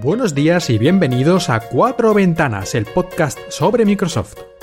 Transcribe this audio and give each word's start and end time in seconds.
Buenos 0.00 0.34
días 0.34 0.70
y 0.70 0.78
bienvenidos 0.78 1.48
a 1.48 1.60
Cuatro 1.60 2.12
Ventanas, 2.14 2.74
el 2.74 2.84
podcast 2.84 3.38
sobre 3.48 3.84
Microsoft. 3.84 4.53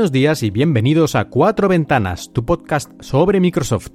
Buenos 0.00 0.12
días 0.12 0.42
y 0.42 0.48
bienvenidos 0.48 1.14
a 1.14 1.26
Cuatro 1.26 1.68
Ventanas, 1.68 2.32
tu 2.32 2.46
podcast 2.46 2.90
sobre 3.02 3.38
Microsoft. 3.38 3.90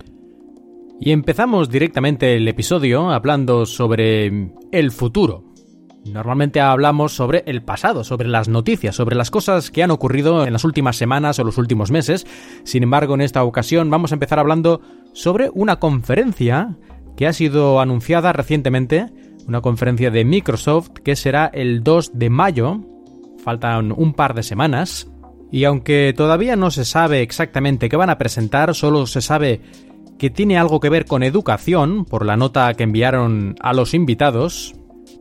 Y 1.01 1.09
empezamos 1.09 1.71
directamente 1.71 2.35
el 2.35 2.47
episodio 2.47 3.09
hablando 3.09 3.65
sobre 3.65 4.51
el 4.71 4.91
futuro. 4.91 5.45
Normalmente 6.05 6.61
hablamos 6.61 7.13
sobre 7.13 7.41
el 7.47 7.63
pasado, 7.63 8.03
sobre 8.03 8.27
las 8.27 8.47
noticias, 8.47 8.95
sobre 8.95 9.15
las 9.15 9.31
cosas 9.31 9.71
que 9.71 9.81
han 9.81 9.89
ocurrido 9.89 10.45
en 10.45 10.53
las 10.53 10.63
últimas 10.63 10.95
semanas 10.95 11.39
o 11.39 11.43
los 11.43 11.57
últimos 11.57 11.89
meses. 11.89 12.27
Sin 12.65 12.83
embargo, 12.83 13.15
en 13.15 13.21
esta 13.21 13.43
ocasión 13.43 13.89
vamos 13.89 14.11
a 14.11 14.15
empezar 14.15 14.37
hablando 14.37 14.81
sobre 15.13 15.49
una 15.55 15.77
conferencia 15.77 16.77
que 17.17 17.25
ha 17.25 17.33
sido 17.33 17.79
anunciada 17.79 18.31
recientemente, 18.31 19.07
una 19.47 19.61
conferencia 19.61 20.11
de 20.11 20.23
Microsoft 20.23 20.89
que 21.03 21.15
será 21.15 21.47
el 21.47 21.83
2 21.83 22.11
de 22.13 22.29
mayo. 22.29 22.81
Faltan 23.43 23.91
un 23.91 24.13
par 24.13 24.35
de 24.35 24.43
semanas 24.43 25.07
y 25.55 25.63
aunque 25.63 26.13
todavía 26.13 26.57
no 26.57 26.69
se 26.69 26.83
sabe 26.83 27.21
exactamente 27.21 27.87
qué 27.87 27.95
van 27.95 28.09
a 28.09 28.17
presentar, 28.17 28.75
solo 28.75 29.07
se 29.07 29.21
sabe 29.21 29.61
que 30.19 30.29
tiene 30.29 30.57
algo 30.57 30.81
que 30.81 30.89
ver 30.89 31.05
con 31.05 31.23
educación 31.23 32.03
por 32.03 32.25
la 32.25 32.35
nota 32.35 32.73
que 32.73 32.83
enviaron 32.83 33.55
a 33.61 33.71
los 33.71 33.93
invitados, 33.93 34.75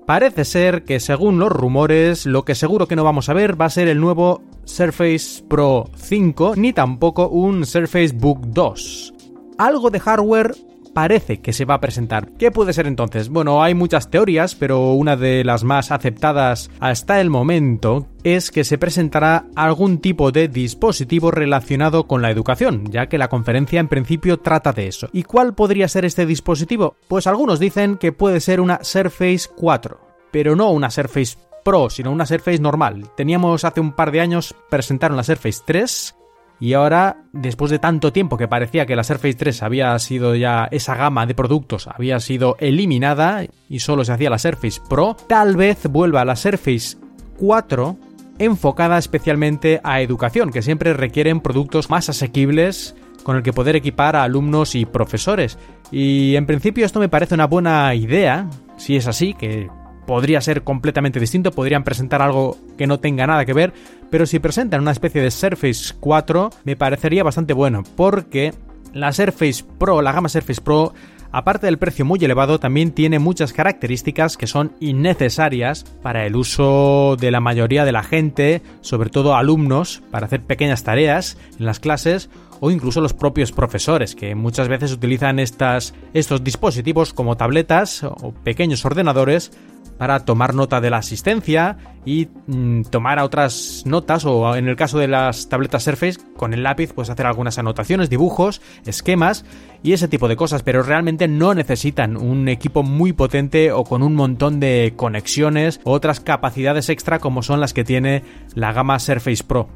parece 0.09 0.45
ser 0.45 0.83
que 0.83 0.99
según 0.99 1.39
los 1.39 1.53
rumores 1.53 2.27
lo 2.27 2.45
que 2.45 2.57
seguro 2.57 2.89
que 2.89 2.97
no 2.97 3.05
vamos 3.05 3.29
a 3.29 3.33
ver 3.33 3.61
va 3.61 3.67
a 3.67 3.71
ser 3.71 3.87
el 3.87 4.01
nuevo 4.01 4.43
Surface 4.65 5.45
Pro 5.49 5.89
5 5.95 6.55
ni 6.57 6.73
tampoco 6.73 7.29
un 7.29 7.65
Surface 7.65 8.13
Book 8.13 8.41
2. 8.49 9.15
Algo 9.59 9.91
de 9.91 10.01
hardware 10.01 10.57
parece 10.95 11.41
que 11.41 11.53
se 11.53 11.65
va 11.65 11.75
a 11.75 11.81
presentar. 11.81 12.31
¿Qué 12.39 12.51
puede 12.51 12.73
ser 12.73 12.87
entonces? 12.87 13.29
Bueno, 13.29 13.63
hay 13.63 13.75
muchas 13.75 14.09
teorías, 14.11 14.55
pero 14.55 14.93
una 14.93 15.17
de 15.17 15.45
las 15.45 15.65
más 15.65 15.91
aceptadas 15.91 16.71
hasta 16.81 17.21
el 17.21 17.29
momento 17.29 18.07
es 18.23 18.51
que 18.51 18.65
se 18.65 18.79
presentará 18.79 19.47
algún 19.55 19.99
tipo 19.99 20.33
de 20.33 20.49
dispositivo 20.49 21.31
relacionado 21.31 22.07
con 22.07 22.23
la 22.23 22.31
educación, 22.31 22.91
ya 22.91 23.09
que 23.09 23.19
la 23.19 23.29
conferencia 23.29 23.81
en 23.81 23.89
principio 23.89 24.39
trata 24.39 24.73
de 24.73 24.87
eso. 24.87 25.09
¿Y 25.13 25.25
cuál 25.25 25.55
podría 25.55 25.89
ser 25.89 26.07
este 26.07 26.25
dispositivo? 26.25 26.97
Pues 27.09 27.27
algunos 27.27 27.59
dicen 27.59 27.97
que 27.97 28.13
puede 28.13 28.41
ser 28.41 28.61
una 28.61 28.83
Surface 28.83 29.49
4, 29.55 30.01
pero 30.31 30.57
no 30.57 30.71
una 30.71 30.91
Surface 30.91 31.37
Pro, 31.65 31.91
sino 31.91 32.13
una 32.13 32.27
Surface 32.27 32.61
normal. 32.61 33.11
Teníamos 33.17 33.65
hace 33.65 33.81
un 33.81 33.93
par 33.93 34.13
de 34.13 34.21
años 34.21 34.55
presentaron 34.71 35.17
la 35.17 35.25
Surface 35.25 35.61
3 35.67 36.15
y 36.61 36.73
ahora, 36.75 37.19
después 37.33 37.71
de 37.71 37.79
tanto 37.79 38.13
tiempo 38.13 38.37
que 38.37 38.49
parecía 38.49 38.87
que 38.87 38.97
la 38.97 39.05
Surface 39.05 39.35
3 39.35 39.63
había 39.63 39.99
sido 39.99 40.35
ya 40.35 40.69
esa 40.71 40.95
gama 40.95 41.27
de 41.27 41.35
productos 41.35 41.89
había 41.89 42.21
sido 42.21 42.57
eliminada 42.59 43.45
y 43.69 43.81
solo 43.81 44.05
se 44.05 44.13
hacía 44.13 44.31
la 44.31 44.39
Surface 44.39 44.81
Pro, 44.89 45.17
tal 45.29 45.57
vez 45.57 45.87
vuelva 45.89 46.25
la 46.25 46.37
Surface 46.37 46.97
4 47.39 47.97
enfocada 48.39 48.99
especialmente 48.99 49.81
a 49.85 50.01
educación, 50.01 50.51
que 50.51 50.63
siempre 50.63 50.93
requieren 50.93 51.41
productos 51.41 51.91
más 51.91 52.09
asequibles 52.09 52.95
con 53.23 53.37
el 53.37 53.43
que 53.43 53.53
poder 53.53 53.77
equipar 53.77 54.17
a 54.17 54.23
alumnos 54.23 54.75
y 54.75 54.85
profesores. 54.85 55.59
Y 55.91 56.37
en 56.37 56.47
principio 56.47 56.85
esto 56.85 57.01
me 57.01 57.09
parece 57.09 57.35
una 57.35 57.47
buena 57.47 57.95
idea, 57.95 58.49
si 58.77 58.97
es 58.97 59.07
así, 59.07 59.35
que 59.35 59.69
podría 60.07 60.41
ser 60.41 60.63
completamente 60.63 61.21
distinto, 61.21 61.53
podrían 61.53 61.85
presentar 61.85 62.23
algo 62.23 62.57
que 62.77 62.87
no 62.87 63.01
tenga 63.01 63.27
nada 63.27 63.45
que 63.45 63.53
ver, 63.53 63.73
pero 64.11 64.27
si 64.27 64.39
presentan 64.39 64.81
una 64.81 64.93
especie 64.93 65.23
de 65.23 65.31
Surface 65.31 65.95
4 65.99 66.51
me 66.65 66.77
parecería 66.77 67.23
bastante 67.23 67.53
bueno, 67.53 67.83
porque 67.97 68.53
la 68.93 69.13
Surface 69.13 69.65
Pro, 69.79 70.03
la 70.03 70.13
gama 70.13 70.29
Surface 70.29 70.61
Pro, 70.61 70.95
aparte 71.33 71.67
del 71.67 71.79
precio 71.79 72.05
muy 72.05 72.21
elevado, 72.25 72.61
también 72.61 72.93
tiene 72.93 73.19
muchas 73.19 73.53
características 73.53 74.37
que 74.37 74.47
son 74.47 74.73
innecesarias 74.79 75.85
para 76.01 76.27
el 76.27 76.37
uso 76.37 77.17
de 77.19 77.33
la 77.33 77.41
mayoría 77.41 77.85
de 77.85 77.91
la 77.91 78.05
gente, 78.05 78.63
sobre 78.83 79.11
todo 79.11 79.35
alumnos, 79.35 80.03
para 80.13 80.27
hacer 80.27 80.43
pequeñas 80.43 80.85
tareas 80.85 81.37
en 81.59 81.67
las 81.67 81.81
clases 81.81 82.31
o 82.61 82.71
incluso 82.71 83.01
los 83.01 83.15
propios 83.15 83.51
profesores, 83.51 84.15
que 84.15 84.35
muchas 84.37 84.69
veces 84.69 84.93
utilizan 84.93 85.41
estas, 85.41 85.93
estos 86.15 86.45
dispositivos 86.45 87.13
como 87.13 87.37
tabletas 87.37 88.05
o 88.05 88.33
pequeños 88.45 88.85
ordenadores 88.85 89.51
para 89.99 90.25
tomar 90.25 90.55
nota 90.55 90.81
de 90.81 90.91
la 90.91 90.99
asistencia 90.99 91.77
y 92.05 92.29
mm, 92.47 92.83
tomar 92.91 93.19
otras 93.19 93.83
notas 93.87 94.25
o 94.25 94.57
en 94.57 94.69
el 94.69 94.77
caso 94.77 94.99
de 94.99 95.09
las 95.09 95.49
tabletas 95.49 95.85
Surface 95.85 96.19
con 96.37 96.53
el 96.53 96.63
lápiz 96.63 96.93
pues 96.93 97.11
hacer 97.11 97.27
algunas 97.27 97.59
anotaciones, 97.59 98.11
dibujos, 98.11 98.61
esquemas 98.85 99.45
y 99.83 99.93
ese 99.93 100.09
tipo 100.09 100.29
de 100.29 100.37
cosas, 100.37 100.63
pero 100.63 100.83
realmente 100.83 101.29
no 101.29 101.55
necesitan 101.55 102.17
un 102.17 102.49
equipo 102.49 102.83
muy 102.83 103.13
potente 103.13 103.73
o 103.73 103.85
con 103.85 104.03
un 104.03 104.15
montón 104.15 104.61
de 104.61 104.95
conexiones 104.97 105.81
o 105.85 105.93
otras 105.93 106.21
capacidades 106.21 106.89
extra 106.89 107.19
como 107.19 107.43
son 107.43 107.61
las 107.61 107.73
que 107.73 107.85
tiene 107.85 108.23
la 108.55 108.73
gama 108.73 108.99
Surface 108.99 109.45
Pro. 109.45 109.69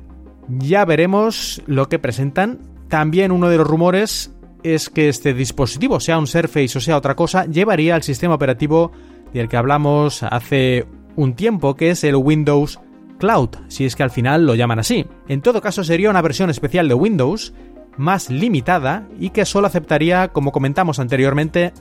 Ya 0.49 0.85
veremos 0.85 1.63
lo 1.67 1.89
que 1.89 1.99
presentan. 1.99 2.61
También 2.89 3.33
uno 3.33 3.51
de 3.51 3.59
los 3.59 3.67
rumores 3.67 4.33
es 4.63 4.89
que 4.89 5.09
este 5.09 5.35
dispositivo, 5.35 6.01
sea 6.01 6.19
un 6.19 6.27
Surface 6.27 6.79
o 6.79 6.81
sea 6.81 6.97
otra 6.97 7.15
cosa, 7.15 7.45
llevaría 7.47 7.97
el 7.97 8.03
sistema 8.03 8.35
operativo 8.35 8.93
del 9.33 9.49
que 9.49 9.57
hablamos 9.57 10.23
hace 10.23 10.87
un 11.17 11.35
tiempo, 11.35 11.75
que 11.75 11.91
es 11.91 12.05
el 12.05 12.17
Windows 12.17 12.81
Cloud, 13.19 13.51
si 13.69 13.85
es 13.85 13.97
que 13.97 14.03
al 14.03 14.11
final 14.11 14.47
lo 14.47 14.55
llaman 14.55 14.79
así. 14.79 15.07
En 15.29 15.43
todo 15.43 15.61
caso 15.61 15.85
sería 15.85 16.11
una 16.11 16.23
versión 16.23 16.51
especial 16.51 16.89
de 16.89 16.95
Windows, 16.95 17.53
más 17.97 18.31
limitada 18.31 19.09
y 19.19 19.31
que 19.31 19.45
solo 19.45 19.67
aceptaría, 19.67 20.29
como 20.29 20.53
comentamos 20.53 21.01
anteriormente, 21.01 21.73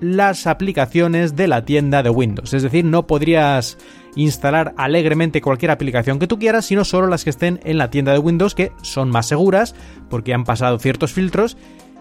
las 0.00 0.46
aplicaciones 0.46 1.36
de 1.36 1.48
la 1.48 1.64
tienda 1.64 2.02
de 2.02 2.10
Windows. 2.10 2.54
Es 2.54 2.62
decir, 2.62 2.84
no 2.84 3.06
podrías 3.06 3.78
instalar 4.14 4.74
alegremente 4.76 5.40
cualquier 5.40 5.70
aplicación 5.70 6.18
que 6.18 6.26
tú 6.26 6.38
quieras, 6.38 6.66
sino 6.66 6.84
solo 6.84 7.06
las 7.06 7.24
que 7.24 7.30
estén 7.30 7.60
en 7.64 7.78
la 7.78 7.90
tienda 7.90 8.12
de 8.12 8.18
Windows, 8.18 8.54
que 8.54 8.72
son 8.82 9.10
más 9.10 9.26
seguras 9.26 9.74
porque 10.08 10.34
han 10.34 10.44
pasado 10.44 10.78
ciertos 10.78 11.12
filtros 11.12 11.56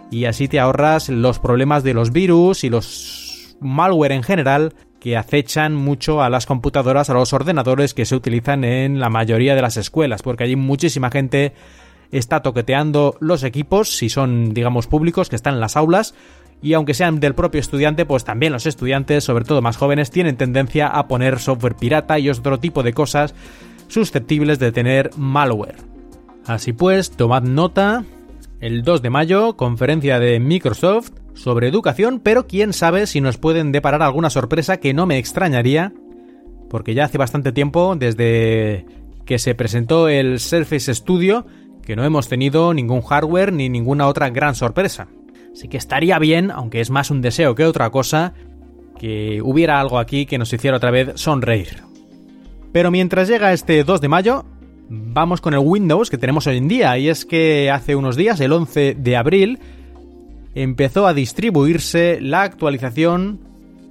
y 0.10 0.25
así 0.25 0.48
te 0.48 0.60
ahorras 0.60 1.10
los 1.10 1.39
problemas 1.39 1.83
de 1.83 1.94
los 1.94 2.12
virus 2.12 2.63
y 2.63 2.69
los 2.69 3.57
malware 3.60 4.12
en 4.12 4.24
general 4.24 4.74
que 5.00 5.18
acechan 5.18 5.76
mucho 5.76 6.22
a 6.22 6.30
las 6.30 6.46
computadoras, 6.46 7.10
a 7.10 7.14
los 7.14 7.34
ordenadores 7.34 7.94
que 7.94 8.06
se 8.06 8.16
utilizan 8.16 8.64
en 8.64 9.00
la 9.00 9.10
mayoría 9.10 9.56
de 9.56 9.62
las 9.62 9.78
escuelas, 9.78 10.24
porque 10.24 10.44
allí 10.44 10.56
muchísima 10.56 11.12
gente 11.12 11.54
está 12.12 12.42
toqueteando 12.42 13.16
los 13.20 13.44
equipos, 13.44 13.96
si 13.96 14.10
son, 14.10 14.54
digamos, 14.54 14.88
públicos, 14.88 15.30
que 15.30 15.36
están 15.36 15.56
en 15.56 15.60
las 15.60 15.78
aulas, 15.78 16.16
y 16.62 16.74
aunque 16.74 16.94
sean 16.94 17.20
del 17.20 17.36
propio 17.36 17.60
estudiante, 17.60 18.06
pues 18.06 18.24
también 18.24 18.54
los 18.54 18.66
estudiantes, 18.66 19.24
sobre 19.24 19.46
todo 19.46 19.62
más 19.62 19.78
jóvenes, 19.78 20.10
tienen 20.10 20.38
tendencia 20.38 20.88
a 20.88 21.08
poner 21.08 21.40
software 21.40 21.76
pirata 21.76 22.18
y 22.18 22.30
otro 22.30 22.60
tipo 22.60 22.82
de 22.82 22.94
cosas 22.94 23.36
susceptibles 23.88 24.58
de 24.58 24.72
tener 24.72 25.12
malware. 25.18 25.78
Así 26.46 26.74
pues, 26.74 27.12
tomad 27.12 27.44
nota, 27.44 28.06
el 28.60 28.84
2 28.84 29.02
de 29.02 29.10
mayo, 29.10 29.56
conferencia 29.56 30.20
de 30.20 30.40
Microsoft, 30.40 31.12
sobre 31.38 31.68
educación, 31.68 32.19
pero 32.19 32.48
quién 32.48 32.74
sabe 32.74 33.06
si 33.07 33.22
nos 33.22 33.38
pueden 33.38 33.72
deparar 33.72 34.01
alguna 34.01 34.30
sorpresa 34.30 34.78
que 34.78 34.94
no 34.94 35.06
me 35.06 35.18
extrañaría, 35.18 35.94
porque 36.69 36.94
ya 36.94 37.06
hace 37.06 37.18
bastante 37.18 37.51
tiempo, 37.51 37.95
desde 37.95 38.86
que 39.25 39.39
se 39.39 39.56
presentó 39.56 40.10
el 40.10 40.39
Surface 40.39 40.94
Studio, 40.94 41.45
que 41.84 41.95
no 41.95 42.04
hemos 42.04 42.28
tenido 42.28 42.74
ningún 42.74 43.01
hardware 43.01 43.54
ni 43.54 43.69
ninguna 43.69 44.07
otra 44.07 44.30
gran 44.30 44.56
sorpresa. 44.56 45.07
Así 45.54 45.68
que 45.68 45.78
estaría 45.78 46.19
bien, 46.19 46.51
aunque 46.51 46.81
es 46.81 46.89
más 46.89 47.12
un 47.12 47.22
deseo 47.22 47.56
que 47.56 47.66
otra 47.66 47.89
cosa, 47.92 48.34
que 49.00 49.42
hubiera 49.44 49.80
algo 49.80 50.00
aquí 50.00 50.25
que 50.25 50.38
nos 50.38 50.51
hiciera 50.51 50.78
otra 50.78 50.92
vez 50.92 51.12
sonreír. 51.16 51.84
Pero 52.72 52.92
mientras 52.92 53.28
llega 53.28 53.54
este 53.54 53.84
2 53.84 54.01
de 54.01 54.07
mayo, 54.07 54.45
vamos 54.89 55.39
con 55.39 55.54
el 55.54 55.60
Windows 55.60 56.10
que 56.10 56.18
tenemos 56.18 56.48
hoy 56.48 56.57
en 56.57 56.68
día, 56.68 56.98
y 56.98 57.10
es 57.10 57.25
que 57.25 57.69
hace 57.69 57.95
unos 57.95 58.16
días, 58.16 58.39
el 58.39 58.54
11 58.54 58.95
de 58.95 59.16
abril, 59.16 59.60
empezó 60.63 61.06
a 61.06 61.13
distribuirse 61.13 62.19
la 62.19 62.42
actualización 62.42 63.39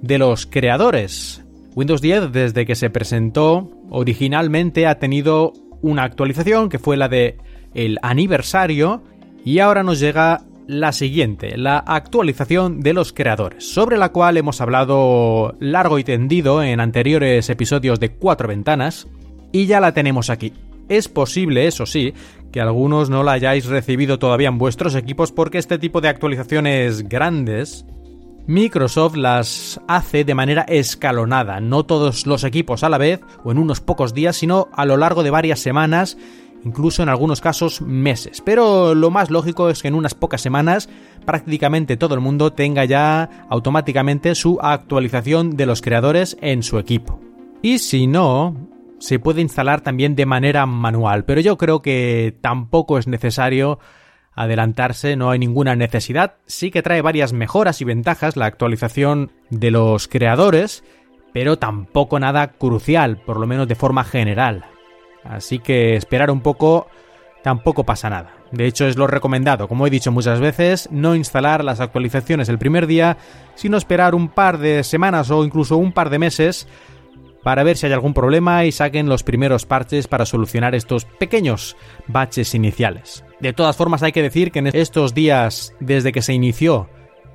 de 0.01 0.17
los 0.17 0.45
creadores. 0.45 1.43
Windows 1.75 2.01
10 2.01 2.31
desde 2.33 2.65
que 2.65 2.75
se 2.75 2.89
presentó 2.89 3.71
originalmente 3.89 4.85
ha 4.85 4.99
tenido 4.99 5.53
una 5.81 6.03
actualización 6.03 6.67
que 6.67 6.79
fue 6.79 6.97
la 6.97 7.07
de 7.07 7.37
el 7.73 7.99
aniversario 8.01 9.03
y 9.45 9.59
ahora 9.59 9.83
nos 9.83 9.99
llega 9.99 10.41
la 10.67 10.91
siguiente, 10.91 11.57
la 11.57 11.77
actualización 11.77 12.81
de 12.81 12.93
los 12.93 13.13
creadores, 13.13 13.71
sobre 13.71 13.97
la 13.97 14.09
cual 14.09 14.35
hemos 14.35 14.59
hablado 14.59 15.55
largo 15.61 15.99
y 15.99 16.03
tendido 16.03 16.61
en 16.61 16.81
anteriores 16.81 17.49
episodios 17.49 18.01
de 18.01 18.09
Cuatro 18.09 18.49
Ventanas 18.49 19.07
y 19.53 19.67
ya 19.67 19.79
la 19.79 19.93
tenemos 19.93 20.29
aquí. 20.29 20.51
Es 20.89 21.07
posible, 21.07 21.67
eso 21.67 21.85
sí, 21.85 22.13
que 22.51 22.61
algunos 22.61 23.09
no 23.09 23.23
la 23.23 23.33
hayáis 23.33 23.65
recibido 23.65 24.19
todavía 24.19 24.47
en 24.47 24.57
vuestros 24.57 24.95
equipos 24.95 25.31
porque 25.31 25.57
este 25.57 25.77
tipo 25.77 26.01
de 26.01 26.09
actualizaciones 26.09 27.07
grandes 27.07 27.85
Microsoft 28.47 29.17
las 29.17 29.81
hace 29.89 30.23
de 30.23 30.33
manera 30.33 30.61
escalonada, 30.61 31.59
no 31.59 31.85
todos 31.85 32.25
los 32.25 32.45
equipos 32.45 32.81
a 32.83 32.89
la 32.89 32.97
vez 32.97 33.19
o 33.43 33.51
en 33.51 33.57
unos 33.57 33.81
pocos 33.81 34.13
días, 34.13 34.37
sino 34.37 34.69
a 34.71 34.85
lo 34.85 34.95
largo 34.95 35.21
de 35.21 35.31
varias 35.31 35.59
semanas, 35.59 36.17
incluso 36.63 37.03
en 37.03 37.09
algunos 37.09 37.41
casos 37.41 37.81
meses. 37.81 38.41
Pero 38.45 38.95
lo 38.95 39.11
más 39.11 39.29
lógico 39.29 39.69
es 39.69 39.81
que 39.81 39.89
en 39.89 39.95
unas 39.95 40.13
pocas 40.13 40.39
semanas 40.39 40.87
prácticamente 41.25 41.97
todo 41.97 42.15
el 42.15 42.21
mundo 42.21 42.53
tenga 42.53 42.85
ya 42.85 43.47
automáticamente 43.49 44.33
su 44.33 44.59
actualización 44.61 45.57
de 45.57 45.65
los 45.65 45.81
creadores 45.81 46.37
en 46.39 46.63
su 46.63 46.79
equipo. 46.79 47.19
Y 47.61 47.79
si 47.79 48.07
no, 48.07 48.55
se 48.99 49.19
puede 49.19 49.41
instalar 49.41 49.81
también 49.81 50.15
de 50.15 50.25
manera 50.25 50.65
manual, 50.65 51.25
pero 51.25 51.41
yo 51.41 51.57
creo 51.57 51.81
que 51.81 52.35
tampoco 52.41 52.97
es 52.97 53.07
necesario 53.07 53.79
adelantarse, 54.33 55.15
no 55.15 55.31
hay 55.31 55.39
ninguna 55.39 55.75
necesidad. 55.75 56.35
Sí 56.45 56.69
que 56.69 56.83
trae 56.83 57.01
varias 57.01 57.33
mejoras 57.33 57.81
y 57.81 57.85
ventajas 57.85 58.37
la 58.37 58.45
actualización 58.45 59.31
de 59.49 59.71
los 59.71 60.07
creadores, 60.07 60.83
pero 61.33 61.57
tampoco 61.57 62.19
nada 62.19 62.49
crucial, 62.49 63.17
por 63.17 63.39
lo 63.39 63.47
menos 63.47 63.67
de 63.67 63.75
forma 63.75 64.03
general. 64.03 64.65
Así 65.23 65.59
que 65.59 65.95
esperar 65.95 66.31
un 66.31 66.41
poco 66.41 66.87
tampoco 67.43 67.83
pasa 67.83 68.09
nada. 68.09 68.33
De 68.51 68.65
hecho, 68.65 68.87
es 68.87 68.95
lo 68.95 69.07
recomendado, 69.07 69.67
como 69.67 69.87
he 69.87 69.89
dicho 69.89 70.11
muchas 70.11 70.39
veces, 70.39 70.87
no 70.91 71.15
instalar 71.15 71.63
las 71.63 71.79
actualizaciones 71.79 72.47
el 72.47 72.59
primer 72.59 72.87
día, 72.87 73.17
sino 73.55 73.77
esperar 73.77 74.15
un 74.15 74.29
par 74.29 74.57
de 74.57 74.83
semanas 74.83 75.31
o 75.31 75.43
incluso 75.43 75.77
un 75.77 75.91
par 75.91 76.09
de 76.09 76.19
meses 76.19 76.67
para 77.47 77.63
ver 77.63 77.77
si 77.77 77.85
hay 77.85 77.93
algún 77.93 78.13
problema 78.13 78.65
y 78.65 78.73
saquen 78.73 79.07
los 79.07 79.23
primeros 79.23 79.65
parches 79.65 80.09
para 80.09 80.25
solucionar 80.25 80.75
estos 80.75 81.05
pequeños 81.05 81.77
baches 82.05 82.53
iniciales. 82.53 83.23
De 83.39 83.53
todas 83.53 83.77
formas 83.77 84.03
hay 84.03 84.11
que 84.11 84.21
decir 84.21 84.51
que 84.51 84.59
en 84.59 84.67
estos 84.67 85.13
días 85.13 85.73
desde 85.79 86.11
que 86.11 86.21
se 86.21 86.33
inició 86.33 86.89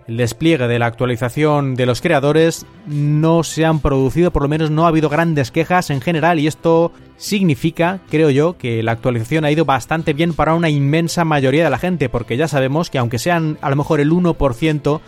el 0.06 0.18
despliegue 0.18 0.68
de 0.68 0.78
la 0.78 0.84
actualización 0.84 1.76
de 1.76 1.86
los 1.86 2.02
creadores 2.02 2.66
no 2.86 3.42
se 3.42 3.64
han 3.64 3.80
producido, 3.80 4.32
por 4.32 4.42
lo 4.42 4.50
menos 4.50 4.70
no 4.70 4.84
ha 4.84 4.88
habido 4.88 5.08
grandes 5.08 5.50
quejas 5.50 5.88
en 5.88 6.02
general 6.02 6.38
y 6.38 6.46
esto 6.46 6.92
significa, 7.16 8.00
creo 8.10 8.28
yo, 8.28 8.58
que 8.58 8.82
la 8.82 8.92
actualización 8.92 9.46
ha 9.46 9.50
ido 9.50 9.64
bastante 9.64 10.12
bien 10.12 10.34
para 10.34 10.52
una 10.52 10.68
inmensa 10.68 11.24
mayoría 11.24 11.64
de 11.64 11.70
la 11.70 11.78
gente, 11.78 12.10
porque 12.10 12.36
ya 12.36 12.48
sabemos 12.48 12.90
que 12.90 12.98
aunque 12.98 13.18
sean 13.18 13.56
a 13.62 13.70
lo 13.70 13.76
mejor 13.76 14.00
el 14.00 14.10
1% 14.10 15.00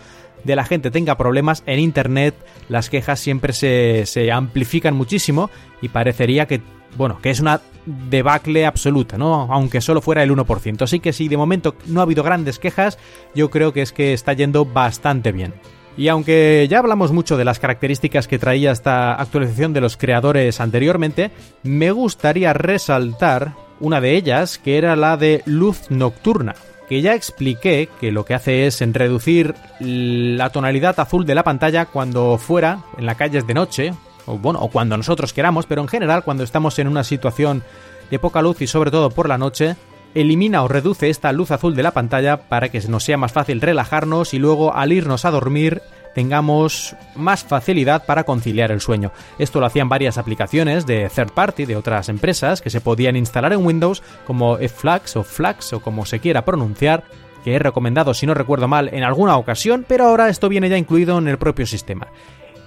de 0.45 0.55
la 0.55 0.63
gente 0.63 0.91
tenga 0.91 1.17
problemas 1.17 1.63
en 1.65 1.79
Internet, 1.79 2.35
las 2.69 2.89
quejas 2.89 3.19
siempre 3.19 3.51
se, 3.51 4.03
se 4.05 4.31
amplifican 4.31 4.95
muchísimo 4.95 5.49
y 5.81 5.89
parecería 5.89 6.45
que, 6.45 6.61
bueno, 6.97 7.19
que 7.21 7.31
es 7.31 7.39
una 7.39 7.61
debacle 7.85 8.65
absoluta, 8.65 9.17
¿no? 9.17 9.47
Aunque 9.51 9.81
solo 9.81 10.01
fuera 10.01 10.23
el 10.23 10.31
1%. 10.31 10.81
Así 10.83 10.99
que 10.99 11.13
si 11.13 11.27
de 11.27 11.37
momento 11.37 11.75
no 11.87 11.99
ha 11.99 12.03
habido 12.03 12.23
grandes 12.23 12.59
quejas, 12.59 12.97
yo 13.33 13.49
creo 13.49 13.73
que 13.73 13.81
es 13.81 13.91
que 13.91 14.13
está 14.13 14.33
yendo 14.33 14.65
bastante 14.65 15.31
bien. 15.31 15.53
Y 15.97 16.09
aunque 16.09 16.67
ya 16.69 16.79
hablamos 16.79 17.11
mucho 17.11 17.37
de 17.37 17.45
las 17.45 17.59
características 17.59 18.27
que 18.27 18.37
traía 18.37 18.71
esta 18.71 19.15
actualización 19.15 19.73
de 19.73 19.81
los 19.81 19.97
creadores 19.97 20.59
anteriormente, 20.59 21.31
me 21.63 21.91
gustaría 21.91 22.53
resaltar 22.53 23.53
una 23.79 24.01
de 24.01 24.15
ellas, 24.15 24.57
que 24.57 24.77
era 24.77 24.95
la 24.95 25.17
de 25.17 25.41
luz 25.45 25.89
nocturna 25.89 26.55
que 26.87 27.01
ya 27.01 27.15
expliqué 27.15 27.89
que 27.99 28.11
lo 28.11 28.25
que 28.25 28.33
hace 28.33 28.67
es 28.67 28.79
reducir 28.93 29.55
la 29.79 30.49
tonalidad 30.49 30.99
azul 30.99 31.25
de 31.25 31.35
la 31.35 31.43
pantalla 31.43 31.85
cuando 31.85 32.37
fuera, 32.37 32.79
en 32.97 33.05
la 33.05 33.15
calle 33.15 33.39
es 33.39 33.47
de 33.47 33.53
noche, 33.53 33.93
o 34.25 34.37
bueno, 34.37 34.59
o 34.59 34.69
cuando 34.69 34.97
nosotros 34.97 35.33
queramos, 35.33 35.65
pero 35.65 35.81
en 35.81 35.87
general 35.87 36.23
cuando 36.23 36.43
estamos 36.43 36.77
en 36.79 36.87
una 36.87 37.03
situación 37.03 37.63
de 38.09 38.19
poca 38.19 38.41
luz 38.41 38.61
y 38.61 38.67
sobre 38.67 38.91
todo 38.91 39.09
por 39.09 39.27
la 39.27 39.37
noche, 39.37 39.75
elimina 40.13 40.63
o 40.63 40.67
reduce 40.67 41.09
esta 41.09 41.31
luz 41.31 41.51
azul 41.51 41.75
de 41.75 41.83
la 41.83 41.91
pantalla 41.91 42.47
para 42.47 42.69
que 42.69 42.79
nos 42.87 43.03
sea 43.03 43.17
más 43.17 43.33
fácil 43.33 43.61
relajarnos 43.61 44.33
y 44.33 44.39
luego 44.39 44.73
al 44.75 44.91
irnos 44.91 45.25
a 45.25 45.31
dormir 45.31 45.81
tengamos 46.15 46.95
más 47.15 47.43
facilidad 47.43 48.05
para 48.05 48.23
conciliar 48.23 48.71
el 48.71 48.81
sueño. 48.81 49.11
Esto 49.37 49.59
lo 49.59 49.67
hacían 49.67 49.89
varias 49.89 50.17
aplicaciones 50.17 50.87
de 50.87 51.09
third 51.13 51.33
party 51.33 51.65
de 51.65 51.75
otras 51.75 52.09
empresas 52.09 52.61
que 52.61 52.71
se 52.71 52.81
podían 52.81 53.17
instalar 53.17 53.53
en 53.53 53.63
Windows 53.63 54.01
como 54.25 54.57
Flax 54.57 55.17
o 55.17 55.23
Flax 55.23 55.73
o 55.73 55.81
como 55.81 56.05
se 56.05 56.19
quiera 56.19 56.45
pronunciar 56.45 57.03
que 57.43 57.53
he 57.53 57.59
recomendado 57.59 58.15
si 58.15 58.25
no 58.25 58.33
recuerdo 58.33 58.67
mal 58.67 58.89
en 58.91 59.03
alguna 59.03 59.37
ocasión, 59.37 59.85
pero 59.87 60.05
ahora 60.05 60.29
esto 60.29 60.49
viene 60.49 60.69
ya 60.69 60.77
incluido 60.77 61.19
en 61.19 61.27
el 61.27 61.37
propio 61.37 61.67
sistema. 61.67 62.07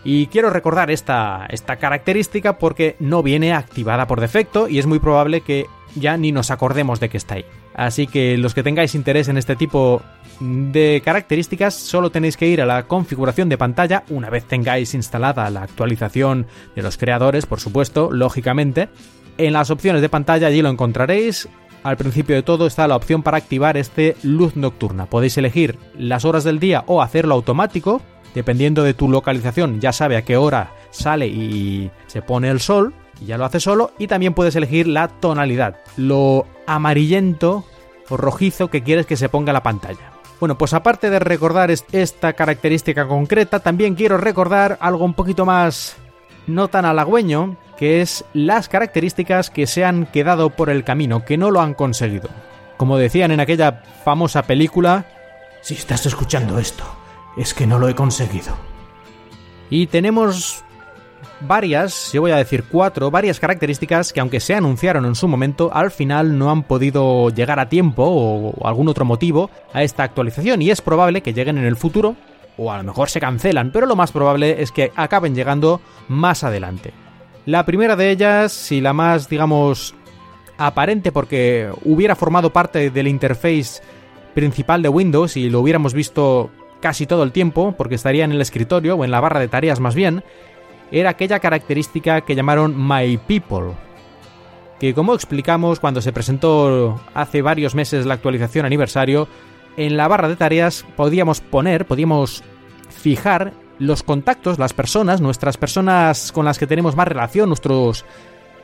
Y 0.04 0.28
quiero 0.28 0.50
recordar 0.50 0.90
esta, 0.90 1.46
esta 1.50 1.76
característica 1.76 2.58
porque 2.58 2.94
no 3.00 3.22
viene 3.22 3.54
activada 3.54 4.06
por 4.06 4.20
defecto 4.20 4.68
y 4.68 4.78
es 4.78 4.86
muy 4.86 5.00
probable 5.00 5.40
que 5.40 5.66
ya 5.96 6.16
ni 6.16 6.30
nos 6.32 6.50
acordemos 6.50 7.00
de 7.00 7.08
que 7.08 7.16
está 7.16 7.34
ahí. 7.36 7.44
Así 7.78 8.08
que 8.08 8.36
los 8.36 8.54
que 8.54 8.64
tengáis 8.64 8.96
interés 8.96 9.28
en 9.28 9.38
este 9.38 9.54
tipo 9.54 10.02
de 10.40 11.00
características 11.04 11.74
solo 11.74 12.10
tenéis 12.10 12.36
que 12.36 12.48
ir 12.48 12.60
a 12.60 12.66
la 12.66 12.88
configuración 12.88 13.48
de 13.48 13.56
pantalla 13.56 14.02
una 14.10 14.30
vez 14.30 14.44
tengáis 14.46 14.94
instalada 14.94 15.48
la 15.48 15.62
actualización 15.62 16.48
de 16.74 16.82
los 16.82 16.98
creadores, 16.98 17.46
por 17.46 17.60
supuesto, 17.60 18.10
lógicamente. 18.10 18.88
En 19.36 19.52
las 19.52 19.70
opciones 19.70 20.02
de 20.02 20.08
pantalla 20.08 20.48
allí 20.48 20.60
lo 20.60 20.70
encontraréis. 20.70 21.48
Al 21.84 21.96
principio 21.96 22.34
de 22.34 22.42
todo 22.42 22.66
está 22.66 22.88
la 22.88 22.96
opción 22.96 23.22
para 23.22 23.36
activar 23.36 23.76
este 23.76 24.16
luz 24.24 24.56
nocturna. 24.56 25.06
Podéis 25.06 25.38
elegir 25.38 25.78
las 25.96 26.24
horas 26.24 26.42
del 26.42 26.58
día 26.58 26.82
o 26.88 27.00
hacerlo 27.00 27.36
automático, 27.36 28.02
dependiendo 28.34 28.82
de 28.82 28.94
tu 28.94 29.08
localización, 29.08 29.80
ya 29.80 29.92
sabe 29.92 30.16
a 30.16 30.22
qué 30.22 30.36
hora 30.36 30.72
sale 30.90 31.28
y 31.28 31.92
se 32.08 32.22
pone 32.22 32.50
el 32.50 32.58
sol 32.58 32.92
y 33.20 33.26
ya 33.26 33.38
lo 33.38 33.44
hace 33.44 33.60
solo. 33.60 33.92
Y 34.00 34.08
también 34.08 34.34
puedes 34.34 34.56
elegir 34.56 34.88
la 34.88 35.06
tonalidad, 35.06 35.76
lo 35.96 36.44
amarillento 36.68 37.64
o 38.08 38.16
rojizo 38.16 38.68
que 38.68 38.82
quieres 38.82 39.06
que 39.06 39.16
se 39.16 39.28
ponga 39.28 39.52
la 39.52 39.62
pantalla. 39.62 40.12
Bueno, 40.38 40.56
pues 40.56 40.72
aparte 40.72 41.10
de 41.10 41.18
recordar 41.18 41.70
esta 41.70 42.32
característica 42.34 43.08
concreta, 43.08 43.58
también 43.58 43.96
quiero 43.96 44.18
recordar 44.18 44.78
algo 44.80 45.04
un 45.04 45.14
poquito 45.14 45.44
más 45.44 45.96
no 46.46 46.68
tan 46.68 46.84
halagüeño, 46.84 47.56
que 47.76 48.00
es 48.00 48.24
las 48.32 48.68
características 48.68 49.50
que 49.50 49.66
se 49.66 49.84
han 49.84 50.06
quedado 50.06 50.50
por 50.50 50.70
el 50.70 50.84
camino, 50.84 51.24
que 51.24 51.36
no 51.36 51.50
lo 51.50 51.60
han 51.60 51.74
conseguido. 51.74 52.28
Como 52.76 52.96
decían 52.96 53.32
en 53.32 53.40
aquella 53.40 53.82
famosa 54.04 54.42
película, 54.42 55.06
si 55.60 55.74
estás 55.74 56.06
escuchando 56.06 56.58
esto, 56.58 56.84
es 57.36 57.52
que 57.52 57.66
no 57.66 57.78
lo 57.78 57.88
he 57.88 57.94
conseguido. 57.94 58.56
Y 59.70 59.88
tenemos 59.88 60.64
varias, 61.40 62.12
yo 62.12 62.20
voy 62.20 62.30
a 62.30 62.36
decir 62.36 62.64
cuatro, 62.70 63.10
varias 63.10 63.40
características 63.40 64.12
que 64.12 64.20
aunque 64.20 64.40
se 64.40 64.54
anunciaron 64.54 65.04
en 65.04 65.14
su 65.14 65.28
momento, 65.28 65.70
al 65.72 65.90
final 65.90 66.38
no 66.38 66.50
han 66.50 66.62
podido 66.62 67.30
llegar 67.30 67.60
a 67.60 67.68
tiempo 67.68 68.04
o, 68.04 68.66
algún 68.66 68.88
otro 68.88 69.04
motivo 69.04 69.50
a 69.72 69.82
esta 69.82 70.02
actualización 70.02 70.62
y 70.62 70.70
es 70.70 70.80
probable 70.80 71.22
que 71.22 71.32
lleguen 71.32 71.58
en 71.58 71.64
el 71.64 71.76
futuro 71.76 72.16
o 72.56 72.72
a 72.72 72.78
lo 72.78 72.84
mejor 72.84 73.08
se 73.08 73.20
cancelan, 73.20 73.70
pero 73.70 73.86
lo 73.86 73.94
más 73.94 74.10
probable 74.10 74.60
es 74.62 74.72
que 74.72 74.90
acaben 74.96 75.34
llegando 75.34 75.80
más 76.08 76.42
adelante. 76.42 76.92
La 77.46 77.64
primera 77.64 77.94
de 77.94 78.10
ellas, 78.10 78.72
y 78.72 78.80
la 78.80 78.92
más, 78.92 79.28
digamos, 79.28 79.94
aparente 80.58 81.12
porque 81.12 81.70
hubiera 81.84 82.16
formado 82.16 82.50
parte 82.50 82.90
del 82.90 83.06
interface 83.06 83.80
principal 84.34 84.82
de 84.82 84.88
Windows 84.88 85.36
y 85.36 85.48
lo 85.48 85.60
hubiéramos 85.60 85.94
visto 85.94 86.50
casi 86.80 87.06
todo 87.06 87.22
el 87.22 87.32
tiempo, 87.32 87.74
porque 87.76 87.94
estaría 87.94 88.24
en 88.24 88.32
el 88.32 88.40
escritorio 88.40 88.96
o 88.96 89.04
en 89.04 89.10
la 89.10 89.20
barra 89.20 89.40
de 89.40 89.48
tareas 89.48 89.80
más 89.80 89.94
bien, 89.94 90.22
era 90.90 91.10
aquella 91.10 91.40
característica 91.40 92.22
que 92.22 92.34
llamaron 92.34 92.74
My 92.76 93.18
People, 93.18 93.74
que 94.80 94.94
como 94.94 95.14
explicamos 95.14 95.80
cuando 95.80 96.00
se 96.00 96.12
presentó 96.12 97.00
hace 97.14 97.42
varios 97.42 97.74
meses 97.74 98.06
la 98.06 98.14
actualización 98.14 98.64
aniversario, 98.66 99.28
en 99.76 99.96
la 99.96 100.08
barra 100.08 100.28
de 100.28 100.36
tareas 100.36 100.84
podíamos 100.96 101.40
poner, 101.40 101.86
podíamos 101.86 102.42
fijar 102.88 103.52
los 103.78 104.02
contactos, 104.02 104.58
las 104.58 104.72
personas, 104.72 105.20
nuestras 105.20 105.56
personas 105.56 106.32
con 106.32 106.44
las 106.44 106.58
que 106.58 106.66
tenemos 106.66 106.96
más 106.96 107.06
relación, 107.06 107.48
nuestros 107.48 108.04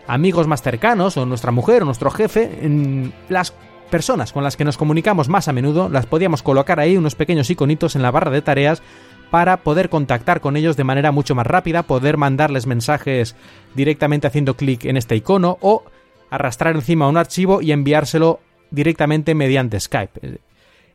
amigos 0.07 0.47
más 0.47 0.63
cercanos, 0.63 1.17
o 1.17 1.25
nuestra 1.25 1.53
mujer, 1.53 1.83
o 1.83 1.85
nuestro 1.85 2.11
jefe, 2.11 2.59
en 2.63 3.13
las 3.29 3.55
personas 3.91 4.33
con 4.33 4.43
las 4.43 4.57
que 4.57 4.65
nos 4.65 4.77
comunicamos 4.77 5.29
más 5.29 5.47
a 5.47 5.53
menudo, 5.53 5.89
las 5.89 6.07
podíamos 6.07 6.43
colocar 6.43 6.81
ahí 6.81 6.97
unos 6.97 7.15
pequeños 7.15 7.49
iconitos 7.51 7.95
en 7.95 8.03
la 8.03 8.11
barra 8.11 8.31
de 8.31 8.43
tareas 8.43 8.83
para 9.35 9.65
poder 9.65 9.89
contactar 9.89 10.41
con 10.41 10.57
ellos 10.57 10.77
de 10.77 10.85
manera 10.85 11.11
mucho 11.11 11.35
más 11.35 11.45
rápida, 11.45 11.83
poder 11.83 12.17
mandarles 12.17 12.69
mensajes 12.69 13.35
directamente 13.75 14.29
haciendo 14.29 14.55
clic 14.55 14.85
en 14.85 14.97
este 14.97 15.17
icono 15.17 15.59
o 15.61 15.83
arrastrar 16.31 16.77
encima 16.77 17.09
un 17.09 17.17
archivo 17.17 17.61
y 17.61 17.73
enviárselo 17.73 18.39
directamente 18.71 19.35
mediante 19.35 19.81
Skype. 19.81 20.39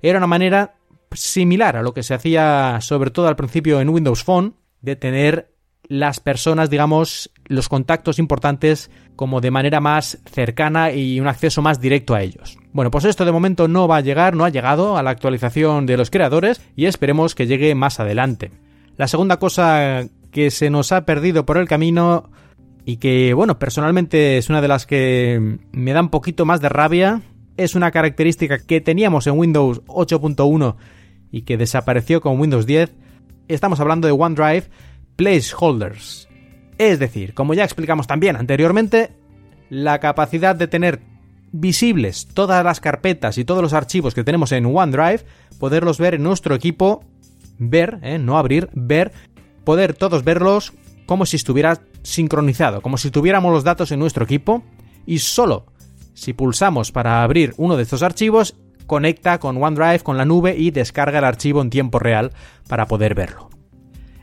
Era 0.01 0.19
una 0.19 0.27
manera 0.27 0.75
similar 1.12 1.75
a 1.75 1.81
lo 1.81 1.93
que 1.93 2.01
se 2.01 2.13
hacía 2.13 2.77
sobre 2.79 3.12
todo 3.12 3.27
al 3.27 3.36
principio 3.36 3.81
en 3.81 3.89
Windows 3.89 4.24
Phone, 4.24 4.53
de 4.79 4.96
tener 4.96 5.51
las 5.89 6.19
personas, 6.19 6.69
digamos, 6.69 7.31
los 7.48 7.67
contactos 7.67 8.19
importantes 8.19 8.91
como 9.15 9.41
de 9.41 9.51
manera 9.51 9.81
más 9.81 10.19
cercana 10.31 10.91
y 10.91 11.19
un 11.19 11.27
acceso 11.27 11.63
más 11.63 11.81
directo 11.81 12.13
a 12.13 12.22
ellos. 12.22 12.58
Bueno, 12.72 12.91
pues 12.91 13.05
esto 13.05 13.25
de 13.25 13.31
momento 13.31 13.67
no 13.67 13.88
va 13.88 13.98
a 13.98 14.01
llegar, 14.01 14.36
no 14.36 14.46
ha 14.46 14.50
llegado 14.50 14.98
a 14.98 15.03
la 15.03 15.10
actualización 15.10 15.88
de 15.88 15.98
los 15.98 16.12
creadores 16.12 16.62
y 16.75 16.86
esperemos 16.86 17.34
que 17.34 17.48
llegue 17.48 17.74
más 17.74 18.00
adelante. 18.00 18.51
La 18.98 19.08
segunda 19.08 19.38
cosa 19.38 20.08
que 20.31 20.51
se 20.51 20.69
nos 20.69 20.91
ha 20.91 21.05
perdido 21.05 21.46
por 21.46 21.58
el 21.58 21.67
camino 21.67 22.29
y 22.86 22.98
que, 22.98 23.34
bueno, 23.34 23.58
personalmente 23.58 24.38
es 24.38 24.50
una 24.50 24.62
de 24.62 24.67
las 24.67 24.86
que 24.86 25.58
me 25.72 25.93
da 25.93 26.01
un 26.01 26.10
poquito 26.10 26.46
más 26.46 26.62
de 26.62 26.69
rabia, 26.69 27.22
es 27.58 27.74
una 27.74 27.89
característica 27.89 28.60
que 28.60 28.79
teníamos 28.79 29.25
en 29.25 29.39
Windows 29.39 29.81
8.1 29.88 30.75
y 31.31 31.41
que 31.41 31.58
desapareció 31.58 32.22
con 32.22 32.39
Windows 32.39 32.67
10. 32.67 32.93
Estamos 33.48 33.79
hablando 33.79 34.08
de 34.08 34.13
OneDrive 34.13 34.65
Placeholders. 35.19 36.29
Es 36.77 36.97
decir, 36.97 37.33
como 37.33 37.53
ya 37.53 37.65
explicamos 37.65 38.07
también 38.07 38.38
anteriormente, 38.38 39.09
la 39.69 39.99
capacidad 39.99 40.55
de 40.55 40.69
tener 40.69 41.01
visibles 41.51 42.29
todas 42.33 42.63
las 42.63 42.79
carpetas 42.79 43.38
y 43.38 43.43
todos 43.43 43.61
los 43.61 43.73
archivos 43.73 44.13
que 44.13 44.23
tenemos 44.23 44.53
en 44.53 44.65
OneDrive, 44.65 45.25
poderlos 45.59 45.97
ver 45.97 46.13
en 46.13 46.23
nuestro 46.23 46.55
equipo, 46.55 47.03
ver, 47.57 47.99
¿eh? 48.01 48.17
no 48.17 48.38
abrir, 48.38 48.69
ver, 48.71 49.11
poder 49.65 49.93
todos 49.93 50.23
verlos 50.23 50.71
como 51.05 51.25
si 51.25 51.35
estuviera 51.35 51.81
sincronizado, 52.01 52.81
como 52.81 52.95
si 52.95 53.11
tuviéramos 53.11 53.51
los 53.51 53.65
datos 53.65 53.91
en 53.91 53.99
nuestro 53.99 54.23
equipo 54.23 54.63
y 55.05 55.19
solo 55.19 55.65
si 56.13 56.31
pulsamos 56.31 56.93
para 56.93 57.23
abrir 57.23 57.53
uno 57.57 57.75
de 57.75 57.83
estos 57.83 58.03
archivos, 58.03 58.55
conecta 58.88 59.38
con 59.39 59.61
OneDrive, 59.61 59.99
con 59.99 60.15
la 60.15 60.23
nube 60.23 60.55
y 60.57 60.71
descarga 60.71 61.19
el 61.19 61.25
archivo 61.25 61.61
en 61.61 61.71
tiempo 61.71 61.99
real 61.99 62.31
para 62.69 62.85
poder 62.85 63.15
verlo. 63.15 63.49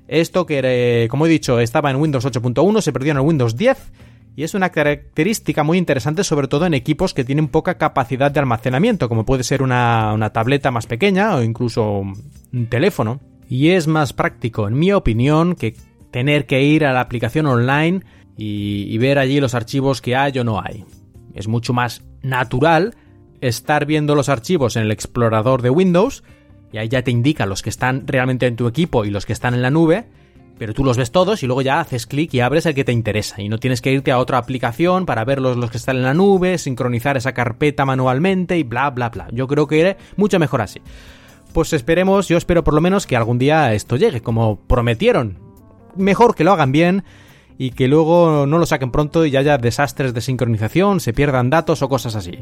Esto 0.08 0.46
que, 0.46 1.06
como 1.10 1.26
he 1.26 1.28
dicho, 1.28 1.58
estaba 1.60 1.90
en 1.90 1.96
Windows 1.96 2.24
8.1, 2.24 2.80
se 2.80 2.92
perdió 2.92 3.12
en 3.12 3.18
el 3.18 3.24
Windows 3.24 3.56
10 3.56 3.92
y 4.36 4.44
es 4.44 4.52
una 4.52 4.68
característica 4.68 5.64
muy 5.64 5.78
interesante 5.78 6.22
sobre 6.22 6.46
todo 6.46 6.66
en 6.66 6.74
equipos 6.74 7.14
que 7.14 7.24
tienen 7.24 7.48
poca 7.48 7.78
capacidad 7.78 8.30
de 8.30 8.38
almacenamiento, 8.38 9.08
como 9.08 9.24
puede 9.24 9.42
ser 9.44 9.62
una, 9.62 10.30
tableta 10.34 10.70
más 10.70 10.86
pequeña 10.86 11.34
o 11.34 11.42
incluso 11.42 12.00
un 12.00 12.66
teléfono. 12.68 13.20
Y 13.48 13.70
es 13.70 13.86
más 13.86 14.12
práctico, 14.12 14.68
en 14.68 14.78
mi 14.78 14.92
opinión, 14.92 15.54
que 15.54 15.74
tener 16.10 16.46
que 16.46 16.62
ir 16.62 16.84
a 16.84 16.92
la 16.92 17.00
aplicación 17.00 17.46
online 17.46 18.02
y, 18.36 18.96
ver 18.98 19.18
allí 19.18 19.40
los 19.40 19.54
archivos 19.54 20.02
que 20.02 20.16
hay 20.16 20.38
o 20.38 20.44
no 20.44 20.60
hay. 20.60 20.84
Es 21.34 21.48
mucho 21.48 21.72
más 21.72 22.02
natural 22.22 22.94
estar 23.40 23.86
viendo 23.86 24.14
los 24.14 24.28
archivos 24.28 24.76
en 24.76 24.82
el 24.82 24.90
explorador 24.90 25.62
de 25.62 25.70
Windows 25.70 26.22
y 26.76 26.78
ahí 26.78 26.88
ya 26.88 27.00
te 27.00 27.10
indica 27.10 27.46
los 27.46 27.62
que 27.62 27.70
están 27.70 28.06
realmente 28.06 28.46
en 28.46 28.54
tu 28.54 28.68
equipo 28.68 29.06
y 29.06 29.10
los 29.10 29.24
que 29.24 29.32
están 29.32 29.54
en 29.54 29.62
la 29.62 29.70
nube 29.70 30.04
pero 30.58 30.74
tú 30.74 30.84
los 30.84 30.96
ves 30.96 31.10
todos 31.10 31.42
y 31.42 31.46
luego 31.46 31.62
ya 31.62 31.80
haces 31.80 32.06
clic 32.06 32.32
y 32.34 32.40
abres 32.40 32.66
el 32.66 32.74
que 32.74 32.84
te 32.84 32.92
interesa 32.92 33.40
y 33.40 33.48
no 33.48 33.58
tienes 33.58 33.80
que 33.80 33.92
irte 33.92 34.12
a 34.12 34.18
otra 34.18 34.38
aplicación 34.38 35.06
para 35.06 35.24
ver 35.24 35.40
los, 35.40 35.70
que 35.70 35.76
están 35.76 35.96
en 35.96 36.02
la 36.02 36.14
nube, 36.14 36.58
sincronizar 36.58 37.16
esa 37.16 37.32
carpeta 37.32 37.84
manualmente 37.84 38.58
y 38.58 38.62
bla 38.62 38.90
bla 38.90 39.10
bla. 39.10 39.28
Yo 39.32 39.46
creo 39.46 39.66
que 39.66 39.80
era 39.80 39.96
mucho 40.16 40.38
mejor 40.38 40.62
así. 40.62 40.80
Pues 41.52 41.72
esperemos, 41.72 42.28
yo 42.28 42.36
espero 42.36 42.64
por 42.64 42.74
lo 42.74 42.80
menos 42.80 43.06
que 43.06 43.16
algún 43.16 43.38
día 43.38 43.72
esto 43.72 43.96
llegue, 43.96 44.20
como 44.20 44.56
prometieron. 44.56 45.38
Mejor 45.94 46.34
que 46.34 46.44
lo 46.44 46.52
hagan 46.52 46.72
bien 46.72 47.04
y 47.58 47.70
que 47.70 47.88
luego 47.88 48.46
no 48.46 48.58
lo 48.58 48.66
saquen 48.66 48.90
pronto 48.90 49.24
y 49.24 49.36
haya 49.36 49.58
desastres 49.58 50.12
de 50.12 50.20
sincronización, 50.20 51.00
se 51.00 51.12
pierdan 51.12 51.50
datos 51.50 51.82
o 51.82 51.88
cosas 51.88 52.14
así. 52.14 52.38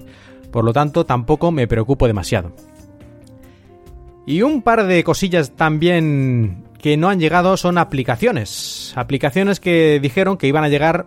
Por 0.51 0.65
lo 0.65 0.73
tanto, 0.73 1.05
tampoco 1.05 1.53
me 1.53 1.67
preocupo 1.67 2.07
demasiado. 2.07 2.53
Y 4.27 4.43
un 4.43 4.63
par 4.63 4.87
de 4.87 5.05
cosillas 5.05 5.55
también 5.55 6.65
que 6.79 6.97
no 6.97 7.09
han 7.09 7.21
llegado 7.21 7.57
son 7.57 7.79
aplicaciones. 7.79 8.93
Aplicaciones 8.97 9.61
que 9.61 10.01
dijeron 10.01 10.37
que 10.37 10.47
iban 10.47 10.65
a 10.65 10.69
llegar 10.69 11.07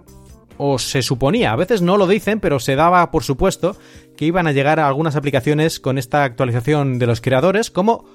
o 0.57 0.79
se 0.79 1.01
suponía, 1.01 1.51
a 1.51 1.55
veces 1.55 1.81
no 1.81 1.97
lo 1.97 2.07
dicen, 2.07 2.39
pero 2.39 2.59
se 2.59 2.75
daba 2.75 3.11
por 3.11 3.23
supuesto 3.23 3.77
que 4.15 4.25
iban 4.25 4.47
a 4.47 4.51
llegar 4.51 4.79
algunas 4.79 5.15
aplicaciones 5.15 5.79
con 5.79 5.99
esta 5.99 6.23
actualización 6.23 6.97
de 6.97 7.05
los 7.05 7.21
creadores, 7.21 7.69
como 7.69 8.05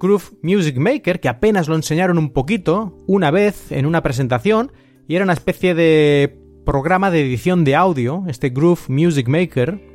Groove 0.00 0.36
Music 0.42 0.76
Maker, 0.76 1.20
que 1.20 1.28
apenas 1.28 1.68
lo 1.68 1.76
enseñaron 1.76 2.18
un 2.18 2.30
poquito, 2.30 2.98
una 3.06 3.30
vez 3.30 3.70
en 3.70 3.86
una 3.86 4.02
presentación, 4.02 4.72
y 5.06 5.14
era 5.14 5.24
una 5.24 5.34
especie 5.34 5.74
de 5.74 6.36
programa 6.66 7.10
de 7.12 7.20
edición 7.20 7.62
de 7.62 7.76
audio, 7.76 8.24
este 8.26 8.50
Groove 8.50 8.88
Music 8.88 9.28
Maker, 9.28 9.93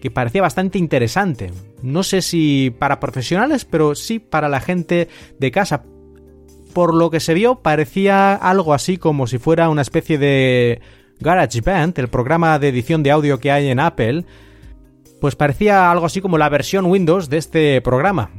que 0.00 0.10
parecía 0.10 0.42
bastante 0.42 0.78
interesante. 0.78 1.50
No 1.82 2.02
sé 2.02 2.22
si 2.22 2.74
para 2.78 3.00
profesionales, 3.00 3.64
pero 3.64 3.94
sí 3.94 4.18
para 4.18 4.48
la 4.48 4.60
gente 4.60 5.08
de 5.38 5.50
casa, 5.50 5.84
por 6.72 6.94
lo 6.94 7.10
que 7.10 7.20
se 7.20 7.34
vio, 7.34 7.56
parecía 7.56 8.34
algo 8.34 8.74
así 8.74 8.98
como 8.98 9.26
si 9.26 9.38
fuera 9.38 9.70
una 9.70 9.82
especie 9.82 10.18
de 10.18 10.80
GarageBand, 11.20 11.98
el 11.98 12.08
programa 12.08 12.58
de 12.58 12.68
edición 12.68 13.02
de 13.02 13.10
audio 13.10 13.38
que 13.38 13.50
hay 13.50 13.68
en 13.68 13.80
Apple, 13.80 14.24
pues 15.20 15.36
parecía 15.36 15.90
algo 15.90 16.06
así 16.06 16.20
como 16.20 16.38
la 16.38 16.48
versión 16.48 16.86
Windows 16.86 17.30
de 17.30 17.38
este 17.38 17.80
programa. 17.80 18.30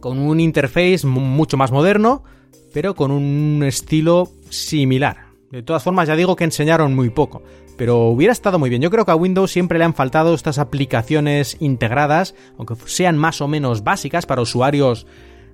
Con 0.00 0.18
un 0.18 0.40
interface 0.40 1.06
mucho 1.06 1.56
más 1.56 1.70
moderno, 1.72 2.24
pero 2.72 2.94
con 2.94 3.10
un 3.10 3.62
estilo 3.64 4.30
similar. 4.50 5.28
De 5.50 5.62
todas 5.62 5.82
formas, 5.82 6.08
ya 6.08 6.16
digo 6.16 6.36
que 6.36 6.44
enseñaron 6.44 6.94
muy 6.94 7.10
poco, 7.10 7.42
pero 7.78 8.08
hubiera 8.08 8.32
estado 8.32 8.58
muy 8.58 8.68
bien. 8.68 8.82
Yo 8.82 8.90
creo 8.90 9.06
que 9.06 9.12
a 9.12 9.16
Windows 9.16 9.52
siempre 9.52 9.78
le 9.78 9.84
han 9.84 9.94
faltado 9.94 10.34
estas 10.34 10.58
aplicaciones 10.58 11.56
integradas, 11.60 12.34
aunque 12.58 12.74
sean 12.84 13.16
más 13.16 13.40
o 13.40 13.48
menos 13.48 13.84
básicas 13.84 14.26
para 14.26 14.42
usuarios 14.42 15.06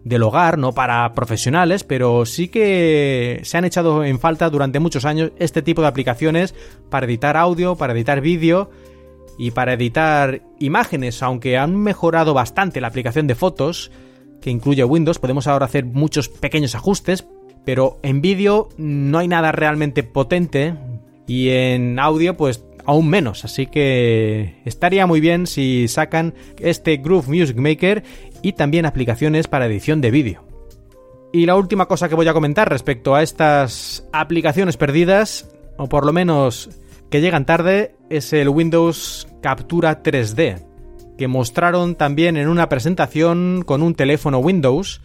del 0.04 0.23
hogar, 0.23 0.59
no 0.59 0.73
para 0.73 1.12
profesionales, 1.12 1.85
pero 1.85 2.26
sí 2.26 2.49
que 2.49 3.40
se 3.45 3.59
han 3.59 3.64
echado 3.64 4.04
en 4.04 4.19
falta 4.19 4.50
durante 4.50 4.81
muchos 4.81 5.04
años 5.04 5.33
este 5.38 5.62
tipo 5.62 5.83
de 5.83 5.88
aplicaciones 5.88 6.54
para 6.90 7.07
editar 7.07 7.37
audio, 7.37 7.76
para 7.76 7.93
editar 7.93 8.21
vídeo 8.21 8.71
y 9.38 9.50
para 9.50 9.75
editar 9.75 10.43
imágenes, 10.59 11.23
aunque 11.23 11.59
han 11.59 11.76
mejorado 11.76 12.35
bastante 12.35 12.81
la 12.81 12.88
aplicación 12.88 13.26
de 13.26 13.35
fotos 13.35 13.90
que 14.40 14.50
incluye 14.50 14.85
Windows, 14.85 15.19
podemos 15.19 15.47
ahora 15.47 15.66
hacer 15.66 15.85
muchos 15.85 16.28
pequeños 16.28 16.75
ajustes, 16.75 17.26
pero 17.64 17.99
en 18.02 18.21
vídeo 18.21 18.69
no 18.76 19.19
hay 19.19 19.28
nada 19.28 19.52
realmente 19.52 20.02
potente 20.02 20.75
y 21.26 21.50
en 21.50 21.99
audio 21.99 22.37
pues 22.37 22.64
aún 22.87 23.09
menos, 23.09 23.45
así 23.45 23.66
que 23.66 24.61
estaría 24.64 25.07
muy 25.07 25.21
bien 25.21 25.47
si 25.47 25.88
sacan 25.88 26.35
este 26.59 26.99
Groove 26.99 27.28
Music 27.28 27.57
Maker 27.57 28.02
y 28.43 28.52
también 28.52 28.87
aplicaciones 28.87 29.49
para 29.49 29.66
edición 29.66 30.00
de 30.00 30.11
vídeo. 30.11 30.45
Y 31.33 31.47
la 31.47 31.57
última 31.57 31.87
cosa 31.87 32.09
que 32.09 32.14
voy 32.14 32.28
a 32.28 32.35
comentar 32.35 32.69
respecto 32.69 33.14
a 33.14 33.23
estas 33.23 34.07
aplicaciones 34.12 34.76
perdidas, 34.76 35.50
o 35.76 35.88
por 35.88 36.07
lo 36.07 36.12
menos 36.12 36.71
que 37.11 37.21
llegan 37.21 37.47
tarde, 37.47 37.97
es 38.11 38.33
el 38.33 38.49
Windows 38.49 39.26
Captura 39.40 40.02
3D, 40.02 40.62
que 41.19 41.26
mostraron 41.26 41.97
también 41.97 42.37
en 42.37 42.49
una 42.49 42.69
presentación 42.69 43.62
con 43.66 43.83
un 43.83 43.95
teléfono 43.95 44.38
Windows, 44.38 45.00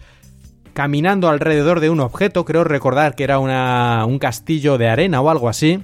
caminando 0.74 1.30
alrededor 1.30 1.80
de 1.80 1.90
un 1.90 2.00
objeto, 2.00 2.46
creo 2.46 2.64
recordar 2.64 3.16
que 3.16 3.24
era 3.24 3.40
un 3.40 4.20
castillo 4.20 4.78
de 4.78 4.88
arena 4.88 5.22
o 5.22 5.30
algo 5.30 5.50
así, 5.50 5.80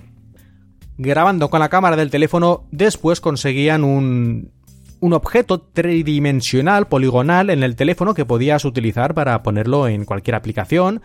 grabando 0.97 1.49
con 1.49 1.59
la 1.59 1.69
cámara 1.69 1.95
del 1.95 2.09
teléfono, 2.09 2.63
después 2.71 3.21
conseguían 3.21 3.83
un, 3.83 4.51
un 4.99 5.13
objeto 5.13 5.61
tridimensional, 5.61 6.87
poligonal, 6.87 7.49
en 7.49 7.63
el 7.63 7.75
teléfono 7.75 8.13
que 8.13 8.25
podías 8.25 8.65
utilizar 8.65 9.13
para 9.13 9.43
ponerlo 9.43 9.87
en 9.87 10.05
cualquier 10.05 10.35
aplicación 10.35 11.01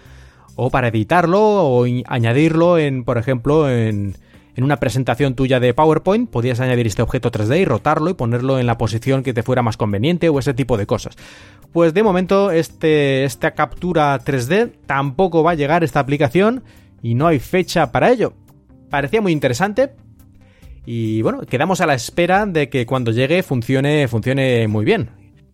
o 0.57 0.71
para 0.71 0.89
editarlo 0.89 1.41
o 1.41 1.87
añadirlo 2.07 2.79
en, 2.79 3.05
por 3.05 3.19
ejemplo, 3.19 3.71
en, 3.71 4.15
en 4.55 4.65
una 4.65 4.79
presentación 4.79 5.35
tuya 5.35 5.61
de 5.61 5.75
PowerPoint, 5.75 6.29
podías 6.29 6.61
añadir 6.61 6.87
este 6.87 7.03
objeto 7.03 7.31
3D 7.31 7.61
y 7.61 7.65
rotarlo 7.65 8.11
y 8.11 8.15
ponerlo 8.15 8.59
en 8.59 8.67
la 8.67 8.79
posición 8.79 9.23
que 9.23 9.33
te 9.33 9.43
fuera 9.43 9.63
más 9.63 9.77
conveniente 9.77 10.29
o 10.29 10.39
ese 10.39 10.55
tipo 10.55 10.77
de 10.77 10.87
cosas. 10.87 11.17
Pues 11.73 11.95
de 11.95 12.03
momento 12.03 12.51
este, 12.51 13.25
esta 13.25 13.53
captura 13.53 14.19
3D 14.23 14.73
tampoco 14.87 15.43
va 15.43 15.53
a 15.53 15.55
llegar 15.55 15.85
esta 15.85 16.01
aplicación 16.01 16.65
y 17.03 17.15
no 17.15 17.27
hay 17.27 17.39
fecha 17.39 17.93
para 17.93 18.11
ello. 18.11 18.35
Parecía 18.91 19.21
muy 19.21 19.33
interesante, 19.33 19.95
y 20.93 21.23
bueno, 21.23 21.43
quedamos 21.43 21.81
a 21.81 21.87
la 21.87 21.95
espera 21.95 22.47
de 22.47 22.69
que 22.69 22.87
cuando 22.87 23.13
llegue 23.13 23.43
funcione, 23.43 24.09
funcione 24.09 24.67
muy 24.69 24.85
bien. 24.85 25.11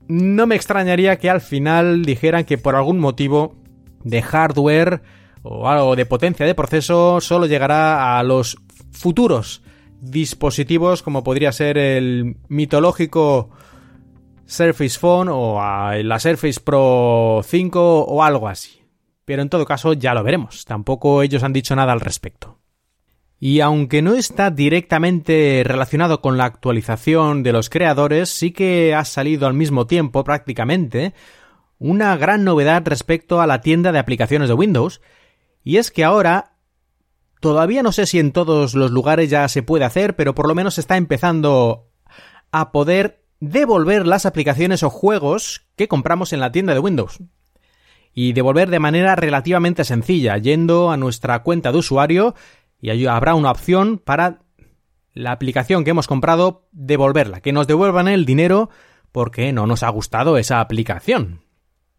No 0.09 0.47
me 0.47 0.55
extrañaría 0.55 1.19
que 1.19 1.31
al 1.31 1.41
final 1.41 2.05
dijeran 2.05 2.45
que 2.45 2.59
por 2.59 2.77
algún 2.77 3.01
motivo 3.01 3.57
de 4.05 4.23
hardware 4.23 5.03
o 5.43 5.69
algo 5.69 5.97
de 5.97 6.07
potencia 6.07 6.47
de 6.47 6.55
proceso 6.55 7.21
solo 7.21 7.47
llegará 7.47 8.19
a 8.19 8.23
los 8.23 8.57
futuros 8.93 9.63
dispositivos 10.01 11.03
como 11.03 11.25
podría 11.25 11.51
ser 11.53 11.77
el 11.77 12.37
mitológico 12.49 13.51
Surface 14.45 14.99
Phone 14.99 15.29
o 15.31 15.61
la 15.61 16.21
Surface 16.21 16.61
Pro 16.61 17.41
5 17.45 18.05
o 18.05 18.23
algo 18.23 18.47
así. 18.47 18.81
Pero 19.25 19.43
en 19.43 19.49
todo 19.49 19.67
caso 19.67 19.93
ya 19.93 20.15
lo 20.15 20.23
veremos, 20.23 20.65
tampoco 20.65 21.23
ellos 21.23 21.43
han 21.43 21.53
dicho 21.53 21.75
nada 21.75 21.93
al 21.93 22.01
respecto. 22.01 22.61
Y 23.39 23.61
aunque 23.61 24.01
no 24.01 24.15
está 24.15 24.51
directamente 24.51 25.63
relacionado 25.65 26.23
con 26.23 26.39
la 26.39 26.47
actualización 26.47 27.43
de 27.43 27.53
los 27.53 27.69
creadores, 27.69 28.31
sí 28.31 28.51
que 28.51 28.95
ha 28.95 29.05
salido 29.05 29.47
al 29.47 29.55
mismo 29.55 29.87
tiempo 29.87 30.25
prácticamente 30.25 31.13
una 31.79 32.17
gran 32.17 32.45
novedad 32.45 32.83
respecto 32.87 33.41
a 33.41 33.47
la 33.47 33.61
tienda 33.61 33.93
de 33.93 33.99
aplicaciones 33.99 34.49
de 34.49 34.55
Windows, 34.55 35.03
y 35.63 35.77
es 35.77 35.91
que 35.91 36.05
ahora 36.05 36.55
todavía 37.41 37.83
no 37.83 37.93
sé 37.93 38.07
si 38.07 38.19
en 38.19 38.33
todos 38.33 38.75
los 38.75 38.91
lugares 38.91 39.29
ya 39.29 39.47
se 39.49 39.63
puede 39.63 39.85
hacer, 39.85 40.17
pero 40.17 40.35
por 40.35 40.49
lo 40.49 40.55
menos 40.55 40.79
está 40.79 40.97
empezando 40.97 41.91
a 42.53 42.73
poder 42.73 43.25
devolver 43.41 44.07
las 44.07 44.25
aplicaciones 44.25 44.83
o 44.83 44.89
juegos 44.89 45.67
que 45.77 45.89
compramos 45.89 46.33
en 46.33 46.41
la 46.41 46.53
tienda 46.53 46.73
de 46.73 46.81
Windows. 46.81 47.19
Y 48.15 48.33
devolver 48.33 48.71
de 48.71 48.79
manera 48.79 49.15
relativamente 49.15 49.85
sencilla, 49.85 50.39
yendo 50.39 50.91
a 50.91 50.97
nuestra 50.97 51.43
cuenta 51.43 51.71
de 51.71 51.79
usuario 51.79 52.35
y 52.87 52.91
allí 52.91 53.07
habrá 53.07 53.35
una 53.35 53.51
opción 53.51 53.99
para 53.99 54.43
la 55.13 55.33
aplicación 55.33 55.83
que 55.83 55.91
hemos 55.91 56.07
comprado 56.07 56.69
devolverla, 56.71 57.41
que 57.41 57.53
nos 57.53 57.67
devuelvan 57.67 58.07
el 58.07 58.25
dinero 58.25 58.71
porque 59.11 59.53
no 59.53 59.67
nos 59.67 59.83
ha 59.83 59.89
gustado 59.89 60.39
esa 60.39 60.61
aplicación. 60.61 61.41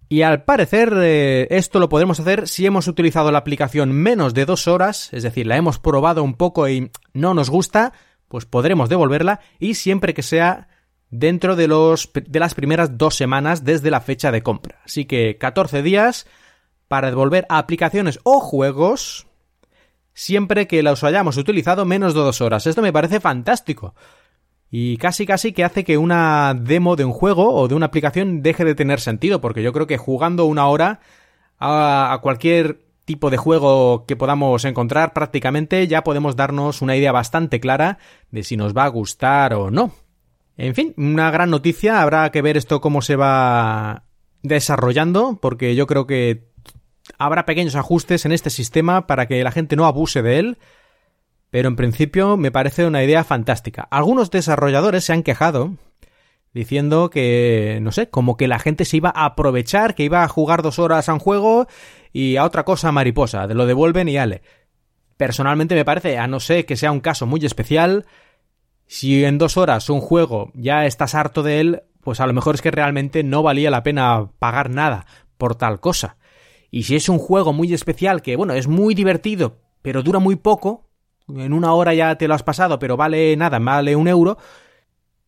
Y 0.08 0.22
al 0.22 0.46
parecer 0.46 0.94
eh, 0.96 1.48
esto 1.50 1.80
lo 1.80 1.90
podemos 1.90 2.22
hacer 2.22 2.48
si 2.48 2.66
hemos 2.66 2.88
utilizado 2.88 3.34
la 3.34 3.40
aplicación 3.40 3.92
menos 3.92 4.34
de 4.34 4.46
dos 4.46 4.70
horas, 4.70 5.10
es 5.12 5.24
decir, 5.24 5.46
la 5.46 5.58
hemos 5.58 5.78
probado 5.78 6.24
un 6.24 6.36
poco 6.36 6.70
y 6.70 6.90
no 7.12 7.34
nos 7.34 7.50
gusta, 7.50 7.92
pues 8.30 8.46
podremos 8.46 8.88
devolverla 8.88 9.42
y 9.60 9.74
siempre 9.74 10.14
que 10.14 10.24
sea 10.24 10.70
dentro 11.10 11.58
de, 11.58 11.68
los, 11.68 12.10
de 12.14 12.40
las 12.40 12.54
primeras 12.56 12.98
dos 12.98 13.16
semanas 13.16 13.66
desde 13.66 13.92
la 13.92 14.00
fecha 14.00 14.32
de 14.32 14.42
compra. 14.42 14.80
Así 14.86 15.04
que 15.04 15.38
14 15.38 15.82
días 15.82 16.28
para 16.88 17.10
devolver 17.10 17.46
aplicaciones 17.50 18.22
o 18.24 18.40
juegos 18.40 19.27
siempre 20.18 20.68
que 20.68 20.82
los 20.82 21.04
hayamos 21.04 21.38
utilizado 21.38 21.86
menos 21.86 22.16
de 22.16 22.22
dos 22.22 22.42
horas. 22.42 22.66
Esto 22.66 22.82
me 22.82 22.92
parece 22.92 23.20
fantástico. 23.20 23.94
Y 24.72 24.98
casi 24.98 25.28
casi 25.28 25.54
que 25.54 25.64
hace 25.64 25.84
que 25.84 26.00
una 26.00 26.56
demo 26.60 26.96
de 26.96 27.06
un 27.06 27.14
juego 27.14 27.54
o 27.54 27.68
de 27.68 27.76
una 27.76 27.86
aplicación 27.86 28.42
deje 28.42 28.66
de 28.66 28.74
tener 28.74 29.00
sentido, 29.00 29.40
porque 29.40 29.62
yo 29.62 29.72
creo 29.74 29.86
que 29.86 29.98
jugando 29.98 30.46
una 30.46 30.68
hora 30.68 31.02
a, 31.60 32.18
cualquier 32.24 32.82
tipo 33.06 33.30
de 33.30 33.38
juego 33.38 34.06
que 34.08 34.16
podamos 34.16 34.66
encontrar 34.66 35.14
prácticamente 35.14 35.88
ya 35.88 36.04
podemos 36.04 36.36
darnos 36.36 36.82
una 36.82 36.98
idea 36.98 37.12
bastante 37.12 37.60
clara 37.60 38.00
de 38.32 38.44
si 38.44 38.58
nos 38.58 38.76
va 38.76 38.86
a 38.86 38.90
gustar 38.90 39.54
o 39.54 39.70
no. 39.70 39.94
En 40.58 40.74
fin, 40.74 40.96
una 40.98 41.30
gran 41.30 41.52
noticia, 41.52 42.02
habrá 42.02 42.32
que 42.32 42.42
ver 42.42 42.58
esto 42.58 42.82
cómo 42.82 43.04
se 43.04 43.16
va 43.16 44.06
desarrollando, 44.42 45.38
porque 45.40 45.76
yo 45.76 45.86
creo 45.86 46.08
que 46.08 46.48
habrá 47.18 47.46
pequeños 47.46 47.76
ajustes 47.76 48.26
en 48.26 48.32
este 48.32 48.50
sistema 48.50 49.08
para 49.08 49.28
que 49.28 49.44
la 49.44 49.52
gente 49.52 49.76
no 49.76 49.86
abuse 49.86 50.22
de 50.22 50.40
él, 50.40 50.58
pero 51.50 51.70
en 51.70 51.76
principio 51.76 52.38
me 52.38 52.52
parece 52.52 52.86
una 52.86 53.04
idea 53.04 53.24
fantástica. 53.24 53.88
Algunos 53.90 54.32
desarrolladores 54.32 55.06
se 55.06 55.14
han 55.14 55.24
quejado 55.24 55.76
diciendo 56.54 57.10
que, 57.10 57.80
no 57.82 57.92
sé, 57.92 58.10
como 58.10 58.36
que 58.36 58.48
la 58.48 58.60
gente 58.60 58.86
se 58.86 58.98
iba 58.98 59.12
a 59.16 59.26
aprovechar, 59.26 59.96
que 59.96 60.04
iba 60.04 60.24
a 60.24 60.28
jugar 60.28 60.64
dos 60.64 60.80
horas 60.80 61.08
a 61.08 61.14
un 61.14 61.20
juego 61.20 61.68
y 62.12 62.38
a 62.38 62.46
otra 62.46 62.66
cosa 62.66 62.92
mariposa, 62.92 63.46
lo 63.48 63.66
devuelven 63.66 64.10
y 64.10 64.18
ale. 64.18 64.42
Personalmente 65.18 65.76
me 65.76 65.86
parece, 65.86 66.18
a 66.18 66.28
no 66.28 66.40
ser 66.40 66.66
que 66.66 66.76
sea 66.76 66.92
un 66.92 67.00
caso 67.00 67.26
muy 67.26 67.46
especial, 67.46 68.06
si 68.88 69.24
en 69.24 69.38
dos 69.38 69.58
horas 69.58 69.90
un 69.90 70.02
juego 70.02 70.52
ya 70.54 70.86
estás 70.86 71.16
harto 71.16 71.44
de 71.44 71.60
él, 71.60 71.84
pues 72.02 72.20
a 72.20 72.28
lo 72.28 72.34
mejor 72.34 72.56
es 72.56 72.62
que 72.62 72.72
realmente 72.72 73.24
no 73.24 73.44
valía 73.44 73.70
la 73.70 73.84
pena 73.84 74.30
pagar 74.40 74.70
nada 74.70 75.06
por 75.38 75.56
tal 75.56 75.80
cosa. 75.80 76.18
Y 76.72 76.84
si 76.84 76.96
es 76.96 77.10
un 77.10 77.20
juego 77.20 77.54
muy 77.54 77.74
especial 77.74 78.22
que, 78.22 78.36
bueno, 78.36 78.54
es 78.54 78.68
muy 78.68 78.94
divertido, 78.94 79.58
pero 79.82 80.04
dura 80.04 80.20
muy 80.20 80.36
poco, 80.36 80.90
en 81.28 81.54
una 81.54 81.74
hora 81.74 81.94
ya 81.94 82.16
te 82.16 82.28
lo 82.28 82.34
has 82.34 82.44
pasado, 82.44 82.80
pero 82.80 82.98
vale 82.98 83.36
nada, 83.38 83.60
vale 83.60 83.96
un 83.96 84.08
euro, 84.08 84.38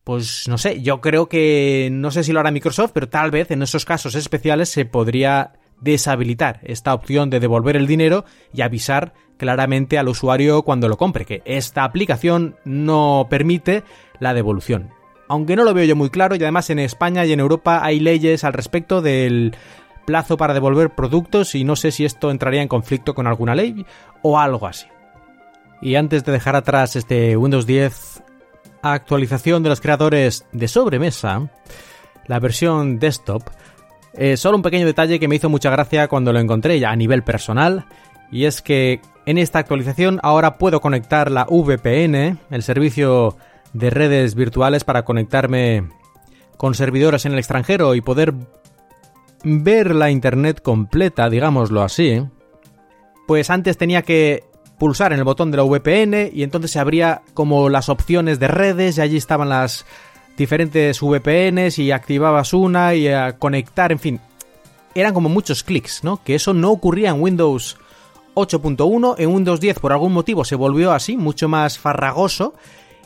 pues 0.04 0.48
no 0.48 0.58
sé, 0.58 0.82
yo 0.82 1.00
creo 1.00 1.28
que 1.28 1.88
no 1.92 2.10
sé 2.10 2.24
si 2.24 2.32
lo 2.32 2.40
hará 2.40 2.50
Microsoft, 2.50 2.92
pero 2.92 3.08
tal 3.08 3.30
vez 3.30 3.50
en 3.50 3.62
esos 3.62 3.84
casos 3.84 4.14
especiales 4.14 4.68
se 4.68 4.84
podría 4.84 5.52
deshabilitar 5.80 6.60
esta 6.62 6.94
opción 6.94 7.30
de 7.30 7.40
devolver 7.40 7.76
el 7.76 7.86
dinero 7.86 8.24
y 8.52 8.62
avisar 8.62 9.14
claramente 9.36 9.98
al 9.98 10.08
usuario 10.08 10.62
cuando 10.62 10.88
lo 10.88 10.98
compre, 10.98 11.24
que 11.24 11.42
esta 11.44 11.84
aplicación 11.84 12.56
no 12.64 13.26
permite 13.30 13.82
la 14.18 14.34
devolución. 14.34 14.90
Aunque 15.28 15.56
no 15.56 15.64
lo 15.64 15.74
veo 15.74 15.84
yo 15.84 15.96
muy 15.96 16.10
claro 16.10 16.34
y 16.34 16.42
además 16.42 16.70
en 16.70 16.80
España 16.80 17.24
y 17.24 17.32
en 17.32 17.40
Europa 17.40 17.80
hay 17.82 18.00
leyes 18.00 18.44
al 18.44 18.52
respecto 18.52 19.00
del 19.00 19.54
plazo 20.04 20.36
para 20.36 20.54
devolver 20.54 20.90
productos 20.90 21.54
y 21.54 21.64
no 21.64 21.76
sé 21.76 21.90
si 21.90 22.04
esto 22.04 22.30
entraría 22.30 22.62
en 22.62 22.68
conflicto 22.68 23.14
con 23.14 23.26
alguna 23.26 23.54
ley 23.54 23.84
o 24.22 24.38
algo 24.38 24.66
así. 24.66 24.86
Y 25.82 25.94
antes 25.94 26.24
de 26.24 26.32
dejar 26.32 26.56
atrás 26.56 26.96
este 26.96 27.36
Windows 27.36 27.66
10 27.66 28.22
actualización 28.82 29.62
de 29.62 29.68
los 29.68 29.80
creadores 29.80 30.46
de 30.52 30.68
sobremesa, 30.68 31.48
la 32.26 32.38
versión 32.38 32.98
desktop, 32.98 33.42
eh, 34.14 34.36
solo 34.36 34.56
un 34.56 34.62
pequeño 34.62 34.86
detalle 34.86 35.20
que 35.20 35.28
me 35.28 35.36
hizo 35.36 35.48
mucha 35.48 35.70
gracia 35.70 36.08
cuando 36.08 36.32
lo 36.32 36.40
encontré 36.40 36.78
ya 36.80 36.90
a 36.90 36.96
nivel 36.96 37.22
personal, 37.22 37.86
y 38.30 38.44
es 38.44 38.62
que 38.62 39.00
en 39.26 39.38
esta 39.38 39.58
actualización 39.58 40.20
ahora 40.22 40.58
puedo 40.58 40.80
conectar 40.80 41.30
la 41.30 41.44
VPN, 41.44 42.38
el 42.50 42.62
servicio 42.62 43.36
de 43.72 43.90
redes 43.90 44.34
virtuales 44.34 44.84
para 44.84 45.04
conectarme 45.04 45.88
con 46.56 46.74
servidores 46.74 47.24
en 47.26 47.32
el 47.32 47.38
extranjero 47.38 47.94
y 47.94 48.00
poder 48.00 48.34
ver 49.44 49.94
la 49.94 50.10
internet 50.10 50.62
completa, 50.62 51.30
digámoslo 51.30 51.82
así, 51.82 52.22
pues 53.26 53.50
antes 53.50 53.76
tenía 53.76 54.02
que 54.02 54.44
pulsar 54.78 55.12
en 55.12 55.18
el 55.18 55.24
botón 55.24 55.50
de 55.50 55.58
la 55.58 55.62
VPN 55.62 56.30
y 56.32 56.42
entonces 56.42 56.70
se 56.70 56.78
abría 56.78 57.22
como 57.34 57.68
las 57.68 57.88
opciones 57.88 58.40
de 58.40 58.48
redes 58.48 58.98
y 58.98 59.00
allí 59.02 59.16
estaban 59.16 59.50
las 59.50 59.84
diferentes 60.36 61.00
VPNs 61.00 61.78
y 61.78 61.92
activabas 61.92 62.54
una 62.54 62.94
y 62.94 63.08
a 63.08 63.38
conectar, 63.38 63.92
en 63.92 63.98
fin, 63.98 64.20
eran 64.94 65.12
como 65.14 65.28
muchos 65.28 65.62
clics, 65.62 66.02
¿no? 66.02 66.22
Que 66.24 66.34
eso 66.34 66.54
no 66.54 66.70
ocurría 66.70 67.10
en 67.10 67.20
Windows 67.20 67.76
8.1, 68.34 69.16
en 69.18 69.28
Windows 69.28 69.60
10 69.60 69.78
por 69.78 69.92
algún 69.92 70.12
motivo 70.12 70.44
se 70.44 70.56
volvió 70.56 70.92
así, 70.92 71.16
mucho 71.16 71.48
más 71.48 71.78
farragoso 71.78 72.54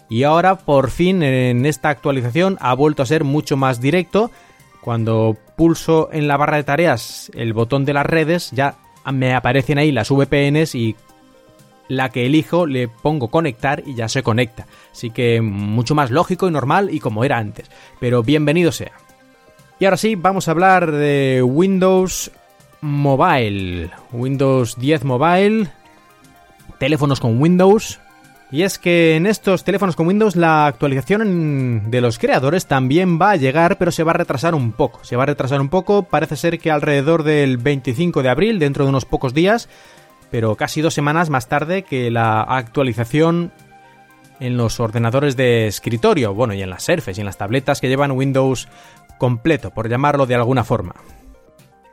y 0.09 0.23
ahora 0.23 0.59
por 0.59 0.91
fin 0.91 1.23
en 1.23 1.67
esta 1.67 1.89
actualización 1.89 2.57
ha 2.61 2.75
vuelto 2.75 3.03
a 3.03 3.07
ser 3.07 3.25
mucho 3.25 3.57
más 3.57 3.81
directo 3.81 4.31
cuando 4.81 5.37
pulso 5.57 6.09
en 6.13 6.29
la 6.29 6.37
barra 6.37 6.57
de 6.57 6.65
tareas 6.65 7.31
el 7.35 7.53
botón 7.53 7.85
de 7.85 7.95
las 7.95 8.07
redes, 8.07 8.51
ya 8.53 8.77
me 9.13 9.35
aparecen 9.35 9.79
ahí 9.79 9.93
las 9.93 10.11
VPNs 10.11 10.75
y 10.75 10.97
la 11.89 12.09
que 12.09 12.27
elijo 12.27 12.67
le 12.67 12.89
pongo 12.89 13.29
conectar 13.29 13.83
y 13.87 13.95
ya 13.95 14.09
se 14.09 14.23
conecta. 14.23 14.67
Así 14.93 15.11
que 15.11 15.41
mucho 15.41 15.95
más 15.95 16.11
lógico 16.11 16.49
y 16.49 16.51
normal 16.51 16.89
y 16.93 17.01
como 17.01 17.25
era 17.25 17.39
antes. 17.39 17.71
Pero 18.01 18.23
bienvenido 18.23 18.73
sea. 18.73 18.93
Y 19.79 19.85
ahora 19.85 19.97
sí, 19.97 20.15
vamos 20.15 20.49
a 20.49 20.53
hablar 20.53 20.93
de 20.93 21.43
Windows 21.43 22.31
Mobile. 22.81 23.91
Windows 24.13 24.77
10 24.79 25.05
Mobile. 25.05 25.69
Teléfonos 26.79 27.21
con 27.21 27.41
Windows. 27.41 28.01
Y 28.55 28.63
es 28.63 28.79
que 28.79 29.17
en 29.17 29.27
estos 29.27 29.65
teléfonos 29.65 29.97
con 29.97 30.07
Windows 30.07 30.37
la 30.37 30.69
actualización 30.69 31.91
de 31.91 32.01
los 32.01 32.21
creadores 32.21 32.67
también 32.67 33.19
va 33.21 33.33
a 33.33 33.37
llegar, 33.37 33.79
pero 33.79 33.91
se 33.91 34.05
va 34.05 34.13
a 34.13 34.15
retrasar 34.15 34.55
un 34.55 34.71
poco. 34.71 35.01
Se 35.03 35.17
va 35.17 35.25
a 35.25 35.27
retrasar 35.27 35.61
un 35.61 35.69
poco, 35.69 36.05
parece 36.05 36.37
ser 36.37 36.61
que 36.61 36.71
alrededor 36.71 37.25
del 37.25 37.57
25 37.57 38.23
de 38.23 38.29
abril, 38.29 38.61
dentro 38.61 38.85
de 38.85 38.91
unos 38.91 39.07
pocos 39.07 39.35
días, 39.35 39.69
pero 40.31 40.55
casi 40.55 40.83
dos 40.83 40.95
semanas 40.95 41.31
más 41.31 41.49
tarde 41.49 41.83
que 41.83 42.13
la 42.13 42.43
actualización 42.43 43.51
en 44.39 44.57
los 44.57 44.79
ordenadores 44.79 45.37
de 45.37 45.67
escritorio, 45.67 46.33
bueno, 46.33 46.55
y 46.55 46.63
en 46.63 46.71
las 46.71 46.85
Surface 46.85 47.19
y 47.19 47.23
en 47.23 47.27
las 47.27 47.39
tabletas 47.39 47.81
que 47.81 47.89
llevan 47.89 48.13
Windows 48.13 48.69
completo, 49.19 49.73
por 49.73 49.89
llamarlo 49.89 50.27
de 50.27 50.37
alguna 50.37 50.63
forma. 50.63 50.95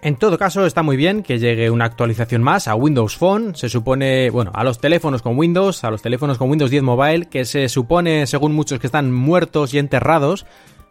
En 0.04 0.16
todo 0.16 0.40
caso, 0.40 0.66
está 0.66 0.82
muy 0.82 0.98
bien 0.98 1.22
que 1.22 1.38
llegue 1.38 1.70
una 1.70 1.86
actualización 1.86 2.42
más 2.42 2.68
a 2.68 2.74
Windows 2.74 3.16
Phone. 3.16 3.56
Se 3.56 3.70
supone, 3.70 4.32
bueno, 4.32 4.50
a 4.56 4.64
los 4.64 4.80
teléfonos 4.80 5.22
con 5.22 5.38
Windows, 5.38 5.84
a 5.84 5.92
los 5.92 6.02
teléfonos 6.02 6.40
con 6.40 6.50
Windows 6.50 6.72
10 6.72 6.82
Mobile, 6.82 7.26
que 7.28 7.46
se 7.46 7.70
supone, 7.70 8.26
según 8.26 8.54
muchos, 8.54 8.80
que 8.80 8.88
están 8.88 9.14
muertos 9.14 9.76
y 9.76 9.78
enterrados. 9.78 10.48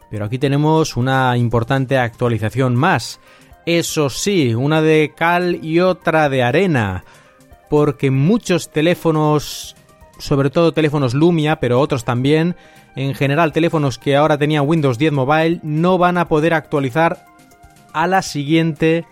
Pero 0.09 0.23
aquí 0.23 0.39
tenemos 0.39 0.95
una 0.95 1.35
importante 1.35 1.97
actualización 1.97 2.77
más. 2.77 3.19
Eso 3.65 4.09
sí, 4.09 4.55
una 4.55 4.81
de 4.81 5.11
cal 5.13 5.59
y 5.61 5.81
otra 5.81 6.29
de 6.29 6.43
arena. 6.43 7.03
Porque 7.69 8.11
muchos 8.11 8.71
teléfonos, 8.71 9.75
sobre 10.19 10.49
todo 10.49 10.71
teléfonos 10.71 11.13
Lumia, 11.13 11.57
pero 11.57 11.81
otros 11.81 12.05
también, 12.05 12.55
en 12.95 13.13
general 13.13 13.51
teléfonos 13.51 13.97
que 13.97 14.15
ahora 14.15 14.37
tenían 14.37 14.65
Windows 14.65 14.97
10 14.97 15.11
Mobile, 15.11 15.59
no 15.63 15.97
van 15.97 16.17
a 16.17 16.29
poder 16.29 16.53
actualizar 16.53 17.25
a 17.93 18.07
la 18.07 18.21
siguiente 18.21 19.05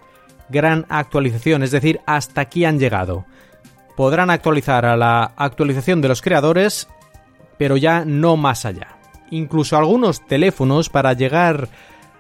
gran 0.50 0.86
actualización, 0.90 1.64
es 1.64 1.72
decir, 1.72 2.02
hasta 2.06 2.42
aquí 2.42 2.66
han 2.66 2.80
llegado. 2.80 3.26
podrán 3.96 4.30
actualizar 4.30 4.86
a 4.86 4.96
la 4.96 5.34
actualización 5.36 6.00
de 6.00 6.08
los 6.08 6.22
creadores, 6.22 6.88
pero 7.58 7.76
ya 7.76 8.06
no 8.06 8.38
más 8.38 8.66
allá. 8.66 8.98
Incluso 9.30 9.78
algunos 9.78 10.26
teléfonos 10.26 10.90
para 10.90 11.12
llegar 11.12 11.68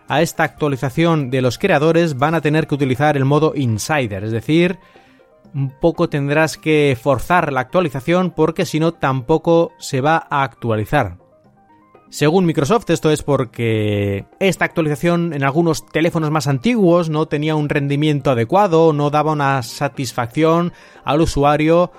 a 0.10 0.22
esta 0.22 0.43
actualización 0.43 1.30
de 1.30 1.41
los 1.41 1.58
creadores 1.58 2.17
van 2.17 2.36
a 2.36 2.41
tener 2.41 2.67
que 2.67 2.76
utilizar 2.76 3.15
el 3.15 3.24
modo 3.24 3.54
Insider, 3.56 4.26
es 4.26 4.32
decir, 4.32 4.78
un 5.54 5.69
poco 5.80 6.10
tendrás 6.10 6.58
que 6.58 6.98
forzar 7.02 7.54
la 7.54 7.62
actualización 7.62 8.32
porque 8.32 8.65
si 8.65 8.80
no 8.82 8.93
tampoco 8.93 9.72
se 9.78 10.02
va 10.02 10.28
a 10.30 10.43
actualizar. 10.43 11.18
Según 12.10 12.45
Microsoft, 12.45 12.89
esto 12.89 13.12
es 13.12 13.22
porque 13.22 14.26
esta 14.39 14.65
actualización 14.65 15.32
en 15.34 15.43
algunos 15.43 15.86
teléfonos 15.86 16.32
más 16.32 16.48
antiguos 16.48 17.10
no 17.10 17.28
tenía 17.28 17.56
un 17.56 17.69
rendimiento 17.69 18.32
adecuado, 18.32 18.93
no 18.93 19.12
daba 19.12 19.32
una 19.32 19.62
satisfacción 19.62 20.74
al 21.06 21.22
usuario, 21.22 21.91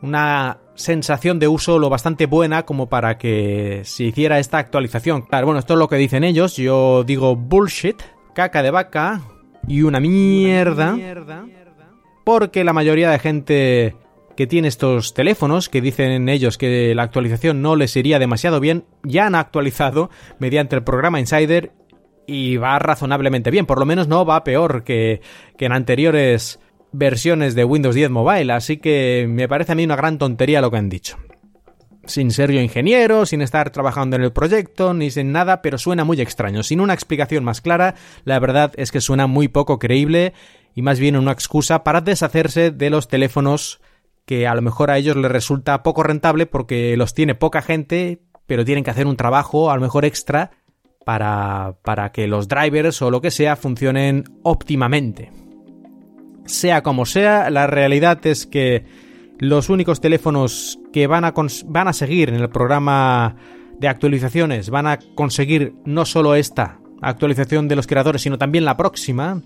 una 0.00 0.58
sensación 0.74 1.38
de 1.38 1.48
uso 1.48 1.78
lo 1.78 1.90
bastante 1.90 2.24
buena 2.24 2.64
como 2.64 2.88
para 2.88 3.18
que 3.18 3.82
se 3.84 4.04
hiciera 4.04 4.38
esta 4.38 4.58
actualización. 4.58 5.22
Claro, 5.22 5.46
bueno, 5.46 5.58
esto 5.58 5.74
es 5.74 5.78
lo 5.78 5.88
que 5.88 5.96
dicen 5.96 6.24
ellos, 6.24 6.56
yo 6.56 7.04
digo 7.04 7.36
bullshit, 7.36 8.02
caca 8.34 8.62
de 8.62 8.70
vaca 8.70 9.20
y 9.68 9.82
una 9.82 10.00
mierda. 10.00 10.96
Porque 12.24 12.64
la 12.64 12.72
mayoría 12.72 13.10
de 13.10 13.18
gente 13.18 13.96
que 14.36 14.46
tiene 14.46 14.68
estos 14.68 15.14
teléfonos, 15.14 15.68
que 15.68 15.80
dicen 15.80 16.28
ellos 16.28 16.58
que 16.58 16.94
la 16.94 17.02
actualización 17.02 17.62
no 17.62 17.76
les 17.76 17.96
iría 17.96 18.18
demasiado 18.18 18.60
bien, 18.60 18.84
ya 19.02 19.26
han 19.26 19.34
actualizado 19.34 20.10
mediante 20.38 20.76
el 20.76 20.84
programa 20.84 21.20
Insider 21.20 21.72
y 22.26 22.56
va 22.56 22.78
razonablemente 22.78 23.50
bien, 23.50 23.66
por 23.66 23.78
lo 23.78 23.86
menos 23.86 24.08
no 24.08 24.24
va 24.24 24.44
peor 24.44 24.84
que, 24.84 25.20
que 25.56 25.66
en 25.66 25.72
anteriores 25.72 26.58
versiones 26.92 27.54
de 27.54 27.64
Windows 27.64 27.94
10 27.94 28.10
Mobile, 28.10 28.52
así 28.52 28.78
que 28.78 29.26
me 29.28 29.48
parece 29.48 29.72
a 29.72 29.74
mí 29.74 29.84
una 29.84 29.96
gran 29.96 30.18
tontería 30.18 30.60
lo 30.60 30.70
que 30.70 30.78
han 30.78 30.88
dicho. 30.88 31.18
Sin 32.06 32.30
ser 32.30 32.52
yo 32.52 32.60
ingeniero, 32.60 33.24
sin 33.24 33.40
estar 33.40 33.70
trabajando 33.70 34.16
en 34.16 34.22
el 34.22 34.32
proyecto, 34.32 34.92
ni 34.92 35.10
sin 35.10 35.32
nada, 35.32 35.62
pero 35.62 35.78
suena 35.78 36.04
muy 36.04 36.20
extraño. 36.20 36.62
Sin 36.62 36.80
una 36.80 36.92
explicación 36.92 37.44
más 37.44 37.62
clara, 37.62 37.94
la 38.24 38.38
verdad 38.38 38.72
es 38.76 38.92
que 38.92 39.00
suena 39.00 39.26
muy 39.26 39.48
poco 39.48 39.78
creíble 39.78 40.34
y 40.74 40.82
más 40.82 41.00
bien 41.00 41.16
una 41.16 41.32
excusa 41.32 41.82
para 41.82 42.02
deshacerse 42.02 42.70
de 42.70 42.90
los 42.90 43.08
teléfonos 43.08 43.80
que 44.26 44.46
a 44.46 44.54
lo 44.54 44.62
mejor 44.62 44.90
a 44.90 44.98
ellos 44.98 45.16
les 45.16 45.30
resulta 45.30 45.82
poco 45.82 46.02
rentable 46.02 46.46
porque 46.46 46.96
los 46.96 47.14
tiene 47.14 47.34
poca 47.34 47.62
gente, 47.62 48.20
pero 48.46 48.64
tienen 48.64 48.84
que 48.84 48.90
hacer 48.90 49.06
un 49.06 49.16
trabajo 49.16 49.70
a 49.70 49.74
lo 49.76 49.82
mejor 49.82 50.04
extra 50.04 50.50
para, 51.04 51.76
para 51.82 52.12
que 52.12 52.26
los 52.26 52.48
drivers 52.48 53.02
o 53.02 53.10
lo 53.10 53.20
que 53.20 53.30
sea 53.30 53.56
funcionen 53.56 54.24
óptimamente. 54.42 55.30
Sea 56.46 56.82
como 56.82 57.06
sea, 57.06 57.50
la 57.50 57.66
realidad 57.66 58.24
es 58.26 58.46
que 58.46 58.84
los 59.38 59.68
únicos 59.68 60.00
teléfonos 60.00 60.78
que 60.92 61.06
van 61.06 61.24
a, 61.24 61.34
van 61.66 61.88
a 61.88 61.92
seguir 61.92 62.28
en 62.28 62.36
el 62.36 62.48
programa 62.48 63.36
de 63.78 63.88
actualizaciones 63.88 64.70
van 64.70 64.86
a 64.86 64.98
conseguir 65.14 65.74
no 65.84 66.04
solo 66.04 66.34
esta 66.34 66.78
actualización 67.02 67.68
de 67.68 67.76
los 67.76 67.86
creadores, 67.86 68.22
sino 68.22 68.38
también 68.38 68.64
la 68.64 68.76
próxima, 68.76 69.42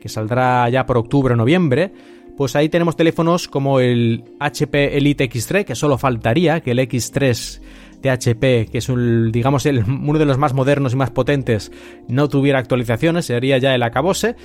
que 0.00 0.08
saldrá 0.08 0.68
ya 0.68 0.86
por 0.86 0.96
octubre 0.96 1.34
o 1.34 1.36
noviembre, 1.36 1.92
pues 2.36 2.56
ahí 2.56 2.68
tenemos 2.68 2.96
teléfonos 2.96 3.48
como 3.48 3.80
el 3.80 4.24
HP 4.40 4.96
Elite 4.96 5.28
X3, 5.30 5.64
que 5.64 5.74
solo 5.74 5.98
faltaría 5.98 6.60
que 6.60 6.72
el 6.72 6.78
X3 6.78 7.60
de 8.02 8.10
HP, 8.10 8.68
que 8.70 8.78
es 8.78 8.88
digamos 9.32 9.64
el, 9.66 9.84
uno 9.84 10.18
de 10.18 10.26
los 10.26 10.38
más 10.38 10.54
modernos 10.54 10.92
y 10.92 10.96
más 10.96 11.10
potentes, 11.10 11.70
no 12.08 12.28
tuviera 12.28 12.58
actualizaciones, 12.58 13.26
sería 13.26 13.58
ya 13.58 13.74
el 13.74 13.82
acabose. 13.82 14.36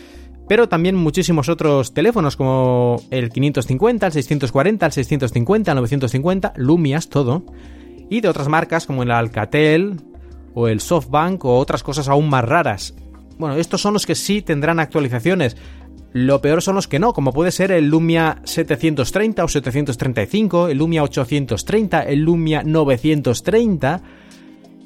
Pero 0.48 0.70
también 0.70 0.96
muchísimos 0.96 1.50
otros 1.50 1.94
teléfonos 1.94 2.38
como 2.38 3.02
el 3.12 3.30
550, 3.30 4.06
el 4.06 4.14
640, 4.14 4.86
el 4.86 4.92
650, 4.94 5.72
el 5.72 5.76
950, 5.76 6.54
Lumias, 6.56 7.10
todo. 7.10 7.44
Y 8.10 8.22
de 8.22 8.30
otras 8.30 8.48
marcas 8.48 8.86
como 8.86 9.04
el 9.04 9.12
Alcatel 9.12 9.98
o 10.54 10.70
el 10.70 10.80
SoftBank 10.80 11.44
o 11.44 11.58
otras 11.58 11.84
cosas 11.84 12.08
aún 12.08 12.30
más 12.30 12.46
raras. 12.46 12.94
Bueno, 13.38 13.56
estos 13.58 13.82
son 13.82 13.94
los 13.94 14.06
que 14.06 14.16
sí 14.16 14.42
tendrán 14.42 14.80
actualizaciones. 14.80 15.58
Lo 16.14 16.42
peor 16.42 16.62
son 16.62 16.76
los 16.76 16.88
que 16.88 17.00
no, 17.00 17.14
como 17.14 17.34
puede 17.34 17.52
ser 17.52 17.72
el 17.72 17.90
Lumia 17.90 18.42
730 18.44 19.44
o 19.44 19.48
735, 19.48 20.70
el 20.70 20.78
Lumia 20.78 21.04
830, 21.04 22.04
el 22.04 22.22
Lumia 22.22 22.64
930 22.64 24.02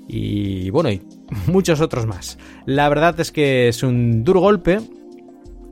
y 0.07 0.69
bueno, 0.71 0.89
y 0.89 1.01
muchos 1.47 1.79
otros 1.79 2.05
más. 2.05 2.37
La 2.65 2.89
verdad 2.89 3.19
es 3.19 3.31
que 3.31 3.69
es 3.69 3.83
un 3.83 4.23
duro 4.23 4.41
golpe, 4.41 4.81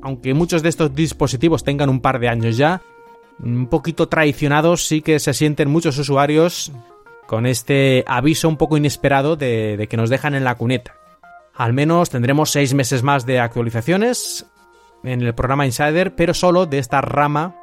aunque 0.01 0.33
muchos 0.33 0.63
de 0.63 0.69
estos 0.69 0.95
dispositivos 0.95 1.63
tengan 1.63 1.89
un 1.89 1.99
par 1.99 2.19
de 2.19 2.29
años 2.29 2.55
ya, 2.55 2.81
un 3.43 3.67
poquito 3.67 4.07
traicionados 4.07 4.85
sí 4.85 5.01
que 5.01 5.19
se 5.19 5.33
sienten 5.33 5.69
muchos 5.69 5.97
usuarios 5.97 6.71
con 7.27 7.45
este 7.45 8.03
aviso 8.07 8.49
un 8.49 8.57
poco 8.57 8.77
inesperado 8.77 9.35
de, 9.35 9.87
que 9.89 9.97
nos 9.97 10.09
dejan 10.09 10.35
en 10.35 10.43
la 10.43 10.55
cuneta. 10.55 10.95
Al 11.53 11.73
menos 11.73 12.09
tendremos 12.09 12.51
seis 12.51 12.73
meses 12.73 13.03
más 13.03 13.25
de 13.25 13.39
actualizaciones 13.39 14.45
en 15.03 15.21
el 15.21 15.33
programa 15.33 15.65
Insider, 15.65 16.15
pero 16.15 16.33
solo 16.33 16.65
de 16.65 16.79
esta 16.79 17.01
rama 17.01 17.55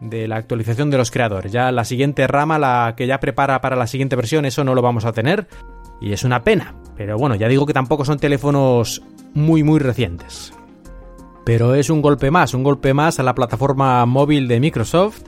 de 0.00 0.28
la 0.28 0.36
actualización 0.36 0.90
de 0.90 0.98
los 0.98 1.10
creadores. 1.10 1.52
Ya 1.52 1.72
la 1.72 1.84
siguiente 1.84 2.26
rama, 2.26 2.58
la 2.58 2.94
que 2.96 3.06
ya 3.06 3.20
prepara 3.20 3.60
para 3.60 3.76
la 3.76 3.86
siguiente 3.86 4.16
versión, 4.16 4.44
eso 4.44 4.64
no 4.64 4.74
lo 4.74 4.82
vamos 4.82 5.04
a 5.04 5.12
tener. 5.12 5.48
Y 6.00 6.12
es 6.12 6.24
una 6.24 6.44
pena. 6.44 6.74
Pero 6.96 7.16
bueno, 7.18 7.34
ya 7.34 7.48
digo 7.48 7.66
que 7.66 7.72
tampoco 7.72 8.04
son 8.04 8.18
teléfonos 8.18 9.02
muy 9.34 9.62
muy 9.62 9.80
recientes. 9.80 10.52
Pero 11.44 11.74
es 11.74 11.90
un 11.90 12.02
golpe 12.02 12.30
más, 12.30 12.54
un 12.54 12.62
golpe 12.62 12.94
más 12.94 13.18
a 13.18 13.22
la 13.22 13.34
plataforma 13.34 14.04
móvil 14.06 14.48
de 14.48 14.60
Microsoft. 14.60 15.22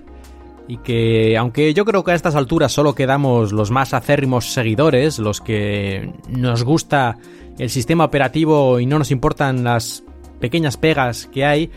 Y 0.68 0.76
que, 0.76 1.36
aunque 1.36 1.74
yo 1.74 1.84
creo 1.84 2.04
que 2.04 2.12
a 2.12 2.14
estas 2.14 2.36
alturas 2.36 2.70
solo 2.70 2.94
quedamos 2.94 3.52
los 3.52 3.72
más 3.72 3.92
acérrimos 3.92 4.52
seguidores, 4.52 5.18
los 5.18 5.40
que 5.40 6.12
nos 6.28 6.62
gusta 6.62 7.16
el 7.58 7.70
sistema 7.70 8.04
operativo 8.04 8.78
y 8.78 8.86
no 8.86 8.98
nos 8.98 9.10
importan 9.10 9.64
las 9.64 10.04
pequeñas 10.40 10.76
pegas 10.76 11.26
que 11.26 11.44
hay 11.44 11.70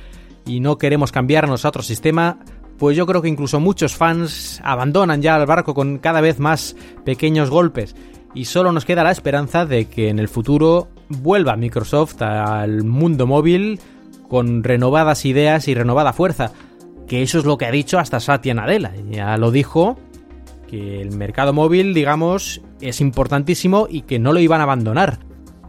y 0.46 0.60
no 0.60 0.78
queremos 0.78 1.12
cambiarnos 1.12 1.66
a 1.66 1.70
otro 1.70 1.84
sistema, 1.84 2.40
pues 2.78 2.98
yo 2.98 3.06
creo 3.06 3.22
que 3.22 3.30
incluso 3.30 3.60
muchos 3.60 3.96
fans 3.96 4.60
abandonan 4.64 5.22
ya 5.22 5.38
el 5.38 5.46
barco 5.46 5.74
con 5.74 6.00
cada 6.00 6.22
vez 6.22 6.40
más 6.40 6.76
pequeños 7.06 7.50
golpes. 7.50 7.96
Y 8.34 8.46
solo 8.46 8.72
nos 8.72 8.86
queda 8.86 9.04
la 9.04 9.12
esperanza 9.12 9.66
de 9.66 9.86
que 9.86 10.10
en 10.10 10.18
el 10.18 10.28
futuro 10.28 10.88
vuelva 11.08 11.56
Microsoft 11.56 12.22
al 12.22 12.84
mundo 12.84 13.28
móvil 13.28 13.80
con 14.28 14.64
renovadas 14.64 15.26
ideas 15.26 15.68
y 15.68 15.76
renovada 15.76 16.14
fuerza, 16.14 16.52
que 17.08 17.22
eso 17.22 17.38
es 17.38 17.46
lo 17.46 17.58
que 17.58 17.66
ha 17.66 17.72
dicho 17.72 18.00
hasta 18.00 18.20
Satya 18.20 18.56
Nadella, 18.56 18.92
ya 19.12 19.38
lo 19.38 19.52
dijo 19.52 20.00
que 20.68 21.02
el 21.02 21.12
mercado 21.12 21.54
móvil, 21.54 21.94
digamos, 21.94 22.62
es 22.82 23.00
importantísimo 23.00 23.86
y 23.88 24.02
que 24.02 24.18
no 24.18 24.34
lo 24.34 24.40
iban 24.40 24.60
a 24.60 24.64
abandonar 24.64 25.20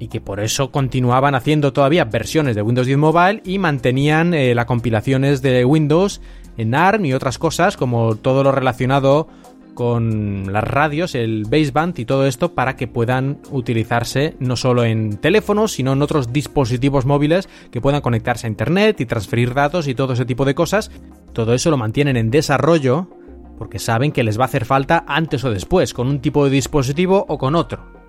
y 0.04 0.08
que 0.08 0.20
por 0.20 0.38
eso 0.40 0.70
continuaban 0.70 1.34
haciendo 1.34 1.72
todavía 1.72 2.04
versiones 2.04 2.54
de 2.54 2.60
Windows 2.60 2.86
10 2.86 2.98
Mobile 2.98 3.40
y 3.42 3.58
mantenían 3.58 4.34
eh, 4.34 4.54
las 4.54 4.66
compilaciones 4.66 5.40
de 5.40 5.64
Windows 5.64 6.20
en 6.58 6.74
ARM 6.74 7.06
y 7.06 7.14
otras 7.14 7.38
cosas 7.38 7.78
como 7.78 8.14
todo 8.16 8.44
lo 8.44 8.52
relacionado 8.52 9.28
con 9.72 10.52
las 10.52 10.62
radios, 10.62 11.14
el 11.14 11.44
baseband 11.48 11.98
y 11.98 12.04
todo 12.04 12.26
esto 12.26 12.52
para 12.52 12.76
que 12.76 12.86
puedan 12.86 13.38
utilizarse 13.50 14.36
no 14.40 14.56
solo 14.56 14.84
en 14.84 15.16
teléfonos, 15.16 15.72
sino 15.72 15.94
en 15.94 16.02
otros 16.02 16.34
dispositivos 16.34 17.06
móviles 17.06 17.48
que 17.70 17.80
puedan 17.80 18.02
conectarse 18.02 18.46
a 18.46 18.50
internet 18.50 19.00
y 19.00 19.06
transferir 19.06 19.54
datos 19.54 19.88
y 19.88 19.94
todo 19.94 20.12
ese 20.12 20.26
tipo 20.26 20.44
de 20.44 20.54
cosas. 20.54 20.90
Todo 21.32 21.54
eso 21.54 21.70
lo 21.70 21.78
mantienen 21.78 22.18
en 22.18 22.30
desarrollo 22.30 23.08
porque 23.56 23.78
saben 23.78 24.12
que 24.12 24.22
les 24.22 24.38
va 24.38 24.42
a 24.42 24.48
hacer 24.48 24.66
falta 24.66 25.02
antes 25.08 25.42
o 25.44 25.50
después, 25.50 25.94
con 25.94 26.08
un 26.08 26.20
tipo 26.20 26.44
de 26.44 26.50
dispositivo 26.50 27.24
o 27.26 27.38
con 27.38 27.54
otro. 27.54 28.03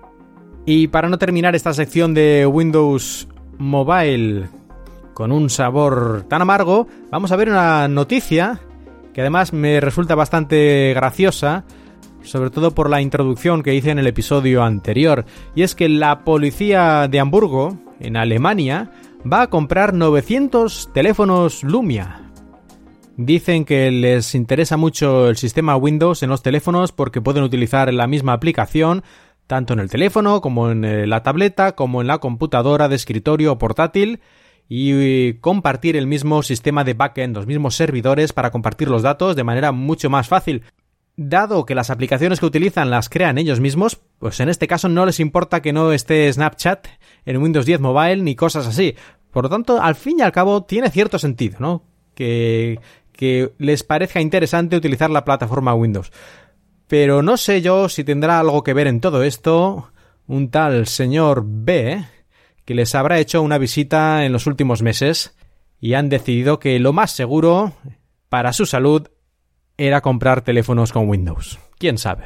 Y 0.68 0.88
para 0.88 1.08
no 1.08 1.16
terminar 1.16 1.54
esta 1.54 1.72
sección 1.72 2.12
de 2.12 2.44
Windows 2.44 3.28
Mobile 3.56 4.48
con 5.14 5.30
un 5.30 5.48
sabor 5.48 6.24
tan 6.28 6.42
amargo, 6.42 6.88
vamos 7.08 7.30
a 7.30 7.36
ver 7.36 7.48
una 7.48 7.86
noticia 7.86 8.60
que 9.14 9.20
además 9.20 9.52
me 9.52 9.80
resulta 9.80 10.16
bastante 10.16 10.92
graciosa, 10.92 11.64
sobre 12.22 12.50
todo 12.50 12.72
por 12.72 12.90
la 12.90 13.00
introducción 13.00 13.62
que 13.62 13.76
hice 13.76 13.92
en 13.92 14.00
el 14.00 14.08
episodio 14.08 14.64
anterior, 14.64 15.24
y 15.54 15.62
es 15.62 15.76
que 15.76 15.88
la 15.88 16.24
policía 16.24 17.06
de 17.08 17.20
Hamburgo, 17.20 17.78
en 18.00 18.16
Alemania, 18.16 18.90
va 19.24 19.42
a 19.42 19.46
comprar 19.50 19.94
900 19.94 20.90
teléfonos 20.92 21.62
Lumia. 21.62 22.22
Dicen 23.16 23.64
que 23.64 23.90
les 23.90 24.34
interesa 24.34 24.76
mucho 24.76 25.30
el 25.30 25.36
sistema 25.36 25.76
Windows 25.76 26.22
en 26.22 26.28
los 26.28 26.42
teléfonos 26.42 26.92
porque 26.92 27.22
pueden 27.22 27.44
utilizar 27.44 27.94
la 27.94 28.06
misma 28.06 28.34
aplicación 28.34 29.02
tanto 29.46 29.72
en 29.72 29.80
el 29.80 29.90
teléfono 29.90 30.40
como 30.40 30.70
en 30.70 30.84
eh, 30.84 31.06
la 31.06 31.22
tableta, 31.22 31.72
como 31.72 32.00
en 32.00 32.06
la 32.06 32.18
computadora 32.18 32.88
de 32.88 32.96
escritorio 32.96 33.52
o 33.52 33.58
portátil, 33.58 34.20
y 34.68 34.92
eh, 34.92 35.38
compartir 35.40 35.96
el 35.96 36.06
mismo 36.06 36.42
sistema 36.42 36.84
de 36.84 36.94
backend, 36.94 37.36
los 37.36 37.46
mismos 37.46 37.76
servidores 37.76 38.32
para 38.32 38.50
compartir 38.50 38.88
los 38.88 39.02
datos 39.02 39.36
de 39.36 39.44
manera 39.44 39.72
mucho 39.72 40.10
más 40.10 40.28
fácil. 40.28 40.62
Dado 41.16 41.64
que 41.64 41.74
las 41.74 41.88
aplicaciones 41.88 42.40
que 42.40 42.46
utilizan 42.46 42.90
las 42.90 43.08
crean 43.08 43.38
ellos 43.38 43.60
mismos, 43.60 44.00
pues 44.18 44.38
en 44.40 44.48
este 44.48 44.66
caso 44.66 44.88
no 44.88 45.06
les 45.06 45.20
importa 45.20 45.62
que 45.62 45.72
no 45.72 45.92
esté 45.92 46.30
Snapchat 46.30 46.88
en 47.24 47.42
Windows 47.42 47.64
10 47.64 47.80
Mobile 47.80 48.22
ni 48.22 48.34
cosas 48.34 48.66
así. 48.66 48.96
Por 49.30 49.44
lo 49.44 49.50
tanto, 49.50 49.80
al 49.80 49.94
fin 49.94 50.18
y 50.18 50.22
al 50.22 50.32
cabo 50.32 50.64
tiene 50.64 50.90
cierto 50.90 51.18
sentido, 51.18 51.58
¿no? 51.58 51.84
Que, 52.14 52.80
que 53.12 53.52
les 53.58 53.82
parezca 53.82 54.20
interesante 54.20 54.76
utilizar 54.76 55.10
la 55.10 55.24
plataforma 55.24 55.74
Windows. 55.74 56.12
Pero 56.88 57.22
no 57.22 57.36
sé 57.36 57.62
yo 57.62 57.88
si 57.88 58.04
tendrá 58.04 58.38
algo 58.38 58.62
que 58.62 58.74
ver 58.74 58.86
en 58.86 59.00
todo 59.00 59.22
esto 59.22 59.90
un 60.26 60.50
tal 60.50 60.86
señor 60.86 61.44
B 61.44 62.04
que 62.64 62.74
les 62.74 62.94
habrá 62.94 63.18
hecho 63.18 63.42
una 63.42 63.58
visita 63.58 64.24
en 64.24 64.32
los 64.32 64.46
últimos 64.46 64.82
meses 64.82 65.36
y 65.80 65.94
han 65.94 66.08
decidido 66.08 66.58
que 66.58 66.78
lo 66.80 66.92
más 66.92 67.12
seguro 67.12 67.72
para 68.28 68.52
su 68.52 68.66
salud 68.66 69.08
era 69.78 70.00
comprar 70.00 70.42
teléfonos 70.42 70.92
con 70.92 71.08
Windows. 71.08 71.58
¿Quién 71.78 71.98
sabe? 71.98 72.24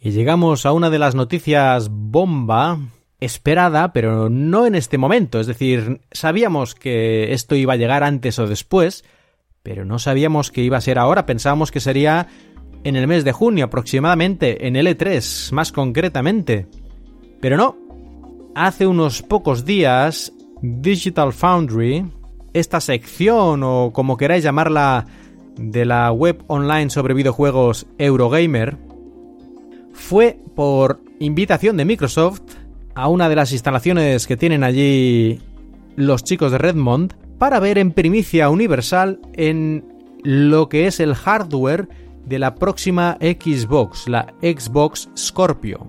Y 0.00 0.10
llegamos 0.10 0.64
a 0.64 0.72
una 0.72 0.90
de 0.90 0.98
las 0.98 1.14
noticias 1.14 1.88
bomba 1.90 2.78
esperada, 3.20 3.92
pero 3.92 4.28
no 4.30 4.66
en 4.66 4.74
este 4.74 4.98
momento. 4.98 5.40
Es 5.40 5.46
decir, 5.46 6.00
sabíamos 6.12 6.74
que 6.74 7.32
esto 7.32 7.54
iba 7.56 7.72
a 7.74 7.76
llegar 7.76 8.04
antes 8.04 8.38
o 8.38 8.46
después, 8.46 9.04
pero 9.62 9.84
no 9.84 9.98
sabíamos 9.98 10.50
que 10.50 10.62
iba 10.62 10.76
a 10.76 10.82
ser 10.82 10.98
ahora. 10.98 11.26
Pensábamos 11.26 11.70
que 11.70 11.80
sería 11.80 12.28
en 12.86 12.94
el 12.94 13.08
mes 13.08 13.24
de 13.24 13.32
junio 13.32 13.64
aproximadamente, 13.64 14.68
en 14.68 14.76
L3 14.76 15.50
más 15.50 15.72
concretamente. 15.72 16.68
Pero 17.40 17.56
no. 17.56 17.76
Hace 18.54 18.86
unos 18.86 19.22
pocos 19.22 19.64
días, 19.64 20.32
Digital 20.62 21.32
Foundry, 21.32 22.06
esta 22.52 22.80
sección 22.80 23.62
o 23.64 23.90
como 23.92 24.16
queráis 24.16 24.44
llamarla 24.44 25.04
de 25.58 25.84
la 25.84 26.12
web 26.12 26.44
online 26.46 26.88
sobre 26.88 27.12
videojuegos 27.12 27.88
Eurogamer, 27.98 28.76
fue 29.92 30.38
por 30.54 31.00
invitación 31.18 31.76
de 31.76 31.86
Microsoft 31.86 32.42
a 32.94 33.08
una 33.08 33.28
de 33.28 33.34
las 33.34 33.50
instalaciones 33.50 34.28
que 34.28 34.36
tienen 34.36 34.62
allí 34.62 35.40
los 35.96 36.22
chicos 36.22 36.52
de 36.52 36.58
Redmond 36.58 37.14
para 37.36 37.58
ver 37.58 37.78
en 37.78 37.90
primicia 37.90 38.48
universal 38.48 39.18
en 39.32 39.84
lo 40.22 40.68
que 40.68 40.86
es 40.86 41.00
el 41.00 41.16
hardware 41.16 41.88
de 42.26 42.38
la 42.38 42.54
próxima 42.54 43.16
Xbox, 43.20 44.08
la 44.08 44.34
Xbox 44.42 45.08
Scorpio. 45.16 45.86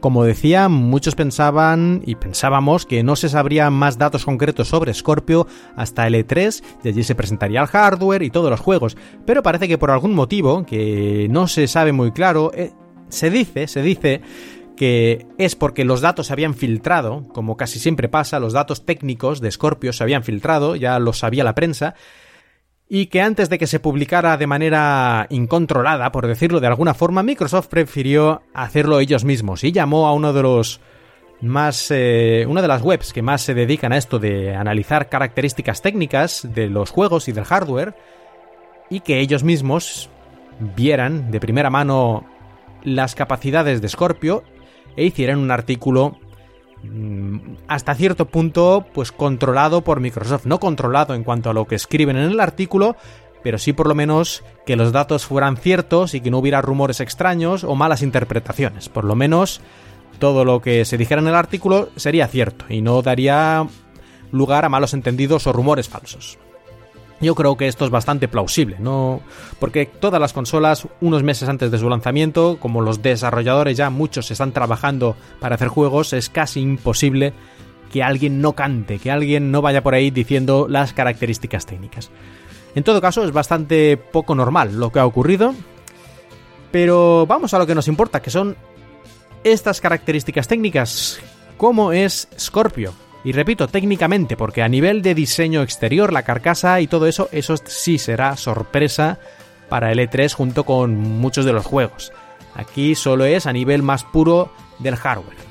Como 0.00 0.24
decía, 0.24 0.68
muchos 0.68 1.14
pensaban 1.14 2.02
y 2.06 2.14
pensábamos 2.14 2.86
que 2.86 3.02
no 3.02 3.16
se 3.16 3.28
sabrían 3.28 3.72
más 3.72 3.98
datos 3.98 4.24
concretos 4.24 4.68
sobre 4.68 4.94
Scorpio 4.94 5.46
hasta 5.74 6.06
el 6.06 6.14
E3, 6.14 6.62
y 6.84 6.88
allí 6.88 7.02
se 7.02 7.14
presentaría 7.14 7.60
el 7.60 7.66
hardware 7.66 8.22
y 8.22 8.30
todos 8.30 8.50
los 8.50 8.60
juegos, 8.60 8.96
pero 9.24 9.42
parece 9.42 9.68
que 9.68 9.78
por 9.78 9.90
algún 9.90 10.14
motivo, 10.14 10.64
que 10.64 11.26
no 11.30 11.48
se 11.48 11.66
sabe 11.66 11.92
muy 11.92 12.12
claro, 12.12 12.52
eh, 12.54 12.72
se 13.08 13.30
dice, 13.30 13.66
se 13.66 13.82
dice 13.82 14.20
que 14.76 15.26
es 15.38 15.56
porque 15.56 15.84
los 15.84 16.02
datos 16.02 16.26
se 16.26 16.32
habían 16.34 16.54
filtrado, 16.54 17.24
como 17.32 17.56
casi 17.56 17.78
siempre 17.78 18.08
pasa, 18.08 18.38
los 18.38 18.52
datos 18.52 18.84
técnicos 18.84 19.40
de 19.40 19.50
Scorpio 19.50 19.92
se 19.92 20.04
habían 20.04 20.22
filtrado, 20.22 20.76
ya 20.76 20.98
lo 20.98 21.14
sabía 21.14 21.42
la 21.42 21.54
prensa, 21.54 21.94
y 22.88 23.06
que 23.06 23.20
antes 23.20 23.48
de 23.48 23.58
que 23.58 23.66
se 23.66 23.80
publicara 23.80 24.36
de 24.36 24.46
manera 24.46 25.26
incontrolada, 25.30 26.12
por 26.12 26.26
decirlo 26.26 26.60
de 26.60 26.68
alguna 26.68 26.94
forma, 26.94 27.22
Microsoft 27.22 27.66
prefirió 27.66 28.42
hacerlo 28.54 29.00
ellos 29.00 29.24
mismos 29.24 29.64
y 29.64 29.72
llamó 29.72 30.06
a 30.06 30.12
uno 30.12 30.32
de 30.32 30.42
los 30.42 30.80
más 31.40 31.90
eh, 31.90 32.46
una 32.48 32.62
de 32.62 32.68
las 32.68 32.82
webs 32.82 33.12
que 33.12 33.22
más 33.22 33.42
se 33.42 33.54
dedican 33.54 33.92
a 33.92 33.98
esto 33.98 34.18
de 34.18 34.54
analizar 34.54 35.08
características 35.08 35.82
técnicas 35.82 36.48
de 36.54 36.68
los 36.68 36.90
juegos 36.90 37.28
y 37.28 37.32
del 37.32 37.44
hardware 37.44 37.94
y 38.88 39.00
que 39.00 39.20
ellos 39.20 39.44
mismos 39.44 40.08
vieran 40.76 41.30
de 41.30 41.40
primera 41.40 41.68
mano 41.68 42.24
las 42.84 43.14
capacidades 43.14 43.82
de 43.82 43.88
Scorpio 43.88 44.44
e 44.96 45.04
hicieran 45.04 45.38
un 45.38 45.50
artículo 45.50 46.18
hasta 47.68 47.94
cierto 47.94 48.26
punto 48.26 48.86
pues 48.92 49.12
controlado 49.12 49.82
por 49.82 50.00
Microsoft, 50.00 50.46
no 50.46 50.60
controlado 50.60 51.14
en 51.14 51.24
cuanto 51.24 51.50
a 51.50 51.54
lo 51.54 51.66
que 51.66 51.74
escriben 51.74 52.16
en 52.16 52.30
el 52.30 52.40
artículo, 52.40 52.96
pero 53.42 53.58
sí 53.58 53.72
por 53.72 53.86
lo 53.86 53.94
menos 53.94 54.44
que 54.64 54.76
los 54.76 54.92
datos 54.92 55.24
fueran 55.24 55.56
ciertos 55.56 56.14
y 56.14 56.20
que 56.20 56.30
no 56.30 56.38
hubiera 56.38 56.62
rumores 56.62 57.00
extraños 57.00 57.64
o 57.64 57.74
malas 57.74 58.02
interpretaciones. 58.02 58.88
Por 58.88 59.04
lo 59.04 59.14
menos 59.14 59.60
todo 60.18 60.44
lo 60.44 60.60
que 60.60 60.84
se 60.84 60.98
dijera 60.98 61.20
en 61.20 61.28
el 61.28 61.34
artículo 61.34 61.90
sería 61.96 62.26
cierto 62.28 62.64
y 62.68 62.82
no 62.82 63.02
daría 63.02 63.66
lugar 64.32 64.64
a 64.64 64.68
malos 64.68 64.94
entendidos 64.94 65.46
o 65.46 65.52
rumores 65.52 65.88
falsos. 65.88 66.38
Yo 67.20 67.34
creo 67.34 67.56
que 67.56 67.66
esto 67.66 67.84
es 67.84 67.90
bastante 67.90 68.28
plausible, 68.28 68.76
¿no? 68.78 69.22
Porque 69.58 69.86
todas 69.86 70.20
las 70.20 70.32
consolas, 70.34 70.86
unos 71.00 71.22
meses 71.22 71.48
antes 71.48 71.70
de 71.70 71.78
su 71.78 71.88
lanzamiento, 71.88 72.58
como 72.60 72.82
los 72.82 73.00
desarrolladores 73.00 73.76
ya 73.76 73.88
muchos 73.88 74.30
están 74.30 74.52
trabajando 74.52 75.16
para 75.40 75.54
hacer 75.54 75.68
juegos, 75.68 76.12
es 76.12 76.28
casi 76.28 76.60
imposible 76.60 77.32
que 77.90 78.02
alguien 78.02 78.42
no 78.42 78.52
cante, 78.52 78.98
que 78.98 79.10
alguien 79.10 79.50
no 79.50 79.62
vaya 79.62 79.82
por 79.82 79.94
ahí 79.94 80.10
diciendo 80.10 80.66
las 80.68 80.92
características 80.92 81.64
técnicas. 81.64 82.10
En 82.74 82.84
todo 82.84 83.00
caso, 83.00 83.24
es 83.24 83.32
bastante 83.32 83.96
poco 83.96 84.34
normal 84.34 84.78
lo 84.78 84.92
que 84.92 84.98
ha 84.98 85.06
ocurrido. 85.06 85.54
Pero 86.70 87.24
vamos 87.26 87.54
a 87.54 87.58
lo 87.58 87.66
que 87.66 87.74
nos 87.74 87.88
importa, 87.88 88.20
que 88.20 88.30
son 88.30 88.54
estas 89.44 89.80
características 89.80 90.46
técnicas. 90.46 91.18
¿Cómo 91.56 91.92
es 91.92 92.28
Scorpio? 92.38 92.92
Y 93.26 93.32
repito, 93.32 93.66
técnicamente, 93.66 94.36
porque 94.36 94.62
a 94.62 94.68
nivel 94.68 95.02
de 95.02 95.12
diseño 95.12 95.60
exterior, 95.62 96.12
la 96.12 96.22
carcasa 96.22 96.80
y 96.80 96.86
todo 96.86 97.08
eso, 97.08 97.28
eso 97.32 97.56
sí 97.56 97.98
será 97.98 98.36
sorpresa 98.36 99.18
para 99.68 99.90
el 99.90 99.98
E3 99.98 100.32
junto 100.32 100.62
con 100.62 100.96
muchos 100.96 101.44
de 101.44 101.52
los 101.52 101.66
juegos. 101.66 102.12
Aquí 102.54 102.94
solo 102.94 103.24
es 103.24 103.46
a 103.46 103.52
nivel 103.52 103.82
más 103.82 104.04
puro 104.04 104.52
del 104.78 104.94
hardware. 104.94 105.45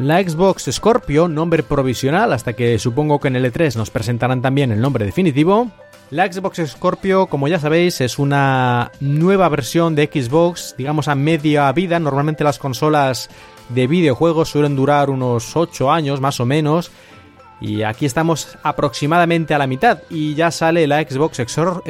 La 0.00 0.18
Xbox 0.22 0.66
Scorpio, 0.72 1.28
nombre 1.28 1.62
provisional 1.62 2.32
hasta 2.32 2.54
que 2.54 2.78
supongo 2.78 3.20
que 3.20 3.28
en 3.28 3.36
el 3.36 3.44
E3 3.44 3.76
nos 3.76 3.90
presentarán 3.90 4.40
también 4.40 4.72
el 4.72 4.80
nombre 4.80 5.04
definitivo. 5.04 5.70
La 6.08 6.32
Xbox 6.32 6.66
Scorpio, 6.70 7.26
como 7.26 7.48
ya 7.48 7.58
sabéis, 7.60 8.00
es 8.00 8.18
una 8.18 8.92
nueva 9.00 9.50
versión 9.50 9.94
de 9.94 10.06
Xbox, 10.10 10.74
digamos 10.78 11.08
a 11.08 11.14
media 11.14 11.70
vida. 11.72 12.00
Normalmente 12.00 12.44
las 12.44 12.58
consolas 12.58 13.28
de 13.68 13.86
videojuegos 13.86 14.48
suelen 14.48 14.74
durar 14.74 15.10
unos 15.10 15.54
8 15.54 15.92
años 15.92 16.18
más 16.18 16.40
o 16.40 16.46
menos. 16.46 16.90
Y 17.60 17.82
aquí 17.82 18.06
estamos 18.06 18.56
aproximadamente 18.62 19.52
a 19.52 19.58
la 19.58 19.66
mitad 19.66 19.98
y 20.08 20.34
ya 20.34 20.50
sale 20.50 20.86
la 20.86 21.02
Xbox 21.02 21.42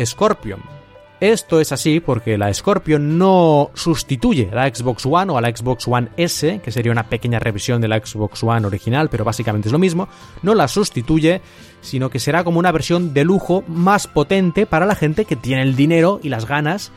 Scorpion. 0.04 0.79
Esto 1.20 1.60
es 1.60 1.70
así 1.70 2.00
porque 2.00 2.38
la 2.38 2.52
Scorpion 2.52 3.18
no 3.18 3.70
sustituye 3.74 4.48
a 4.50 4.54
la 4.54 4.74
Xbox 4.74 5.04
One 5.04 5.32
o 5.32 5.36
a 5.36 5.40
la 5.42 5.54
Xbox 5.54 5.86
One 5.86 6.08
S, 6.16 6.60
que 6.64 6.72
sería 6.72 6.92
una 6.92 7.08
pequeña 7.08 7.38
revisión 7.38 7.80
de 7.80 7.88
la 7.88 7.98
Xbox 7.98 8.42
One 8.42 8.66
original, 8.66 9.10
pero 9.10 9.24
básicamente 9.24 9.68
es 9.68 9.72
lo 9.72 9.78
mismo, 9.78 10.08
no 10.42 10.54
la 10.54 10.66
sustituye, 10.66 11.42
sino 11.82 12.08
que 12.08 12.20
será 12.20 12.42
como 12.42 12.58
una 12.58 12.72
versión 12.72 13.12
de 13.12 13.24
lujo 13.24 13.62
más 13.68 14.06
potente 14.06 14.64
para 14.64 14.86
la 14.86 14.94
gente 14.94 15.26
que 15.26 15.36
tiene 15.36 15.62
el 15.62 15.76
dinero 15.76 16.20
y 16.22 16.30
las 16.30 16.46
ganas 16.46 16.90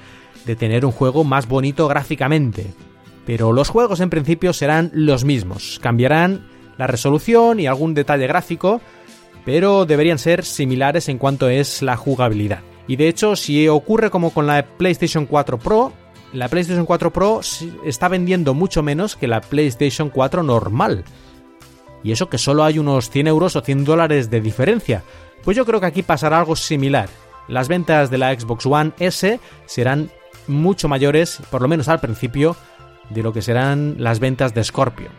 de 0.45 0.55
tener 0.55 0.85
un 0.85 0.91
juego 0.91 1.23
más 1.23 1.47
bonito 1.47 1.87
gráficamente 1.87 2.73
pero 3.25 3.53
los 3.53 3.69
juegos 3.69 3.99
en 3.99 4.09
principio 4.09 4.53
serán 4.53 4.91
los 4.93 5.23
mismos. 5.23 5.79
Cambiarán 5.81 6.47
la 6.77 6.87
resolución 6.87 7.59
y 7.59 7.67
algún 7.67 7.93
detalle 7.93 8.27
gráfico, 8.27 8.81
pero 9.45 9.85
deberían 9.85 10.19
ser 10.19 10.43
similares 10.43 11.09
en 11.09 11.17
cuanto 11.17 11.49
es 11.49 11.81
la 11.81 11.95
jugabilidad. 11.95 12.61
Y 12.87 12.95
de 12.95 13.07
hecho, 13.07 13.35
si 13.35 13.67
ocurre 13.67 14.09
como 14.09 14.31
con 14.31 14.47
la 14.47 14.65
PlayStation 14.65 15.25
4 15.25 15.57
Pro, 15.57 15.93
la 16.33 16.49
PlayStation 16.49 16.85
4 16.85 17.13
Pro 17.13 17.41
está 17.85 18.07
vendiendo 18.07 18.53
mucho 18.53 18.83
menos 18.83 19.15
que 19.15 19.27
la 19.27 19.41
PlayStation 19.41 20.09
4 20.09 20.43
normal. 20.43 21.05
Y 22.03 22.11
eso 22.11 22.29
que 22.29 22.37
solo 22.37 22.63
hay 22.63 22.79
unos 22.79 23.09
100 23.09 23.27
euros 23.27 23.55
o 23.55 23.61
100 23.61 23.85
dólares 23.85 24.29
de 24.29 24.41
diferencia. 24.41 25.03
Pues 25.43 25.55
yo 25.55 25.65
creo 25.65 25.79
que 25.79 25.85
aquí 25.85 26.03
pasará 26.03 26.39
algo 26.39 26.55
similar. 26.55 27.07
Las 27.47 27.67
ventas 27.67 28.09
de 28.09 28.17
la 28.17 28.37
Xbox 28.37 28.65
One 28.65 28.91
S 28.99 29.39
serán 29.65 30.09
mucho 30.47 30.87
mayores, 30.87 31.39
por 31.49 31.61
lo 31.61 31.67
menos 31.67 31.87
al 31.87 31.99
principio, 31.99 32.55
de 33.09 33.23
lo 33.23 33.31
que 33.31 33.41
serán 33.41 33.95
las 33.97 34.19
ventas 34.19 34.53
de 34.53 34.63
Scorpio. 34.63 35.09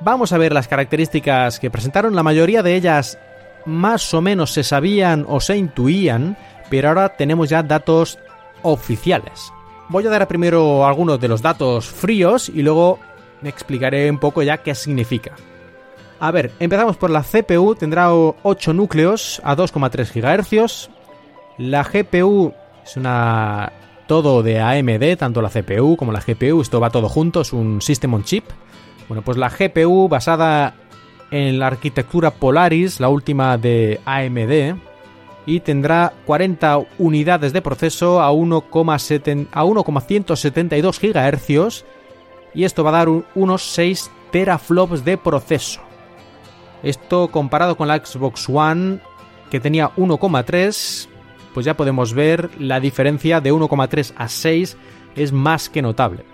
Vamos 0.00 0.32
a 0.32 0.38
ver 0.38 0.52
las 0.52 0.68
características 0.68 1.60
que 1.60 1.70
presentaron, 1.70 2.16
la 2.16 2.22
mayoría 2.22 2.62
de 2.62 2.74
ellas 2.74 3.18
más 3.66 4.12
o 4.12 4.20
menos 4.20 4.52
se 4.52 4.62
sabían 4.62 5.24
o 5.28 5.40
se 5.40 5.56
intuían, 5.56 6.36
pero 6.70 6.88
ahora 6.88 7.16
tenemos 7.16 7.48
ya 7.48 7.62
datos 7.62 8.18
oficiales. 8.62 9.52
Voy 9.88 10.06
a 10.06 10.10
dar 10.10 10.26
primero 10.26 10.86
algunos 10.86 11.20
de 11.20 11.28
los 11.28 11.42
datos 11.42 11.86
fríos 11.86 12.48
y 12.48 12.62
luego 12.62 12.98
me 13.42 13.48
explicaré 13.50 14.10
un 14.10 14.18
poco 14.18 14.42
ya 14.42 14.58
qué 14.58 14.74
significa. 14.74 15.32
A 16.20 16.30
ver, 16.30 16.52
empezamos 16.58 16.96
por 16.96 17.10
la 17.10 17.22
CPU, 17.22 17.74
tendrá 17.74 18.12
8 18.12 18.72
núcleos 18.72 19.42
a 19.44 19.54
2,3 19.54 20.12
GHz. 20.12 20.88
La 21.58 21.84
GPU 21.84 22.54
es 22.84 22.96
una 22.96 23.72
todo 24.06 24.42
de 24.42 24.60
AMD, 24.60 25.18
tanto 25.18 25.42
la 25.42 25.50
CPU 25.50 25.96
como 25.96 26.12
la 26.12 26.20
GPU, 26.20 26.60
esto 26.60 26.80
va 26.80 26.90
todo 26.90 27.08
junto, 27.08 27.42
es 27.42 27.52
un 27.52 27.80
System 27.80 28.14
on 28.14 28.24
Chip. 28.24 28.44
Bueno, 29.08 29.22
pues 29.22 29.36
la 29.36 29.50
GPU 29.50 30.08
basada 30.08 30.74
en 31.30 31.58
la 31.58 31.66
arquitectura 31.66 32.30
Polaris, 32.30 33.00
la 33.00 33.08
última 33.08 33.58
de 33.58 34.00
AMD, 34.04 34.78
y 35.46 35.60
tendrá 35.60 36.12
40 36.26 36.80
unidades 36.98 37.52
de 37.52 37.62
proceso 37.62 38.20
a 38.20 38.32
1,172 38.32 41.00
GHz 41.00 41.84
y 42.54 42.64
esto 42.64 42.82
va 42.84 42.90
a 42.90 43.04
dar 43.04 43.08
unos 43.34 43.62
6 43.62 44.10
teraflops 44.30 45.04
de 45.04 45.18
proceso. 45.18 45.80
Esto 46.82 47.28
comparado 47.28 47.76
con 47.76 47.88
la 47.88 48.04
Xbox 48.04 48.48
One 48.48 49.00
que 49.50 49.60
tenía 49.60 49.90
1,3 49.96 51.08
pues 51.54 51.64
ya 51.64 51.76
podemos 51.76 52.12
ver 52.12 52.50
la 52.58 52.80
diferencia 52.80 53.40
de 53.40 53.52
1,3 53.52 54.12
a 54.16 54.28
6 54.28 54.76
es 55.14 55.32
más 55.32 55.68
que 55.68 55.82
notable. 55.82 56.24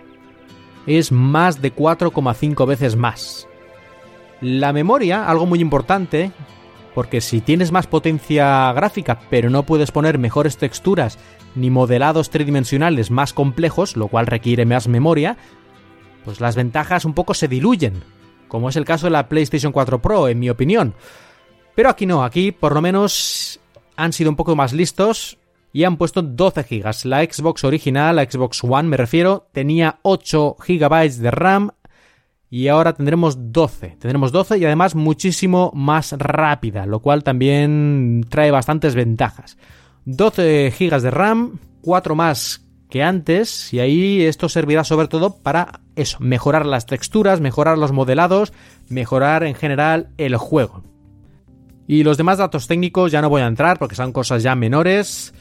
Es 0.87 1.13
más 1.13 1.61
de 1.61 1.75
4,5 1.75 2.67
veces 2.67 2.97
más. 2.97 3.47
La 4.41 4.73
memoria, 4.73 5.29
algo 5.29 5.45
muy 5.45 5.61
importante, 5.61 6.33
porque 6.95 7.21
si 7.21 7.41
tienes 7.41 7.73
más 7.73 7.87
potencia 7.87 8.73
gráfica 8.73 9.21
pero 9.31 9.51
no 9.51 9.65
puedes 9.65 9.91
poner 9.91 10.19
mejores 10.19 10.57
texturas 10.57 11.19
ni 11.55 11.71
modelados 11.71 12.31
tridimensionales 12.31 13.11
más 13.11 13.33
complejos, 13.33 13.97
lo 13.97 14.09
cual 14.09 14.27
requiere 14.27 14.67
más 14.67 14.89
memoria, 14.89 15.37
pues 16.25 16.41
las 16.41 16.57
ventajas 16.57 17.05
un 17.05 17.15
poco 17.15 17.35
se 17.35 17.49
diluyen, 17.49 18.03
como 18.49 18.69
es 18.69 18.77
el 18.77 18.85
caso 18.85 19.07
de 19.07 19.11
la 19.11 19.29
PlayStation 19.29 19.73
4 19.73 20.01
Pro, 20.01 20.29
en 20.29 20.39
mi 20.39 20.51
opinión. 20.51 20.95
Pero 21.75 21.89
aquí 21.89 22.07
no, 22.07 22.25
aquí 22.25 22.53
por 22.53 22.75
lo 22.75 22.81
menos 22.81 23.61
han 23.97 24.13
sido 24.13 24.31
un 24.31 24.37
poco 24.37 24.57
más 24.57 24.73
listos 24.73 25.39
y 25.73 25.85
han 25.85 25.97
puesto 25.97 26.23
12 26.23 26.63
GB. 26.63 27.05
La 27.05 27.25
Xbox 27.25 27.65
original, 27.65 28.17
la 28.17 28.25
Xbox 28.25 28.63
One 28.65 28.89
me 28.89 28.97
refiero, 28.97 29.49
tenía 29.53 29.99
8 30.03 30.57
GB 30.59 31.11
de 31.17 31.31
RAM 31.31 31.71
y 32.51 32.67
ahora 32.67 32.93
tendremos 32.93 33.53
12. 33.53 33.97
Tendremos 34.01 34.33
12 34.33 34.59
y 34.59 34.65
además 34.65 34.97
muchísimo 34.97 35.71
más 35.75 36.13
rápida, 36.13 36.85
lo 36.85 36.99
cual 36.99 37.23
también 37.23 38.27
trae 38.29 38.51
bastantes 38.51 38.97
ventajas. 38.97 39.57
12 40.05 40.75
GB 40.77 41.01
de 41.01 41.11
RAM, 41.11 41.61
4 41.83 42.15
más 42.17 42.67
que 42.91 43.05
antes, 43.05 43.73
y 43.73 43.79
ahí 43.79 44.23
esto 44.23 44.49
servirá 44.49 44.83
sobre 44.83 45.07
todo 45.07 45.37
para 45.37 45.81
eso, 45.95 46.19
mejorar 46.19 46.67
las 46.67 46.87
texturas, 46.87 47.41
mejorar 47.41 47.79
los 47.79 47.93
modelados, 47.93 48.53
mejorar 48.89 49.45
en 49.45 49.55
general 49.55 50.09
el 50.19 50.37
juego. 50.37 50.83
Y 51.87 52.03
los 52.03 52.17
demás 52.17 52.39
datos 52.39 52.67
técnicos 52.67 53.13
ya 53.13 53.23
no 53.23 53.31
voy 53.31 53.43
a 53.43 53.47
entrar 53.47 53.79
porque 53.79 53.95
son 53.95 54.13
cosas 54.13 54.43
ya 54.43 54.57
menores 54.57 55.33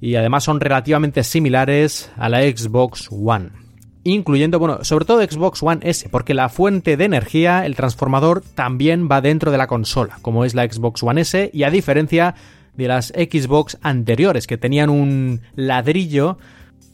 y 0.00 0.14
además 0.14 0.44
son 0.44 0.60
relativamente 0.60 1.24
similares 1.24 2.10
a 2.16 2.28
la 2.28 2.42
Xbox 2.42 3.08
One. 3.10 3.61
Incluyendo, 4.04 4.58
bueno, 4.58 4.82
sobre 4.82 5.04
todo 5.04 5.22
Xbox 5.22 5.62
One 5.62 5.80
S, 5.82 6.08
porque 6.08 6.34
la 6.34 6.48
fuente 6.48 6.96
de 6.96 7.04
energía, 7.04 7.64
el 7.66 7.76
transformador, 7.76 8.42
también 8.54 9.08
va 9.10 9.20
dentro 9.20 9.52
de 9.52 9.58
la 9.58 9.68
consola, 9.68 10.18
como 10.22 10.44
es 10.44 10.54
la 10.54 10.64
Xbox 10.64 11.02
One 11.02 11.20
S, 11.20 11.50
y 11.52 11.62
a 11.62 11.70
diferencia 11.70 12.34
de 12.74 12.88
las 12.88 13.08
Xbox 13.08 13.78
anteriores, 13.82 14.46
que 14.46 14.58
tenían 14.58 14.90
un 14.90 15.42
ladrillo 15.54 16.38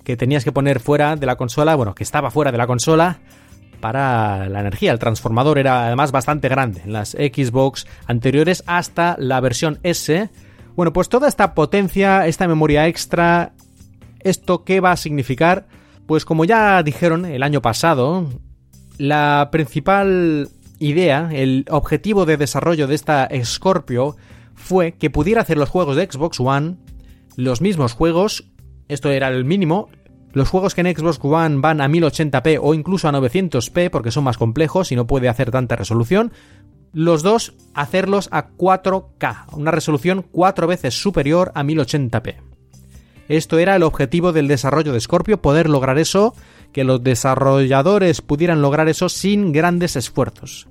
que 0.04 0.16
tenías 0.16 0.44
que 0.44 0.52
poner 0.52 0.80
fuera 0.80 1.16
de 1.16 1.26
la 1.26 1.36
consola, 1.36 1.74
bueno, 1.74 1.94
que 1.94 2.02
estaba 2.02 2.30
fuera 2.30 2.50
de 2.50 2.58
la 2.58 2.66
consola 2.66 3.20
para 3.80 4.48
la 4.48 4.60
energía. 4.60 4.92
El 4.92 4.98
transformador 4.98 5.58
era 5.58 5.86
además 5.86 6.12
bastante 6.12 6.48
grande 6.48 6.82
en 6.84 6.92
las 6.92 7.10
Xbox 7.10 7.86
anteriores 8.06 8.64
hasta 8.66 9.16
la 9.18 9.40
versión 9.40 9.78
S. 9.82 10.30
Bueno, 10.76 10.92
pues 10.92 11.08
toda 11.08 11.28
esta 11.28 11.54
potencia, 11.54 12.26
esta 12.26 12.48
memoria 12.48 12.86
extra, 12.86 13.52
¿esto 14.20 14.64
qué 14.64 14.80
va 14.80 14.92
a 14.92 14.96
significar? 14.96 15.66
Pues 16.08 16.24
como 16.24 16.46
ya 16.46 16.82
dijeron 16.82 17.26
el 17.26 17.42
año 17.42 17.60
pasado, 17.60 18.30
la 18.96 19.50
principal 19.52 20.48
idea, 20.78 21.28
el 21.30 21.66
objetivo 21.68 22.24
de 22.24 22.38
desarrollo 22.38 22.86
de 22.86 22.94
esta 22.94 23.28
Scorpio 23.44 24.16
fue 24.54 24.92
que 24.92 25.10
pudiera 25.10 25.42
hacer 25.42 25.58
los 25.58 25.68
juegos 25.68 25.96
de 25.96 26.10
Xbox 26.10 26.40
One, 26.40 26.76
los 27.36 27.60
mismos 27.60 27.92
juegos, 27.92 28.50
esto 28.88 29.10
era 29.10 29.28
el 29.28 29.44
mínimo, 29.44 29.90
los 30.32 30.48
juegos 30.48 30.74
que 30.74 30.80
en 30.80 30.96
Xbox 30.96 31.18
One 31.22 31.58
van 31.60 31.82
a 31.82 31.88
1080p 31.88 32.58
o 32.62 32.72
incluso 32.72 33.06
a 33.06 33.12
900p 33.12 33.90
porque 33.90 34.10
son 34.10 34.24
más 34.24 34.38
complejos 34.38 34.90
y 34.90 34.96
no 34.96 35.06
puede 35.06 35.28
hacer 35.28 35.50
tanta 35.50 35.76
resolución, 35.76 36.32
los 36.94 37.22
dos 37.22 37.52
hacerlos 37.74 38.30
a 38.32 38.48
4K, 38.48 39.44
una 39.52 39.72
resolución 39.72 40.22
cuatro 40.22 40.66
veces 40.66 40.98
superior 40.98 41.52
a 41.54 41.64
1080p. 41.64 42.47
Esto 43.28 43.58
era 43.58 43.76
el 43.76 43.82
objetivo 43.82 44.32
del 44.32 44.48
desarrollo 44.48 44.92
de 44.92 45.00
Scorpio, 45.00 45.40
poder 45.42 45.68
lograr 45.68 45.98
eso, 45.98 46.34
que 46.72 46.84
los 46.84 47.02
desarrolladores 47.02 48.22
pudieran 48.22 48.62
lograr 48.62 48.88
eso 48.88 49.08
sin 49.08 49.52
grandes 49.52 49.96
esfuerzos, 49.96 50.68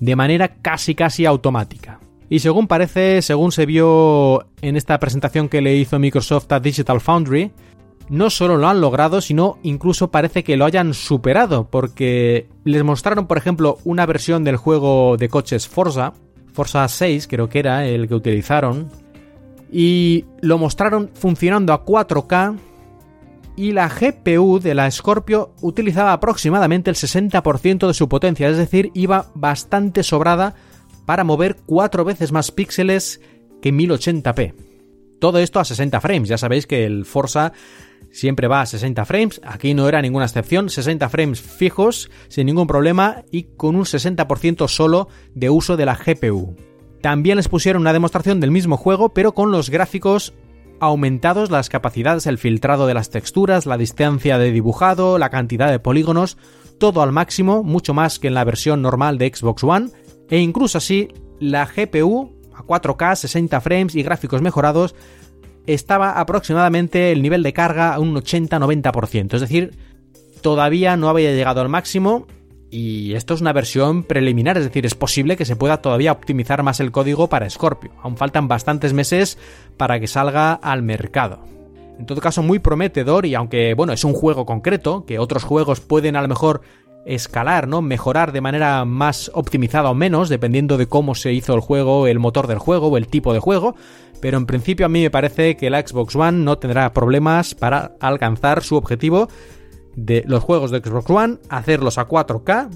de 0.00 0.16
manera 0.16 0.56
casi 0.62 0.94
casi 0.94 1.26
automática. 1.26 2.00
Y 2.30 2.38
según 2.38 2.66
parece, 2.66 3.20
según 3.20 3.52
se 3.52 3.66
vio 3.66 4.46
en 4.62 4.76
esta 4.76 4.98
presentación 4.98 5.48
que 5.48 5.60
le 5.60 5.76
hizo 5.76 5.98
Microsoft 5.98 6.50
a 6.52 6.60
Digital 6.60 7.00
Foundry, 7.00 7.52
no 8.08 8.30
solo 8.30 8.56
lo 8.56 8.68
han 8.68 8.80
logrado, 8.80 9.20
sino 9.20 9.58
incluso 9.62 10.10
parece 10.10 10.42
que 10.42 10.56
lo 10.56 10.64
hayan 10.64 10.94
superado, 10.94 11.68
porque 11.70 12.48
les 12.64 12.82
mostraron, 12.82 13.26
por 13.26 13.38
ejemplo, 13.38 13.78
una 13.84 14.06
versión 14.06 14.42
del 14.44 14.56
juego 14.56 15.16
de 15.18 15.28
coches 15.28 15.68
Forza, 15.68 16.14
Forza 16.52 16.86
6 16.86 17.26
creo 17.26 17.48
que 17.48 17.58
era 17.58 17.86
el 17.86 18.08
que 18.08 18.14
utilizaron, 18.14 18.90
y 19.76 20.24
lo 20.40 20.56
mostraron 20.56 21.10
funcionando 21.14 21.72
a 21.72 21.84
4K 21.84 22.56
y 23.56 23.72
la 23.72 23.88
GPU 23.88 24.60
de 24.60 24.72
la 24.72 24.88
Scorpio 24.88 25.52
utilizaba 25.62 26.12
aproximadamente 26.12 26.90
el 26.90 26.96
60% 26.96 27.88
de 27.88 27.94
su 27.94 28.08
potencia, 28.08 28.48
es 28.48 28.56
decir, 28.56 28.92
iba 28.94 29.32
bastante 29.34 30.04
sobrada 30.04 30.54
para 31.06 31.24
mover 31.24 31.56
4 31.66 32.04
veces 32.04 32.30
más 32.30 32.52
píxeles 32.52 33.20
que 33.60 33.74
1080p. 33.74 34.54
Todo 35.20 35.40
esto 35.40 35.58
a 35.58 35.64
60 35.64 36.00
frames, 36.00 36.28
ya 36.28 36.38
sabéis 36.38 36.68
que 36.68 36.84
el 36.84 37.04
Forza 37.04 37.52
siempre 38.12 38.46
va 38.46 38.60
a 38.60 38.66
60 38.66 39.04
frames, 39.04 39.40
aquí 39.44 39.74
no 39.74 39.88
era 39.88 40.00
ninguna 40.00 40.26
excepción, 40.26 40.70
60 40.70 41.08
frames 41.08 41.40
fijos, 41.40 42.12
sin 42.28 42.46
ningún 42.46 42.68
problema 42.68 43.24
y 43.32 43.48
con 43.56 43.74
un 43.74 43.86
60% 43.86 44.68
solo 44.68 45.08
de 45.34 45.50
uso 45.50 45.76
de 45.76 45.86
la 45.86 45.96
GPU. 45.96 46.54
También 47.04 47.36
les 47.36 47.48
pusieron 47.48 47.82
una 47.82 47.92
demostración 47.92 48.40
del 48.40 48.50
mismo 48.50 48.78
juego, 48.78 49.10
pero 49.10 49.34
con 49.34 49.50
los 49.50 49.68
gráficos 49.68 50.32
aumentados, 50.80 51.50
las 51.50 51.68
capacidades, 51.68 52.26
el 52.26 52.38
filtrado 52.38 52.86
de 52.86 52.94
las 52.94 53.10
texturas, 53.10 53.66
la 53.66 53.76
distancia 53.76 54.38
de 54.38 54.50
dibujado, 54.50 55.18
la 55.18 55.28
cantidad 55.28 55.70
de 55.70 55.78
polígonos, 55.78 56.38
todo 56.78 57.02
al 57.02 57.12
máximo, 57.12 57.62
mucho 57.62 57.92
más 57.92 58.18
que 58.18 58.28
en 58.28 58.32
la 58.32 58.44
versión 58.44 58.80
normal 58.80 59.18
de 59.18 59.30
Xbox 59.34 59.64
One, 59.64 59.90
e 60.30 60.38
incluso 60.38 60.78
así 60.78 61.08
la 61.40 61.66
GPU 61.66 62.32
a 62.54 62.62
4K, 62.62 63.16
60 63.16 63.60
frames 63.60 63.94
y 63.96 64.02
gráficos 64.02 64.40
mejorados 64.40 64.94
estaba 65.66 66.18
aproximadamente 66.18 67.12
el 67.12 67.20
nivel 67.20 67.42
de 67.42 67.52
carga 67.52 67.92
a 67.92 68.00
un 68.00 68.14
80-90%, 68.14 69.34
es 69.34 69.40
decir, 69.42 69.76
todavía 70.40 70.96
no 70.96 71.10
había 71.10 71.32
llegado 71.32 71.60
al 71.60 71.68
máximo 71.68 72.26
y 72.74 73.14
esto 73.14 73.34
es 73.34 73.40
una 73.40 73.52
versión 73.52 74.02
preliminar, 74.02 74.58
es 74.58 74.64
decir, 74.64 74.84
es 74.84 74.96
posible 74.96 75.36
que 75.36 75.44
se 75.44 75.54
pueda 75.54 75.80
todavía 75.80 76.10
optimizar 76.10 76.64
más 76.64 76.80
el 76.80 76.90
código 76.90 77.28
para 77.28 77.48
Scorpio. 77.48 77.92
Aún 78.02 78.16
faltan 78.16 78.48
bastantes 78.48 78.92
meses 78.92 79.38
para 79.76 80.00
que 80.00 80.08
salga 80.08 80.54
al 80.54 80.82
mercado. 80.82 81.38
En 82.00 82.04
todo 82.04 82.20
caso, 82.20 82.42
muy 82.42 82.58
prometedor 82.58 83.26
y 83.26 83.36
aunque, 83.36 83.74
bueno, 83.74 83.92
es 83.92 84.02
un 84.02 84.12
juego 84.12 84.44
concreto, 84.44 85.04
que 85.06 85.20
otros 85.20 85.44
juegos 85.44 85.78
pueden 85.78 86.16
a 86.16 86.22
lo 86.22 86.26
mejor 86.26 86.62
escalar, 87.06 87.68
¿no? 87.68 87.80
Mejorar 87.80 88.32
de 88.32 88.40
manera 88.40 88.84
más 88.84 89.30
optimizada 89.34 89.88
o 89.90 89.94
menos, 89.94 90.28
dependiendo 90.28 90.76
de 90.76 90.88
cómo 90.88 91.14
se 91.14 91.32
hizo 91.32 91.54
el 91.54 91.60
juego, 91.60 92.08
el 92.08 92.18
motor 92.18 92.48
del 92.48 92.58
juego 92.58 92.88
o 92.88 92.96
el 92.96 93.06
tipo 93.06 93.32
de 93.32 93.38
juego, 93.38 93.76
pero 94.20 94.36
en 94.36 94.46
principio 94.46 94.86
a 94.86 94.88
mí 94.88 95.00
me 95.00 95.10
parece 95.10 95.56
que 95.56 95.70
la 95.70 95.80
Xbox 95.86 96.16
One 96.16 96.42
no 96.42 96.58
tendrá 96.58 96.92
problemas 96.92 97.54
para 97.54 97.92
alcanzar 98.00 98.64
su 98.64 98.74
objetivo 98.74 99.28
de 99.96 100.24
los 100.26 100.42
juegos 100.42 100.70
de 100.70 100.78
Xbox 100.78 101.10
One, 101.10 101.38
hacerlos 101.48 101.98
a 101.98 102.08
4K 102.08 102.70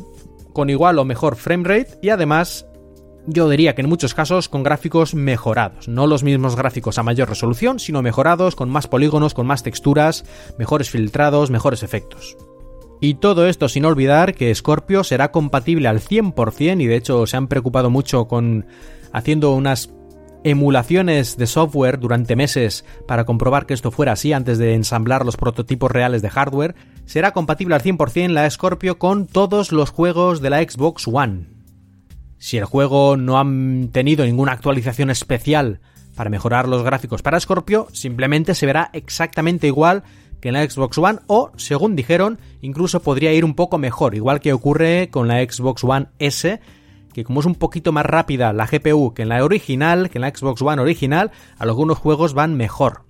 con 0.53 0.71
igual 0.71 0.99
o 0.99 1.05
mejor 1.05 1.37
framerate 1.37 1.99
y 2.03 2.09
además 2.11 2.67
yo 3.27 3.49
diría 3.49 3.75
que 3.75 3.83
en 3.83 3.89
muchos 3.89 4.15
casos 4.15 4.49
con 4.49 4.63
gráficos 4.63 5.15
mejorados, 5.15 5.87
no 5.87 6.07
los 6.07 6.23
mismos 6.23 6.57
gráficos 6.57 6.99
a 6.99 7.03
mayor 7.03 7.29
resolución, 7.29 7.79
sino 7.79 8.01
mejorados 8.01 8.57
con 8.57 8.71
más 8.71 8.87
polígonos, 8.87 9.35
con 9.35 9.47
más 9.47 9.63
texturas, 9.63 10.25
mejores 10.59 10.89
filtrados, 10.89 11.51
mejores 11.51 11.83
efectos. 11.83 12.39
Y 13.01 13.15
todo 13.15 13.47
esto 13.47 13.69
sin 13.69 13.85
olvidar 13.85 14.35
que 14.35 14.55
Scorpio 14.55 15.05
será 15.05 15.31
compatible 15.31 15.89
al 15.89 16.01
100% 16.01 16.81
y 16.81 16.87
de 16.87 16.97
hecho 16.97 17.27
se 17.27 17.37
han 17.37 17.49
preocupado 17.49 17.91
mucho 17.91 18.27
con 18.27 18.67
haciendo 19.13 19.53
unas 19.53 19.91
emulaciones 20.45 21.37
de 21.37 21.47
software 21.47 21.99
durante 21.99 22.37
meses 22.37 22.85
para 23.07 23.25
comprobar 23.25 23.67
que 23.67 23.75
esto 23.75 23.91
fuera 23.91 24.13
así 24.13 24.33
antes 24.33 24.59
de 24.59 24.75
ensamblar 24.75 25.25
los 25.25 25.37
prototipos 25.37 25.91
reales 25.91 26.23
de 26.23 26.31
hardware, 26.31 26.75
será 27.09 27.33
compatible 27.33 27.75
al 27.75 27.83
100% 27.83 28.29
la 28.29 28.49
Scorpio 28.51 28.99
con 28.99 29.27
todos 29.27 29.73
los 29.73 29.89
juegos 29.89 30.43
de 30.43 30.51
la 30.51 30.63
Xbox 30.63 31.09
One. 31.09 31.47
Si 32.37 32.59
el 32.59 32.67
juego 32.67 33.17
no 33.17 33.41
ha 33.41 33.47
tenido 33.91 34.27
ninguna 34.27 34.53
actualización 34.53 35.09
especial 35.09 35.81
para 36.15 36.29
mejorar 36.29 36.69
los 36.69 36.83
gráficos 36.83 37.23
para 37.23 37.41
Scorpio, 37.41 37.89
simplemente 37.95 38.55
se 38.55 38.67
verá 38.67 38.91
exactamente 38.93 39.67
igual 39.67 40.05
que 40.43 40.49
en 40.49 40.55
la 40.55 40.69
Xbox 40.69 40.99
One 40.99 41.21
o, 41.29 41.51
según 41.57 41.97
dijeron, 41.97 42.39
incluso 42.61 43.01
podría 43.01 43.33
ir 43.33 43.47
un 43.47 43.55
poco 43.55 43.79
mejor, 43.79 44.15
igual 44.15 44.41
que 44.41 44.53
ocurre 44.53 45.09
con 45.11 45.29
la 45.29 45.43
Xbox 45.43 45.85
One 45.85 46.09
S, 46.19 46.61
que 47.15 47.25
como 47.25 47.41
es 47.41 47.47
un 47.47 47.55
poquito 47.55 47.91
más 47.91 48.05
rápida 48.05 48.53
la 48.53 48.67
GPU 48.67 49.15
que 49.15 49.23
en 49.23 49.31
la 49.31 49.43
original, 49.43 50.11
que 50.11 50.19
en 50.19 50.23
la 50.23 50.31
Xbox 50.31 50.61
One 50.61 50.83
original, 50.83 51.31
algunos 51.57 51.97
juegos 51.97 52.35
van 52.35 52.55
mejor. 52.55 53.05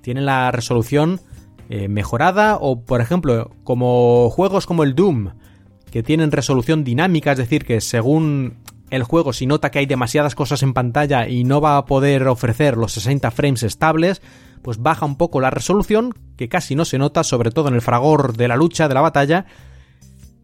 Tienen 0.00 0.26
la 0.26 0.52
resolución 0.52 1.20
eh, 1.74 1.88
mejorada 1.88 2.58
o, 2.60 2.82
por 2.82 3.00
ejemplo, 3.00 3.50
como 3.64 4.28
juegos 4.28 4.66
como 4.66 4.82
el 4.82 4.94
Doom, 4.94 5.30
que 5.90 6.02
tienen 6.02 6.30
resolución 6.30 6.84
dinámica, 6.84 7.32
es 7.32 7.38
decir, 7.38 7.64
que 7.64 7.80
según 7.80 8.58
el 8.90 9.04
juego 9.04 9.32
si 9.32 9.46
nota 9.46 9.70
que 9.70 9.78
hay 9.78 9.86
demasiadas 9.86 10.34
cosas 10.34 10.62
en 10.62 10.74
pantalla 10.74 11.26
y 11.28 11.44
no 11.44 11.62
va 11.62 11.78
a 11.78 11.86
poder 11.86 12.28
ofrecer 12.28 12.76
los 12.76 12.92
60 12.92 13.30
frames 13.30 13.62
estables, 13.62 14.20
pues 14.60 14.82
baja 14.82 15.06
un 15.06 15.16
poco 15.16 15.40
la 15.40 15.48
resolución, 15.48 16.12
que 16.36 16.50
casi 16.50 16.74
no 16.74 16.84
se 16.84 16.98
nota, 16.98 17.24
sobre 17.24 17.50
todo 17.50 17.68
en 17.68 17.74
el 17.74 17.80
fragor 17.80 18.36
de 18.36 18.48
la 18.48 18.56
lucha, 18.56 18.86
de 18.86 18.92
la 18.92 19.00
batalla, 19.00 19.46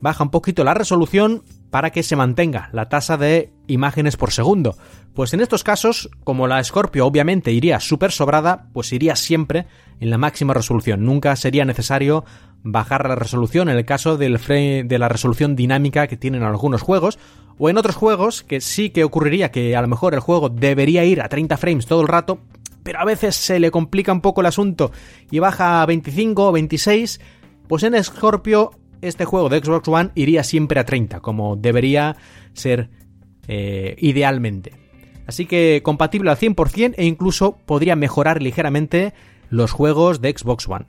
baja 0.00 0.24
un 0.24 0.30
poquito 0.30 0.64
la 0.64 0.72
resolución 0.72 1.42
para 1.68 1.90
que 1.90 2.04
se 2.04 2.16
mantenga 2.16 2.70
la 2.72 2.88
tasa 2.88 3.18
de 3.18 3.52
imágenes 3.66 4.16
por 4.16 4.32
segundo. 4.32 4.78
Pues 5.14 5.34
en 5.34 5.40
estos 5.40 5.64
casos, 5.64 6.10
como 6.22 6.46
la 6.46 6.62
Scorpio 6.62 7.06
obviamente 7.06 7.50
iría 7.50 7.80
súper 7.80 8.12
sobrada, 8.12 8.68
pues 8.72 8.92
iría 8.92 9.16
siempre 9.16 9.66
en 9.98 10.10
la 10.10 10.18
máxima 10.18 10.54
resolución. 10.54 11.04
Nunca 11.04 11.34
sería 11.34 11.64
necesario 11.64 12.24
bajar 12.62 13.08
la 13.08 13.14
resolución 13.14 13.68
en 13.68 13.76
el 13.76 13.84
caso 13.84 14.16
de 14.16 14.98
la 14.98 15.08
resolución 15.08 15.56
dinámica 15.56 16.06
que 16.06 16.16
tienen 16.16 16.42
algunos 16.42 16.82
juegos, 16.82 17.18
o 17.58 17.68
en 17.68 17.78
otros 17.78 17.96
juegos 17.96 18.42
que 18.44 18.60
sí 18.60 18.90
que 18.90 19.04
ocurriría 19.04 19.50
que 19.50 19.76
a 19.76 19.82
lo 19.82 19.88
mejor 19.88 20.14
el 20.14 20.20
juego 20.20 20.48
debería 20.48 21.04
ir 21.04 21.20
a 21.20 21.28
30 21.28 21.56
frames 21.56 21.86
todo 21.86 22.00
el 22.00 22.08
rato, 22.08 22.40
pero 22.82 23.00
a 23.00 23.04
veces 23.04 23.36
se 23.36 23.58
le 23.58 23.70
complica 23.70 24.12
un 24.12 24.20
poco 24.20 24.40
el 24.40 24.46
asunto 24.46 24.92
y 25.30 25.40
baja 25.40 25.82
a 25.82 25.86
25 25.86 26.48
o 26.48 26.52
26, 26.52 27.20
pues 27.66 27.82
en 27.82 28.02
Scorpio 28.02 28.70
este 29.02 29.24
juego 29.24 29.48
de 29.48 29.58
Xbox 29.58 29.88
One 29.88 30.10
iría 30.14 30.42
siempre 30.42 30.80
a 30.80 30.84
30, 30.84 31.20
como 31.20 31.56
debería 31.56 32.16
ser 32.52 32.90
eh, 33.46 33.96
idealmente. 33.98 34.72
Así 35.28 35.44
que 35.44 35.82
compatible 35.84 36.30
al 36.30 36.38
100% 36.38 36.94
e 36.96 37.04
incluso 37.04 37.58
podría 37.66 37.96
mejorar 37.96 38.42
ligeramente 38.42 39.12
los 39.50 39.72
juegos 39.72 40.22
de 40.22 40.34
Xbox 40.36 40.66
One. 40.66 40.86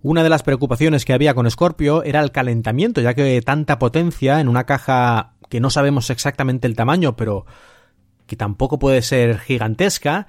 Una 0.00 0.22
de 0.22 0.30
las 0.30 0.42
preocupaciones 0.42 1.04
que 1.04 1.12
había 1.12 1.34
con 1.34 1.50
Scorpio 1.50 2.02
era 2.02 2.22
el 2.22 2.32
calentamiento, 2.32 3.02
ya 3.02 3.12
que 3.12 3.42
tanta 3.42 3.78
potencia 3.78 4.40
en 4.40 4.48
una 4.48 4.64
caja 4.64 5.34
que 5.50 5.60
no 5.60 5.68
sabemos 5.68 6.08
exactamente 6.08 6.66
el 6.66 6.74
tamaño, 6.74 7.16
pero 7.16 7.44
que 8.26 8.34
tampoco 8.36 8.78
puede 8.78 9.02
ser 9.02 9.38
gigantesca, 9.40 10.26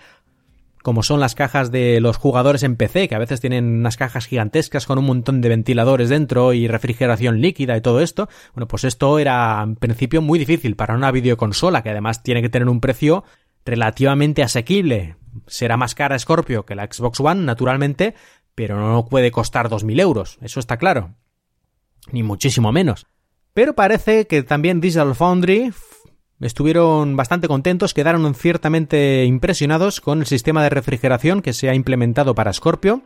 como 0.88 1.04
son 1.04 1.20
las 1.20 1.36
cajas 1.36 1.70
de 1.70 2.00
los 2.00 2.16
jugadores 2.16 2.64
en 2.64 2.78
PC, 2.78 3.10
que 3.10 3.16
a 3.16 3.20
veces 3.20 3.42
tienen 3.42 3.66
unas 3.66 3.98
cajas 3.98 4.26
gigantescas 4.26 4.86
con 4.86 4.98
un 4.98 5.04
montón 5.04 5.42
de 5.42 5.50
ventiladores 5.50 6.08
dentro 6.08 6.54
y 6.54 6.70
refrigeración 6.70 7.42
líquida 7.42 7.76
y 7.76 7.82
todo 7.82 8.00
esto. 8.00 8.30
Bueno, 8.54 8.70
pues 8.70 8.86
esto 8.86 9.20
era 9.20 9.62
en 9.62 9.76
principio 9.76 10.22
muy 10.22 10.40
difícil 10.40 10.78
para 10.78 10.96
una 10.96 11.12
videoconsola, 11.12 11.84
que 11.84 11.90
además 11.90 12.24
tiene 12.24 12.42
que 12.42 12.48
tener 12.48 12.70
un 12.70 12.80
precio 12.80 13.26
relativamente 13.66 14.44
asequible. 14.44 15.18
Será 15.46 15.76
más 15.76 15.94
cara 15.94 16.18
Scorpio 16.18 16.66
que 16.66 16.76
la 16.76 16.88
Xbox 16.90 17.20
One, 17.20 17.44
naturalmente, 17.44 18.16
pero 18.56 18.80
no 18.80 19.08
puede 19.08 19.30
costar 19.30 19.68
2.000 19.68 20.00
euros, 20.00 20.38
eso 20.40 20.62
está 20.62 20.78
claro. 20.78 21.16
Ni 22.14 22.24
muchísimo 22.24 22.72
menos. 22.72 23.08
Pero 23.54 23.76
parece 23.76 24.26
que 24.26 24.42
también 24.42 24.80
Digital 24.80 25.16
Foundry 25.16 25.74
estuvieron 26.40 27.16
bastante 27.16 27.48
contentos, 27.48 27.94
quedaron 27.94 28.34
ciertamente 28.36 29.26
impresionados 29.26 30.02
con 30.02 30.20
el 30.20 30.26
sistema 30.28 30.64
de 30.64 30.70
refrigeración 30.70 31.42
que 31.42 31.54
se 31.54 31.70
ha 31.70 31.76
implementado 31.76 32.36
para 32.36 32.54
Scorpio, 32.54 33.02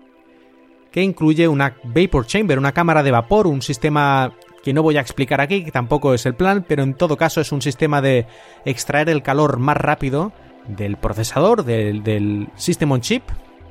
que 0.92 1.02
incluye 1.02 1.48
una 1.48 1.78
vapor 1.84 2.28
chamber, 2.28 2.60
una 2.60 2.74
cámara 2.74 3.04
de 3.04 3.12
vapor, 3.12 3.48
un 3.48 3.62
sistema 3.62 4.34
que 4.64 4.74
no 4.74 4.84
voy 4.84 4.98
a 4.98 5.02
explicar 5.02 5.42
aquí, 5.42 5.64
que 5.64 5.72
tampoco 5.72 6.14
es 6.14 6.26
el 6.26 6.36
plan, 6.36 6.66
pero 6.68 6.84
en 6.84 6.94
todo 6.94 7.18
caso 7.18 7.42
es 7.42 7.52
un 7.52 7.62
sistema 7.62 8.02
de 8.02 8.28
extraer 8.66 9.10
el 9.10 9.24
calor 9.24 9.58
más 9.58 9.78
rápido 9.78 10.34
del 10.68 10.98
procesador, 10.98 11.64
del, 11.64 12.50
System 12.56 12.92
on 12.92 13.02
Chip, 13.02 13.24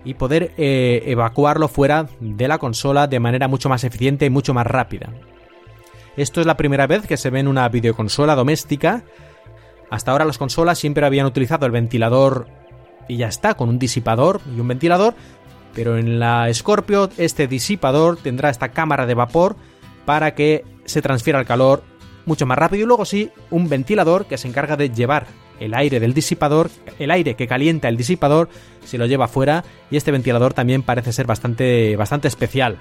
y 0.02 0.14
poder 0.14 0.52
eh, 0.56 1.02
evacuarlo 1.06 1.68
fuera 1.68 2.08
de 2.20 2.48
la 2.48 2.56
consola 2.56 3.06
de 3.06 3.20
manera 3.20 3.48
mucho 3.48 3.68
más 3.68 3.84
eficiente 3.84 4.24
y 4.24 4.30
mucho 4.30 4.54
más 4.54 4.66
rápida. 4.66 5.10
Esto 6.16 6.40
es 6.40 6.46
la 6.46 6.56
primera 6.56 6.86
vez 6.86 7.06
que 7.06 7.18
se 7.18 7.30
ve 7.30 7.40
en 7.40 7.48
una 7.48 7.68
videoconsola 7.68 8.34
doméstica 8.34 9.04
hasta 9.90 10.12
ahora 10.12 10.24
las 10.24 10.38
consolas 10.38 10.78
siempre 10.78 11.04
habían 11.04 11.26
utilizado 11.26 11.66
el 11.66 11.72
ventilador 11.72 12.46
y 13.08 13.16
ya 13.16 13.28
está, 13.28 13.54
con 13.54 13.68
un 13.68 13.78
disipador 13.78 14.40
y 14.56 14.60
un 14.60 14.68
ventilador, 14.68 15.14
pero 15.74 15.98
en 15.98 16.20
la 16.20 16.52
Scorpio 16.54 17.10
este 17.18 17.48
disipador 17.48 18.16
tendrá 18.16 18.50
esta 18.50 18.70
cámara 18.70 19.06
de 19.06 19.14
vapor 19.14 19.56
para 20.04 20.34
que 20.34 20.64
se 20.84 21.02
transfiera 21.02 21.40
el 21.40 21.46
calor 21.46 21.82
mucho 22.24 22.46
más 22.46 22.58
rápido 22.58 22.84
y 22.84 22.86
luego 22.86 23.04
sí 23.04 23.30
un 23.50 23.68
ventilador 23.68 24.26
que 24.26 24.38
se 24.38 24.48
encarga 24.48 24.76
de 24.76 24.90
llevar 24.90 25.26
el 25.58 25.74
aire 25.74 26.00
del 26.00 26.14
disipador, 26.14 26.70
el 26.98 27.10
aire 27.10 27.34
que 27.34 27.46
calienta 27.46 27.88
el 27.88 27.96
disipador 27.96 28.48
se 28.84 28.96
lo 28.96 29.06
lleva 29.06 29.28
fuera 29.28 29.64
y 29.90 29.96
este 29.96 30.12
ventilador 30.12 30.54
también 30.54 30.82
parece 30.82 31.12
ser 31.12 31.26
bastante 31.26 31.96
bastante 31.96 32.28
especial, 32.28 32.78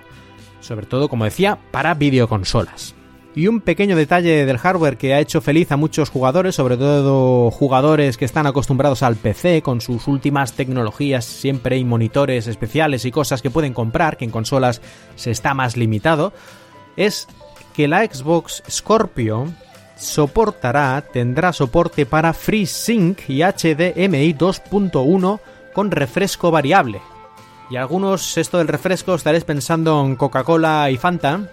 sobre 0.61 0.85
todo 0.85 1.09
como 1.09 1.25
decía 1.25 1.57
para 1.71 1.93
videoconsolas. 1.95 2.98
Y 3.35 3.47
un 3.47 3.61
pequeño 3.61 3.95
detalle 3.95 4.45
del 4.45 4.57
hardware 4.57 4.97
que 4.97 5.13
ha 5.13 5.19
hecho 5.19 5.39
feliz 5.39 5.71
a 5.71 5.77
muchos 5.77 6.09
jugadores, 6.09 6.55
sobre 6.55 6.77
todo 6.77 7.51
jugadores 7.51 8.17
que 8.17 8.25
están 8.25 8.47
acostumbrados 8.47 9.03
al 9.03 9.15
PC 9.15 9.61
con 9.61 9.81
sus 9.81 10.07
últimas 10.07 10.53
tecnologías, 10.53 11.25
siempre 11.25 11.75
hay 11.75 11.85
monitores 11.85 12.47
especiales 12.47 13.05
y 13.05 13.11
cosas 13.11 13.41
que 13.41 13.51
pueden 13.51 13.73
comprar, 13.73 14.17
que 14.17 14.25
en 14.25 14.31
consolas 14.31 14.81
se 15.15 15.29
está 15.29 15.53
más 15.53 15.77
limitado, 15.77 16.33
es 16.97 17.27
que 17.75 17.87
la 17.87 18.03
Xbox 18.03 18.63
Scorpio 18.69 19.45
soportará, 19.95 21.05
tendrá 21.13 21.53
soporte 21.53 22.05
para 22.07 22.33
FreeSync 22.33 23.29
y 23.29 23.43
HDMI 23.43 24.33
2.1 24.33 25.39
con 25.73 25.91
refresco 25.91 26.49
variable. 26.49 26.99
Y 27.69 27.75
algunos, 27.75 28.37
esto 28.37 28.57
del 28.57 28.67
refresco, 28.67 29.13
estaréis 29.13 29.43
pensando 29.43 30.03
en 30.03 30.15
Coca-Cola 30.15 30.89
y 30.89 30.97
Fanta, 30.97 31.51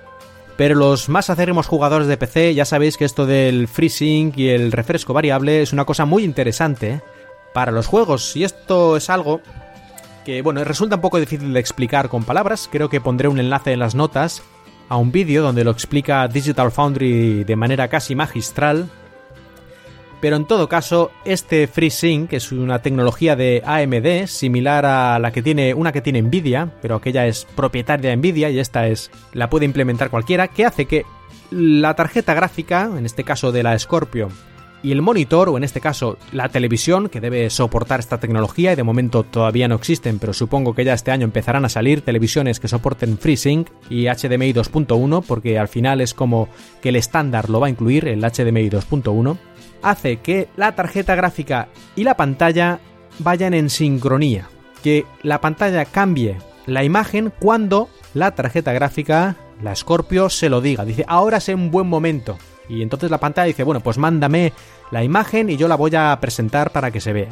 pero 0.57 0.75
los 0.75 1.09
más 1.09 1.29
acérrimos 1.31 1.67
jugadores 1.67 2.09
de 2.09 2.17
PC 2.17 2.55
ya 2.55 2.65
sabéis 2.65 2.97
que 2.97 3.05
esto 3.05 3.27
del 3.27 3.69
freezing 3.69 4.33
y 4.37 4.49
el 4.49 4.73
refresco 4.73 5.13
variable 5.13 5.63
es 5.63 5.73
una 5.73 5.85
cosa 5.85 6.05
muy 6.07 6.25
interesante 6.25 7.03
para 7.53 7.73
los 7.73 7.87
juegos. 7.87 8.37
Y 8.37 8.45
esto 8.45 8.97
es 8.97 9.11
algo 9.11 9.41
que, 10.25 10.43
bueno, 10.43 10.65
resulta 10.65 10.97
un 10.97 11.03
poco 11.03 11.21
difícil 11.21 11.53
de 11.53 11.61
explicar 11.61 12.09
con 12.09 12.25
palabras. 12.25 12.69
Creo 12.71 12.89
que 12.89 13.01
pondré 13.01 13.29
un 13.29 13.39
enlace 13.39 13.73
en 13.73 13.81
las 13.81 13.95
notas 13.95 14.43
a 14.89 14.97
un 14.97 15.13
vídeo 15.13 15.43
donde 15.43 15.65
lo 15.65 15.71
explica 15.71 16.27
Digital 16.29 16.71
Foundry 16.71 17.45
de 17.45 17.57
manera 17.57 17.89
casi 17.89 18.15
magistral 18.15 18.89
pero 20.27 20.39
en 20.39 20.45
todo 20.45 20.69
caso, 20.69 21.13
este 21.25 21.69
FreeSync 21.69 22.33
es 22.33 22.51
una 22.51 22.83
tecnología 22.83 23.37
de 23.37 23.63
AMD 23.65 24.27
similar 24.27 24.85
a 24.85 25.21
la 25.21 25.31
que 25.31 25.41
tiene 25.41 25.73
una 25.73 25.93
que 25.93 26.01
tiene 26.01 26.21
Nvidia, 26.21 26.69
pero 26.83 26.97
aquella 26.97 27.29
es 27.29 27.47
propietaria 27.55 28.11
de 28.11 28.17
Nvidia 28.17 28.51
y 28.51 28.59
esta 28.59 28.89
es 28.89 29.13
la 29.35 29.49
puede 29.49 29.67
implementar 29.67 30.11
cualquiera, 30.11 30.49
que 30.49 30.67
hace 30.67 30.87
que 30.87 31.07
la 31.53 31.95
tarjeta 31.95 32.35
gráfica, 32.35 32.91
en 32.99 33.07
este 33.07 33.23
caso 33.23 33.53
de 33.53 33.63
la 33.63 33.79
Scorpio, 33.79 34.29
y 34.83 34.91
el 34.91 35.01
monitor, 35.01 35.49
o 35.49 35.57
en 35.59 35.63
este 35.63 35.81
caso 35.81 36.19
la 36.33 36.49
televisión, 36.49 37.09
que 37.09 37.21
debe 37.21 37.49
soportar 37.49 38.01
esta 38.01 38.19
tecnología, 38.19 38.73
y 38.73 38.77
de 38.77 38.83
momento 38.83 39.23
todavía 39.23 39.69
no 39.69 39.77
existen, 39.77 40.19
pero 40.19 40.33
supongo 40.33 40.75
que 40.75 40.83
ya 40.83 40.95
este 40.95 41.13
año 41.13 41.23
empezarán 41.23 41.65
a 41.65 41.69
salir 41.69 42.01
televisiones 42.01 42.59
que 42.59 42.67
soporten 42.67 43.17
FreeSync 43.17 43.69
y 43.91 44.07
HDMI 44.07 44.53
2.1, 44.53 45.23
porque 45.25 45.57
al 45.57 45.69
final 45.69 46.01
es 46.01 46.15
como 46.15 46.49
que 46.83 46.89
el 46.89 46.97
estándar 46.97 47.49
lo 47.49 47.61
va 47.61 47.69
a 47.69 47.71
incluir, 47.71 48.09
el 48.09 48.23
HDMI 48.23 48.71
2.1 48.71 49.39
hace 49.87 50.17
que 50.17 50.49
la 50.57 50.75
tarjeta 50.75 51.15
gráfica 51.15 51.69
y 51.95 52.05
la 52.05 52.17
pantalla 52.17 52.81
vayan 53.21 53.55
en 53.55 53.71
sincronía, 53.71 54.49
que 54.83 55.07
la 55.23 55.41
pantalla 55.41 55.85
cambie 55.85 56.37
la 56.67 56.83
imagen 56.83 57.33
cuando 57.39 57.89
la 58.13 58.35
tarjeta 58.35 58.73
gráfica, 58.73 59.37
la 59.63 59.77
Scorpio, 59.77 60.29
se 60.29 60.49
lo 60.49 60.61
diga. 60.61 60.85
Dice, 60.85 61.05
ahora 61.07 61.39
es 61.39 61.49
un 61.49 61.71
buen 61.71 61.87
momento. 61.87 62.37
Y 62.69 62.83
entonces 62.83 63.11
la 63.11 63.21
pantalla 63.21 63.47
dice, 63.47 63.63
bueno, 63.63 63.81
pues 63.81 63.97
mándame 63.97 64.53
la 64.91 65.05
imagen 65.05 65.51
y 65.51 65.57
yo 65.57 65.69
la 65.69 65.77
voy 65.77 65.95
a 65.95 66.19
presentar 66.21 66.73
para 66.73 66.91
que 66.91 67.01
se 67.01 67.13
vea. 67.13 67.29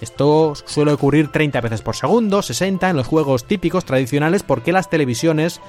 Esto 0.00 0.54
suele 0.54 0.92
ocurrir 0.92 1.32
30 1.32 1.60
veces 1.60 1.82
por 1.82 1.96
segundo, 1.96 2.40
60 2.40 2.88
en 2.88 2.96
los 2.96 3.06
juegos 3.06 3.44
típicos 3.44 3.84
tradicionales 3.84 4.42
porque 4.44 4.72
las 4.72 4.88
televisiones 4.88 5.60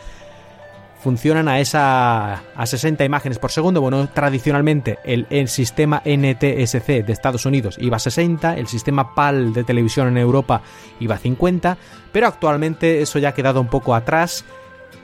funcionan 1.02 1.47
a 1.47 1.60
esa 1.60 2.43
a 2.56 2.66
60 2.66 3.04
imágenes 3.04 3.39
por 3.39 3.52
segundo. 3.52 3.82
Bueno, 3.82 4.08
tradicionalmente 4.08 4.99
el, 5.04 5.28
el, 5.30 5.47
sistema 5.47 6.02
NTSC 6.06 7.04
de 7.06 7.12
Estados 7.12 7.45
Unidos 7.45 7.78
iba 7.80 7.97
a 7.97 7.99
60, 7.99 8.56
el 8.58 8.68
sistema 8.68 9.14
PAL 9.16 9.54
de 9.54 9.64
televisión 9.64 10.08
en 10.08 10.18
Europa 10.18 10.62
iba 10.99 11.16
a 11.16 11.20
50, 11.20 11.78
pero 12.12 12.28
actualmente 12.28 13.02
eso 13.02 13.20
ya 13.20 13.30
ha 13.30 13.34
quedado 13.34 13.60
un 13.60 13.68
poco 13.68 13.95
atrás 13.95 14.45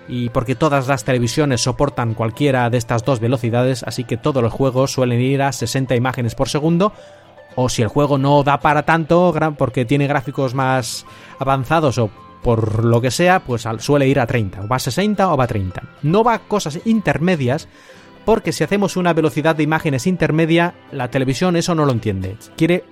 y 0.08 0.30
porque 0.30 0.56
todas 0.56 0.88
las 0.88 1.04
televisiones 1.04 1.62
soportan 1.62 2.14
cualquiera 2.14 2.70
de 2.70 2.78
estas 2.78 3.04
dos 3.04 3.20
velocidades, 3.20 3.84
así 3.84 4.04
que 4.04 4.18
todos 4.18 4.42
los 4.42 4.54
juegos 4.54 4.92
suelen 4.92 5.20
ir 5.20 5.42
a 5.42 5.52
60 5.52 5.96
imágenes 5.96 6.36
por 6.36 6.50
segundo. 6.50 6.94
O 7.60 7.70
si 7.70 7.82
el 7.82 7.88
juego 7.88 8.20
no 8.20 8.44
da 8.44 8.60
para 8.60 8.84
tanto, 8.84 9.34
porque 9.58 9.84
tiene 9.84 10.06
gráficos 10.06 10.54
más 10.54 11.08
avanzados 11.40 11.98
o 11.98 12.12
por 12.44 12.86
lo 12.86 13.02
que 13.02 13.12
sea, 13.12 13.42
pues 13.42 13.68
suele 13.80 14.08
ir 14.08 14.20
a 14.20 14.28
30, 14.28 14.62
o 14.62 14.68
va 14.68 14.78
a 14.78 14.80
60 14.80 15.32
o 15.32 15.38
va 15.38 15.46
a 15.46 15.48
30. 15.48 15.84
No 16.04 16.24
va 16.24 16.36
a 16.36 16.40
cosas 16.40 16.80
intermedias, 16.86 17.68
porque 18.26 18.52
si 18.52 18.64
hacemos 18.64 18.98
una 18.98 19.14
velocidad 19.14 19.56
de 19.56 19.64
imágenes 19.64 20.08
intermedia, 20.08 20.76
la 20.92 21.10
televisión 21.10 21.56
eso 21.56 21.76
no 21.76 21.86
lo 21.86 21.92
entiende. 21.92 22.38
Quiere 22.56 22.84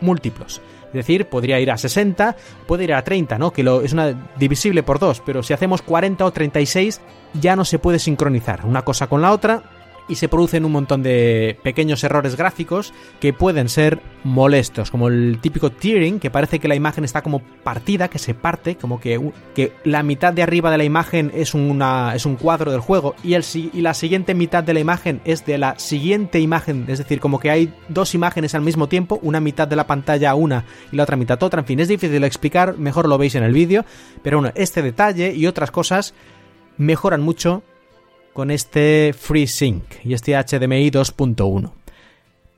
múltiplos. 0.00 0.60
Es 0.86 0.92
decir, 0.92 1.26
podría 1.26 1.60
ir 1.60 1.70
a 1.70 1.76
60, 1.76 2.36
puede 2.66 2.84
ir 2.84 2.94
a 2.94 3.02
30, 3.02 3.38
¿no? 3.38 3.52
Que 3.52 3.62
es 3.84 3.92
una 3.92 4.30
divisible 4.38 4.82
por 4.82 4.98
dos, 4.98 5.20
pero 5.24 5.42
si 5.42 5.52
hacemos 5.52 5.82
40 5.82 6.24
o 6.24 6.30
36 6.30 7.00
ya 7.34 7.56
no 7.56 7.64
se 7.64 7.78
puede 7.78 7.98
sincronizar 7.98 8.64
una 8.64 8.82
cosa 8.82 9.08
con 9.08 9.20
la 9.20 9.32
otra 9.32 9.75
y 10.08 10.16
se 10.16 10.28
producen 10.28 10.64
un 10.64 10.72
montón 10.72 11.02
de 11.02 11.58
pequeños 11.62 12.02
errores 12.04 12.36
gráficos 12.36 12.92
que 13.20 13.32
pueden 13.32 13.68
ser 13.68 14.00
molestos, 14.24 14.90
como 14.90 15.08
el 15.08 15.38
típico 15.40 15.70
tearing, 15.70 16.20
que 16.20 16.30
parece 16.30 16.58
que 16.58 16.68
la 16.68 16.74
imagen 16.74 17.04
está 17.04 17.22
como 17.22 17.40
partida, 17.40 18.08
que 18.08 18.18
se 18.18 18.34
parte, 18.34 18.76
como 18.76 19.00
que, 19.00 19.32
que 19.54 19.72
la 19.84 20.02
mitad 20.02 20.32
de 20.32 20.42
arriba 20.42 20.70
de 20.70 20.78
la 20.78 20.84
imagen 20.84 21.32
es, 21.34 21.54
una, 21.54 22.14
es 22.14 22.26
un 22.26 22.36
cuadro 22.36 22.70
del 22.70 22.80
juego 22.80 23.14
y, 23.22 23.34
el, 23.34 23.44
y 23.54 23.80
la 23.80 23.94
siguiente 23.94 24.34
mitad 24.34 24.64
de 24.64 24.74
la 24.74 24.80
imagen 24.80 25.20
es 25.24 25.44
de 25.46 25.58
la 25.58 25.78
siguiente 25.78 26.40
imagen, 26.40 26.84
es 26.88 26.98
decir, 26.98 27.20
como 27.20 27.38
que 27.38 27.50
hay 27.50 27.72
dos 27.88 28.14
imágenes 28.14 28.54
al 28.54 28.62
mismo 28.62 28.88
tiempo, 28.88 29.18
una 29.22 29.40
mitad 29.40 29.68
de 29.68 29.76
la 29.76 29.86
pantalla 29.86 30.34
una 30.34 30.64
y 30.92 30.96
la 30.96 31.02
otra 31.02 31.16
mitad 31.16 31.42
otra, 31.42 31.60
en 31.60 31.66
fin, 31.66 31.80
es 31.80 31.88
difícil 31.88 32.20
de 32.20 32.26
explicar, 32.26 32.78
mejor 32.78 33.08
lo 33.08 33.18
veis 33.18 33.34
en 33.34 33.42
el 33.42 33.52
vídeo, 33.52 33.84
pero 34.22 34.38
bueno, 34.38 34.52
este 34.56 34.82
detalle 34.82 35.34
y 35.34 35.46
otras 35.46 35.70
cosas 35.70 36.14
mejoran 36.76 37.22
mucho 37.22 37.62
con 38.36 38.50
este 38.50 39.14
FreeSync 39.18 39.82
y 40.04 40.12
este 40.12 40.34
HDMI 40.34 40.90
2.1. 40.90 41.72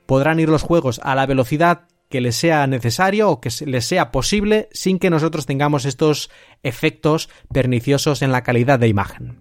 Podrán 0.05 0.41
ir 0.41 0.49
los 0.49 0.61
juegos 0.61 0.99
a 1.05 1.15
la 1.15 1.25
velocidad 1.25 1.83
que 2.09 2.19
les 2.19 2.35
sea 2.35 2.67
necesario 2.67 3.29
o 3.29 3.39
que 3.39 3.49
les 3.65 3.85
sea 3.85 4.11
posible 4.11 4.67
sin 4.73 4.99
que 4.99 5.09
nosotros 5.09 5.45
tengamos 5.45 5.85
estos 5.85 6.31
efectos 6.63 7.29
perniciosos 7.53 8.21
en 8.21 8.33
la 8.33 8.43
calidad 8.43 8.77
de 8.77 8.89
imagen. 8.89 9.39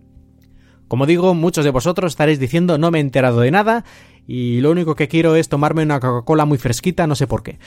Como 0.86 1.07
digo, 1.07 1.34
muchos 1.34 1.64
de 1.64 1.72
vosotros 1.72 2.12
estaréis 2.12 2.39
diciendo 2.39 2.78
no 2.78 2.93
me 2.93 2.99
he 2.99 3.01
enterado 3.01 3.41
de 3.41 3.51
nada 3.51 3.84
y 4.24 4.61
lo 4.61 4.70
único 4.70 4.95
que 4.95 5.09
quiero 5.09 5.34
es 5.34 5.49
tomarme 5.49 5.82
una 5.82 5.99
Coca-Cola 5.99 6.45
muy 6.45 6.59
fresquita, 6.59 7.09
no 7.09 7.16
sé 7.16 7.26
por 7.26 7.43
qué. 7.43 7.59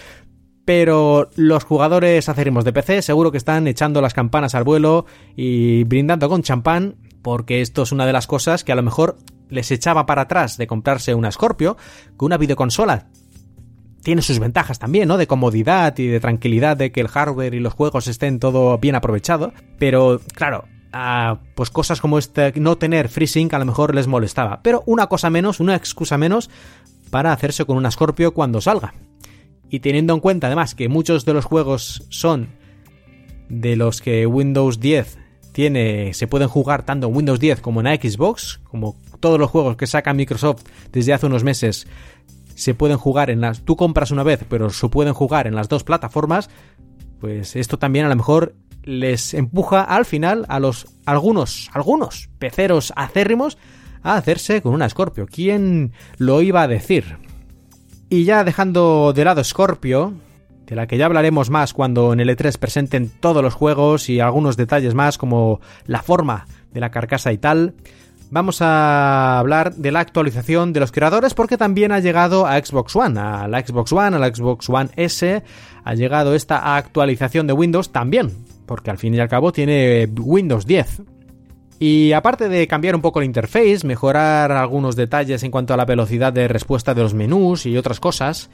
Pero 0.63 1.29
los 1.35 1.65
jugadores 1.65 2.29
acérrimos 2.29 2.63
de 2.63 2.71
PC 2.71 3.01
seguro 3.01 3.33
que 3.33 3.37
están 3.37 3.67
echando 3.67 3.99
las 3.99 4.13
campanas 4.13 4.55
al 4.55 4.63
vuelo 4.63 5.07
y 5.35 5.83
brindando 5.83 6.29
con 6.29 6.41
champán 6.41 7.10
porque 7.21 7.61
esto 7.61 7.83
es 7.83 7.91
una 7.91 8.05
de 8.05 8.13
las 8.13 8.27
cosas 8.27 8.63
que 8.63 8.71
a 8.71 8.75
lo 8.75 8.83
mejor 8.83 9.17
les 9.49 9.71
echaba 9.71 10.05
para 10.05 10.23
atrás 10.23 10.57
de 10.57 10.67
comprarse 10.67 11.13
una 11.13 11.31
Scorpio, 11.31 11.77
que 12.17 12.25
una 12.25 12.37
videoconsola 12.37 13.07
tiene 14.03 14.21
sus 14.21 14.39
ventajas 14.39 14.79
también, 14.79 15.07
¿no? 15.07 15.17
De 15.17 15.27
comodidad 15.27 15.97
y 15.97 16.07
de 16.07 16.19
tranquilidad 16.19 16.77
de 16.77 16.91
que 16.91 17.01
el 17.01 17.07
hardware 17.07 17.53
y 17.53 17.59
los 17.59 17.73
juegos 17.73 18.07
estén 18.07 18.39
todo 18.39 18.77
bien 18.79 18.95
aprovechado, 18.95 19.53
pero 19.77 20.21
claro, 20.33 20.65
pues 21.55 21.69
cosas 21.69 22.01
como 22.01 22.17
este, 22.17 22.53
no 22.59 22.77
tener 22.77 23.09
FreeSync 23.09 23.53
a 23.53 23.59
lo 23.59 23.65
mejor 23.65 23.95
les 23.95 24.07
molestaba, 24.07 24.61
pero 24.63 24.83
una 24.85 25.07
cosa 25.07 25.29
menos, 25.29 25.59
una 25.59 25.75
excusa 25.75 26.17
menos 26.17 26.49
para 27.09 27.31
hacerse 27.31 27.65
con 27.65 27.77
una 27.77 27.91
Scorpio 27.91 28.33
cuando 28.33 28.61
salga. 28.61 28.93
Y 29.69 29.79
teniendo 29.79 30.13
en 30.13 30.19
cuenta 30.19 30.47
además 30.47 30.75
que 30.75 30.89
muchos 30.89 31.23
de 31.23 31.33
los 31.33 31.45
juegos 31.45 32.05
son 32.09 32.49
de 33.47 33.75
los 33.75 34.01
que 34.01 34.25
Windows 34.25 34.79
10 34.79 35.20
tiene, 35.51 36.13
se 36.13 36.27
pueden 36.27 36.47
jugar 36.47 36.83
tanto 36.83 37.07
en 37.07 37.15
Windows 37.15 37.39
10 37.39 37.61
como 37.61 37.81
en 37.81 37.87
Xbox, 38.01 38.59
como 38.63 38.95
todos 39.19 39.39
los 39.39 39.49
juegos 39.49 39.75
que 39.75 39.87
saca 39.87 40.13
Microsoft 40.13 40.63
desde 40.91 41.13
hace 41.13 41.25
unos 41.25 41.43
meses 41.43 41.87
se 42.55 42.75
pueden 42.75 42.97
jugar 42.97 43.29
en 43.29 43.41
las... 43.41 43.61
Tú 43.61 43.75
compras 43.75 44.11
una 44.11 44.23
vez, 44.23 44.45
pero 44.47 44.69
se 44.69 44.87
pueden 44.87 45.13
jugar 45.13 45.47
en 45.47 45.55
las 45.55 45.67
dos 45.67 45.83
plataformas, 45.83 46.49
pues 47.19 47.55
esto 47.55 47.79
también 47.79 48.05
a 48.05 48.09
lo 48.09 48.15
mejor 48.15 48.55
les 48.83 49.33
empuja 49.33 49.81
al 49.81 50.05
final 50.05 50.45
a 50.47 50.59
los 50.59 50.87
algunos, 51.05 51.69
algunos 51.73 52.29
peceros 52.39 52.93
acérrimos 52.95 53.57
a 54.03 54.15
hacerse 54.15 54.61
con 54.61 54.73
una 54.73 54.89
Scorpio. 54.89 55.27
¿Quién 55.27 55.93
lo 56.17 56.41
iba 56.41 56.63
a 56.63 56.67
decir? 56.67 57.17
Y 58.09 58.25
ya 58.25 58.43
dejando 58.43 59.13
de 59.13 59.25
lado 59.25 59.43
Scorpio, 59.43 60.13
de 60.71 60.77
la 60.77 60.87
que 60.87 60.97
ya 60.97 61.05
hablaremos 61.05 61.49
más 61.49 61.73
cuando 61.73 62.13
en 62.13 62.21
el 62.21 62.29
E3 62.29 62.57
presenten 62.57 63.09
todos 63.09 63.43
los 63.43 63.53
juegos 63.53 64.07
y 64.07 64.21
algunos 64.21 64.55
detalles 64.55 64.93
más 64.93 65.17
como 65.17 65.59
la 65.85 66.01
forma 66.01 66.47
de 66.71 66.79
la 66.79 66.91
carcasa 66.91 67.33
y 67.33 67.37
tal. 67.37 67.73
Vamos 68.29 68.61
a 68.61 69.37
hablar 69.37 69.75
de 69.75 69.91
la 69.91 69.99
actualización 69.99 70.71
de 70.71 70.79
los 70.79 70.93
creadores 70.93 71.33
porque 71.33 71.57
también 71.57 71.91
ha 71.91 71.99
llegado 71.99 72.47
a 72.47 72.57
Xbox 72.57 72.95
One, 72.95 73.19
a 73.19 73.49
la 73.49 73.59
Xbox 73.59 73.91
One, 73.91 74.15
a 74.15 74.19
la 74.19 74.33
Xbox 74.33 74.69
One 74.69 74.91
S, 74.95 75.43
ha 75.83 75.93
llegado 75.93 76.35
esta 76.35 76.77
actualización 76.77 77.47
de 77.47 77.53
Windows 77.53 77.91
también, 77.91 78.31
porque 78.65 78.91
al 78.91 78.97
fin 78.97 79.13
y 79.13 79.19
al 79.19 79.27
cabo 79.27 79.51
tiene 79.51 80.09
Windows 80.21 80.65
10. 80.65 81.01
Y 81.79 82.13
aparte 82.13 82.47
de 82.47 82.65
cambiar 82.67 82.95
un 82.95 83.01
poco 83.01 83.19
el 83.19 83.25
interface, 83.25 83.79
mejorar 83.83 84.53
algunos 84.53 84.95
detalles 84.95 85.43
en 85.43 85.51
cuanto 85.51 85.73
a 85.73 85.77
la 85.77 85.83
velocidad 85.83 86.31
de 86.31 86.47
respuesta 86.47 86.93
de 86.93 87.01
los 87.01 87.13
menús 87.13 87.65
y 87.65 87.75
otras 87.75 87.99
cosas, 87.99 88.49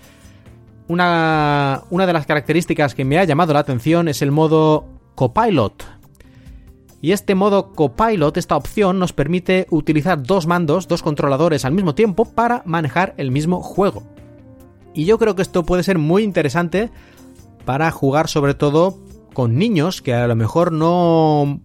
una, 0.88 1.84
de 1.90 2.14
las 2.14 2.26
características 2.26 2.96
que 2.96 3.06
me 3.06 3.18
ha 3.18 3.24
llamado 3.24 3.54
la 3.54 3.60
atención 3.60 4.08
es 4.08 4.22
el 4.22 4.32
modo 4.32 4.86
Copilot. 5.16 5.84
Y 7.02 7.12
este 7.12 7.36
modo 7.36 7.74
Copilot, 7.74 8.38
esta 8.38 8.58
opción, 8.58 9.00
nos 9.00 9.14
permite 9.14 9.68
utilizar 9.70 10.24
dos 10.24 10.48
mandos, 10.48 10.88
dos 10.88 11.04
controladores 11.04 11.66
al 11.66 11.74
mismo 11.74 11.94
tiempo 11.94 12.26
para 12.26 12.64
manejar 12.66 13.14
el 13.18 13.32
mismo 13.32 13.62
juego. 13.62 14.04
Y 14.94 15.06
yo 15.06 15.20
creo 15.20 15.36
que 15.36 15.44
esto 15.44 15.64
puede 15.64 15.84
ser 15.84 16.00
muy 16.00 16.24
interesante 16.24 16.90
para 17.66 17.92
jugar 17.92 18.30
sobre 18.30 18.56
todo 18.56 18.98
con 19.34 19.58
niños 19.58 20.02
que 20.02 20.14
a 20.14 20.26
lo 20.26 20.36
mejor 20.36 20.72
no 20.72 21.62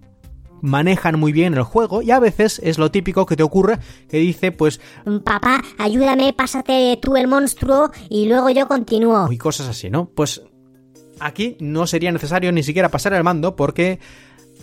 manejan 0.62 1.20
muy 1.20 1.32
bien 1.32 1.52
el 1.52 1.64
juego 1.64 2.00
y 2.00 2.10
a 2.10 2.18
veces 2.18 2.60
es 2.64 2.78
lo 2.78 2.90
típico 2.90 3.26
que 3.26 3.36
te 3.36 3.42
ocurre 3.42 3.78
que 4.08 4.16
dice 4.16 4.52
pues 4.52 4.80
papá 5.24 5.60
ayúdame 5.76 6.32
pásate 6.32 6.98
tú 7.02 7.16
el 7.16 7.28
monstruo 7.28 7.90
y 8.08 8.26
luego 8.26 8.48
yo 8.48 8.66
continúo 8.66 9.30
y 9.30 9.36
cosas 9.36 9.68
así 9.68 9.90
no 9.90 10.06
pues 10.06 10.42
aquí 11.20 11.56
no 11.60 11.86
sería 11.86 12.12
necesario 12.12 12.52
ni 12.52 12.62
siquiera 12.62 12.88
pasar 12.88 13.12
el 13.12 13.24
mando 13.24 13.56
porque 13.56 13.98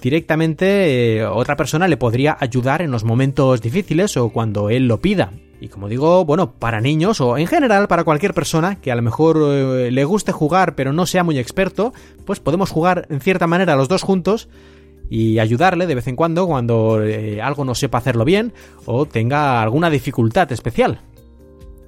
directamente 0.02 1.18
eh, 1.18 1.26
otra 1.26 1.56
persona 1.56 1.88
le 1.88 1.98
podría 1.98 2.38
ayudar 2.40 2.82
en 2.82 2.92
los 2.92 3.04
momentos 3.04 3.62
difíciles 3.62 4.18
o 4.18 4.30
cuando 4.30 4.70
él 4.70 4.88
lo 4.88 5.02
pida. 5.02 5.32
Y 5.62 5.68
como 5.68 5.90
digo, 5.90 6.24
bueno, 6.24 6.54
para 6.54 6.80
niños 6.80 7.20
o 7.20 7.38
en 7.38 7.46
general 7.46 7.90
para 7.90 8.06
cualquier 8.06 8.34
persona 8.34 8.80
que 8.80 8.94
a 8.94 8.96
lo 8.96 9.02
mejor 9.02 9.38
eh, 9.42 9.92
le 9.92 10.06
guste 10.06 10.32
jugar 10.32 10.76
pero 10.76 10.94
no 10.94 11.06
sea 11.06 11.24
muy 11.24 11.38
experto, 11.38 11.94
pues 12.26 12.40
podemos 12.40 12.70
jugar 12.70 13.08
en 13.10 13.20
cierta 13.20 13.46
manera 13.46 13.76
los 13.76 13.90
dos 13.90 14.04
juntos 14.04 14.48
y 15.10 15.40
ayudarle 15.40 15.88
de 15.88 15.96
vez 15.96 16.08
en 16.08 16.16
cuando 16.16 16.46
cuando 16.48 17.04
eh, 17.04 17.42
algo 17.42 17.66
no 17.66 17.76
sepa 17.76 17.98
hacerlo 17.98 18.26
bien 18.26 18.54
o 18.86 19.06
tenga 19.06 19.62
alguna 19.62 19.90
dificultad 19.90 20.52
especial. 20.52 21.02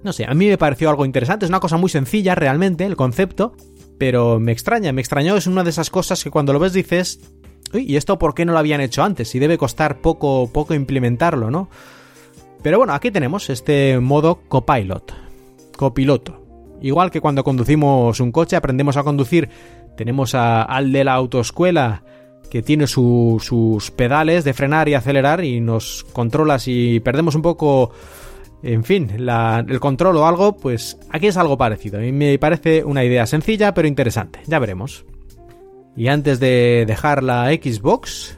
No 0.03 0.13
sé, 0.13 0.25
a 0.27 0.33
mí 0.33 0.47
me 0.47 0.57
pareció 0.57 0.89
algo 0.89 1.05
interesante, 1.05 1.45
es 1.45 1.49
una 1.49 1.59
cosa 1.59 1.77
muy 1.77 1.89
sencilla 1.89 2.33
realmente 2.33 2.85
el 2.85 2.95
concepto, 2.95 3.53
pero 3.99 4.39
me 4.39 4.51
extraña, 4.51 4.91
me 4.91 5.01
extrañó, 5.01 5.37
es 5.37 5.45
una 5.45 5.63
de 5.63 5.69
esas 5.69 5.91
cosas 5.91 6.23
que 6.23 6.31
cuando 6.31 6.53
lo 6.53 6.59
ves 6.59 6.73
dices, 6.73 7.19
uy, 7.71 7.85
¿y 7.87 7.97
esto 7.97 8.17
por 8.17 8.33
qué 8.33 8.45
no 8.45 8.53
lo 8.53 8.59
habían 8.59 8.81
hecho 8.81 9.03
antes? 9.03 9.35
Y 9.35 9.39
debe 9.39 9.59
costar 9.59 10.01
poco, 10.01 10.49
poco 10.51 10.73
implementarlo, 10.73 11.51
¿no? 11.51 11.69
Pero 12.63 12.79
bueno, 12.79 12.93
aquí 12.93 13.11
tenemos 13.11 13.49
este 13.51 13.99
modo 13.99 14.41
copilot, 14.47 15.13
copiloto. 15.77 16.41
Igual 16.81 17.11
que 17.11 17.21
cuando 17.21 17.43
conducimos 17.43 18.19
un 18.19 18.31
coche, 18.31 18.55
aprendemos 18.55 18.97
a 18.97 19.03
conducir, 19.03 19.49
tenemos 19.95 20.33
al 20.33 20.91
de 20.91 21.03
la 21.03 21.13
autoescuela 21.13 22.03
que 22.51 22.61
tiene 22.61 22.85
sus 22.85 23.93
pedales 23.95 24.43
de 24.43 24.53
frenar 24.53 24.89
y 24.89 24.93
acelerar 24.93 25.41
y 25.41 25.61
nos 25.61 26.05
controla 26.11 26.59
si 26.59 26.99
perdemos 26.99 27.33
un 27.33 27.41
poco, 27.41 27.91
en 28.61 28.83
fin, 28.83 29.09
el 29.09 29.79
control 29.79 30.17
o 30.17 30.27
algo, 30.27 30.57
pues 30.57 30.99
aquí 31.11 31.27
es 31.27 31.37
algo 31.37 31.57
parecido. 31.57 31.97
A 31.97 32.01
mí 32.01 32.11
me 32.11 32.37
parece 32.39 32.83
una 32.83 33.05
idea 33.05 33.25
sencilla 33.25 33.73
pero 33.73 33.87
interesante, 33.87 34.41
ya 34.47 34.59
veremos. 34.59 35.05
Y 35.95 36.09
antes 36.09 36.41
de 36.41 36.83
dejar 36.85 37.23
la 37.23 37.45
Xbox, 37.51 38.37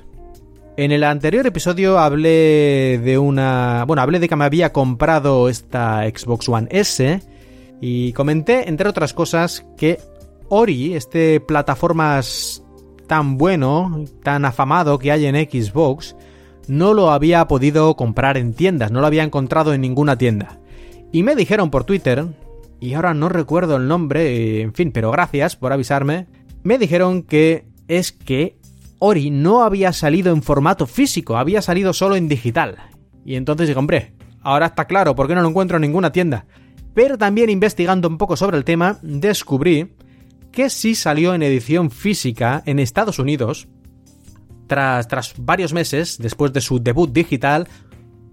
en 0.78 0.92
el 0.92 1.04
anterior 1.06 1.48
episodio 1.48 1.98
hablé 1.98 3.02
de 3.04 3.18
una... 3.18 3.84
Bueno, 3.88 4.04
hablé 4.04 4.20
de 4.20 4.30
que 4.30 4.36
me 4.36 4.46
había 4.46 4.72
comprado 4.72 5.50
esta 5.50 6.04
Xbox 6.04 6.48
One 6.48 6.68
S 6.70 7.20
y 7.82 8.14
comenté, 8.14 8.70
entre 8.70 8.90
otras 8.90 9.16
cosas, 9.16 9.66
que 9.76 9.98
Ori, 10.50 10.94
este 10.94 11.40
plataformas 11.40 12.64
tan 13.08 13.38
bueno, 13.38 14.06
tan 14.24 14.46
afamado 14.46 15.00
que 15.00 15.12
hay 15.12 15.26
en 15.26 15.36
Xbox, 15.36 16.16
no 16.68 16.94
lo 16.94 17.12
había 17.12 17.48
podido 17.48 17.96
comprar 17.96 18.38
en 18.38 18.54
tiendas, 18.54 18.92
no 18.92 19.02
lo 19.02 19.08
había 19.08 19.24
encontrado 19.24 19.74
en 19.74 19.82
ninguna 19.82 20.18
tienda. 20.18 20.60
Y 21.12 21.24
me 21.24 21.36
dijeron 21.36 21.70
por 21.70 21.84
Twitter, 21.84 22.26
y 22.80 22.94
ahora 22.94 23.14
no 23.14 23.30
recuerdo 23.30 23.78
el 23.78 23.88
nombre, 23.88 24.62
en 24.62 24.74
fin, 24.74 24.92
pero 24.92 25.12
gracias 25.12 25.56
por 25.56 25.74
avisarme, 25.74 26.28
me 26.64 26.78
dijeron 26.78 27.24
que 27.24 27.66
es 27.88 28.12
que 28.12 28.58
Ori 29.00 29.30
no 29.32 29.64
había 29.64 29.92
salido 29.94 30.34
en 30.34 30.42
formato 30.42 30.88
físico, 30.88 31.38
había 31.38 31.62
salido 31.62 31.94
solo 31.94 32.16
en 32.16 32.30
digital. 32.30 32.78
Y 33.26 33.36
entonces 33.36 33.68
dije, 33.68 33.80
hombre, 33.80 34.14
ahora 34.42 34.68
está 34.68 34.86
claro 34.86 35.16
por 35.16 35.28
qué 35.28 35.36
no 35.36 35.42
lo 35.42 35.50
encuentro 35.50 35.78
en 35.78 35.82
ninguna 35.82 36.12
tienda. 36.12 36.46
Pero 36.94 37.18
también 37.18 37.50
investigando 37.50 38.08
un 38.08 38.18
poco 38.18 38.38
sobre 38.38 38.58
el 38.58 38.64
tema, 38.64 39.00
descubrí 39.02 39.94
que 40.54 40.70
sí 40.70 40.96
salió 40.96 41.34
en 41.34 41.44
edición 41.44 41.92
física 41.92 42.64
en 42.66 42.80
Estados 42.80 43.20
Unidos. 43.20 43.68
Tras, 44.68 45.10
tras 45.10 45.34
varios 45.38 45.74
meses, 45.74 46.18
después 46.20 46.54
de 46.54 46.62
su 46.62 46.80
debut 46.82 47.12
digital, 47.12 47.68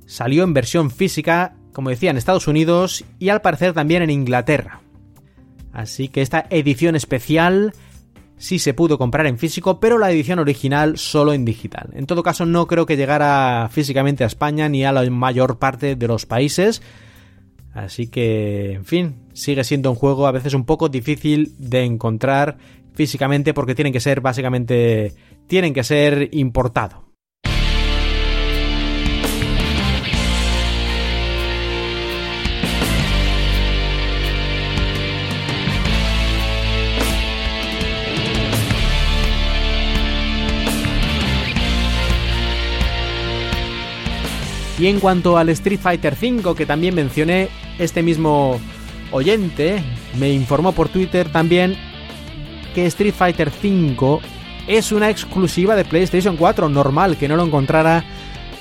salió 0.06 0.44
en 0.44 0.54
versión 0.54 0.90
física, 0.90 1.56
como 1.72 1.90
decía, 1.90 2.10
en 2.10 2.16
Estados 2.16 2.46
Unidos 2.46 3.04
y 3.18 3.30
al 3.30 3.40
parecer 3.40 3.72
también 3.72 4.02
en 4.02 4.10
Inglaterra. 4.10 4.82
Así 5.72 6.08
que 6.08 6.22
esta 6.22 6.46
edición 6.50 6.94
especial 6.94 7.72
sí 8.36 8.58
se 8.58 8.74
pudo 8.74 8.98
comprar 8.98 9.26
en 9.26 9.38
físico, 9.38 9.80
pero 9.80 9.98
la 9.98 10.10
edición 10.10 10.38
original 10.38 10.98
solo 10.98 11.32
en 11.32 11.44
digital. 11.44 11.90
En 11.94 12.06
todo 12.06 12.22
caso, 12.22 12.44
no 12.46 12.66
creo 12.66 12.86
que 12.86 12.96
llegara 12.96 13.68
físicamente 13.70 14.24
a 14.24 14.26
España 14.26 14.68
ni 14.68 14.84
a 14.84 14.92
la 14.92 15.08
mayor 15.10 15.58
parte 15.58 15.96
de 15.96 16.08
los 16.08 16.26
países. 16.26 16.82
Así 17.72 18.08
que, 18.08 18.72
en 18.72 18.84
fin, 18.84 19.16
sigue 19.32 19.64
siendo 19.64 19.90
un 19.90 19.96
juego 19.96 20.26
a 20.26 20.32
veces 20.32 20.54
un 20.54 20.64
poco 20.64 20.88
difícil 20.88 21.54
de 21.58 21.84
encontrar 21.84 22.58
físicamente 22.94 23.54
porque 23.54 23.74
tienen 23.74 23.92
que 23.92 24.00
ser 24.00 24.20
básicamente 24.20 25.14
tienen 25.46 25.72
que 25.72 25.84
ser 25.84 26.28
importado. 26.32 27.09
Y 44.80 44.86
en 44.86 44.98
cuanto 44.98 45.36
al 45.36 45.50
Street 45.50 45.78
Fighter 45.78 46.16
V, 46.18 46.54
que 46.56 46.64
también 46.64 46.94
mencioné, 46.94 47.50
este 47.78 48.02
mismo 48.02 48.58
oyente 49.12 49.84
me 50.18 50.32
informó 50.32 50.72
por 50.72 50.88
Twitter 50.88 51.30
también 51.30 51.76
que 52.74 52.86
Street 52.86 53.12
Fighter 53.12 53.50
V 53.62 54.20
es 54.66 54.90
una 54.90 55.10
exclusiva 55.10 55.76
de 55.76 55.84
PlayStation 55.84 56.38
4, 56.38 56.70
normal 56.70 57.18
que 57.18 57.28
no 57.28 57.36
lo 57.36 57.44
encontrara 57.44 58.02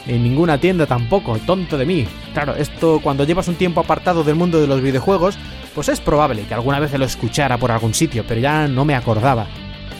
en 0.07 0.21
ninguna 0.21 0.57
tienda 0.57 0.85
tampoco, 0.85 1.37
tonto 1.37 1.77
de 1.77 1.85
mí. 1.85 2.05
Claro, 2.33 2.53
esto 2.53 2.99
cuando 3.01 3.23
llevas 3.23 3.47
un 3.47 3.55
tiempo 3.55 3.79
apartado 3.79 4.25
del 4.25 4.35
mundo 4.35 4.59
de 4.59 4.67
los 4.67 4.81
videojuegos, 4.81 5.37
pues 5.73 5.87
es 5.87 6.01
probable 6.01 6.43
que 6.43 6.53
alguna 6.53 6.81
vez 6.81 6.91
lo 6.99 7.05
escuchara 7.05 7.57
por 7.57 7.71
algún 7.71 7.93
sitio, 7.93 8.25
pero 8.27 8.41
ya 8.41 8.67
no 8.67 8.83
me 8.83 8.93
acordaba. 8.95 9.47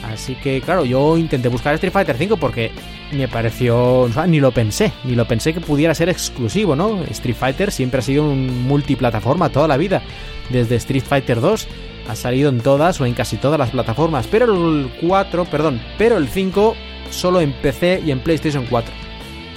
Así 0.03 0.35
que 0.35 0.61
claro, 0.61 0.85
yo 0.85 1.17
intenté 1.17 1.49
buscar 1.49 1.73
Street 1.75 1.91
Fighter 1.91 2.15
V 2.15 2.37
porque 2.37 2.71
me 3.11 3.27
pareció, 3.27 4.09
ni 4.27 4.39
lo 4.39 4.51
pensé, 4.51 4.91
ni 5.03 5.15
lo 5.15 5.25
pensé 5.27 5.53
que 5.53 5.59
pudiera 5.59 5.93
ser 5.93 6.09
exclusivo, 6.09 6.75
¿no? 6.75 7.03
Street 7.09 7.35
Fighter 7.35 7.71
siempre 7.71 7.99
ha 7.99 8.03
sido 8.03 8.23
un 8.23 8.67
multiplataforma 8.67 9.49
toda 9.49 9.67
la 9.67 9.77
vida, 9.77 10.01
desde 10.49 10.75
Street 10.75 11.03
Fighter 11.03 11.41
2 11.41 11.67
ha 12.07 12.15
salido 12.15 12.49
en 12.49 12.59
todas 12.59 12.99
o 13.01 13.05
en 13.05 13.13
casi 13.13 13.37
todas 13.37 13.59
las 13.59 13.69
plataformas, 13.69 14.27
pero 14.27 14.45
el 14.45 14.91
4, 15.01 15.45
perdón, 15.45 15.79
pero 15.97 16.17
el 16.17 16.27
5 16.27 16.75
solo 17.11 17.41
en 17.41 17.53
PC 17.53 18.01
y 18.05 18.11
en 18.11 18.19
PlayStation 18.19 18.65
4. 18.67 18.93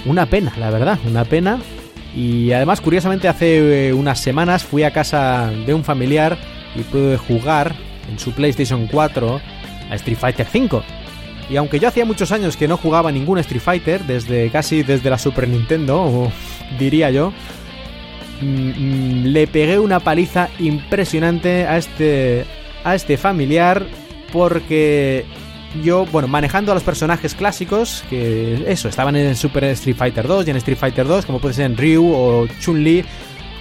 Una 0.05 0.25
pena, 0.27 0.53
la 0.57 0.69
verdad, 0.69 0.99
una 1.07 1.25
pena. 1.25 1.59
Y 2.15 2.51
además, 2.51 2.81
curiosamente, 2.81 3.27
hace 3.27 3.87
eh, 3.87 3.93
unas 3.93 4.19
semanas 4.19 4.63
fui 4.63 4.83
a 4.83 4.91
casa 4.91 5.51
de 5.65 5.73
un 5.73 5.83
familiar 5.83 6.37
y 6.75 6.83
pude 6.83 7.17
jugar 7.17 7.75
en 8.11 8.19
su 8.19 8.33
PlayStation 8.33 8.87
4 8.87 9.41
Street 9.95 10.17
Fighter 10.17 10.47
5 10.49 10.83
y 11.49 11.57
aunque 11.57 11.79
yo 11.79 11.87
hacía 11.87 12.05
muchos 12.05 12.31
años 12.31 12.57
que 12.57 12.67
no 12.67 12.77
jugaba 12.77 13.11
ningún 13.11 13.37
Street 13.39 13.61
Fighter, 13.61 14.03
desde 14.05 14.49
casi 14.49 14.83
desde 14.83 15.09
la 15.09 15.17
Super 15.17 15.47
Nintendo, 15.47 16.31
diría 16.79 17.11
yo, 17.11 17.33
mm, 18.41 18.45
mm, 18.45 19.23
le 19.25 19.47
pegué 19.47 19.79
una 19.79 19.99
paliza 19.99 20.49
impresionante 20.59 21.67
a 21.67 21.77
este, 21.77 22.45
a 22.83 22.95
este 22.95 23.17
familiar 23.17 23.85
porque 24.31 25.25
yo, 25.83 26.05
bueno, 26.05 26.27
manejando 26.27 26.71
a 26.71 26.75
los 26.75 26.83
personajes 26.83 27.35
clásicos, 27.35 28.03
que 28.09 28.63
eso, 28.67 28.87
estaban 28.89 29.15
en 29.15 29.35
Super 29.35 29.65
Street 29.65 29.97
Fighter 29.97 30.27
2 30.27 30.47
y 30.47 30.49
en 30.51 30.57
Street 30.57 30.77
Fighter 30.77 31.05
2, 31.05 31.25
como 31.25 31.39
puede 31.39 31.55
ser 31.55 31.65
en 31.65 31.77
Ryu 31.77 32.13
o 32.13 32.47
Chun-Li, 32.59 33.03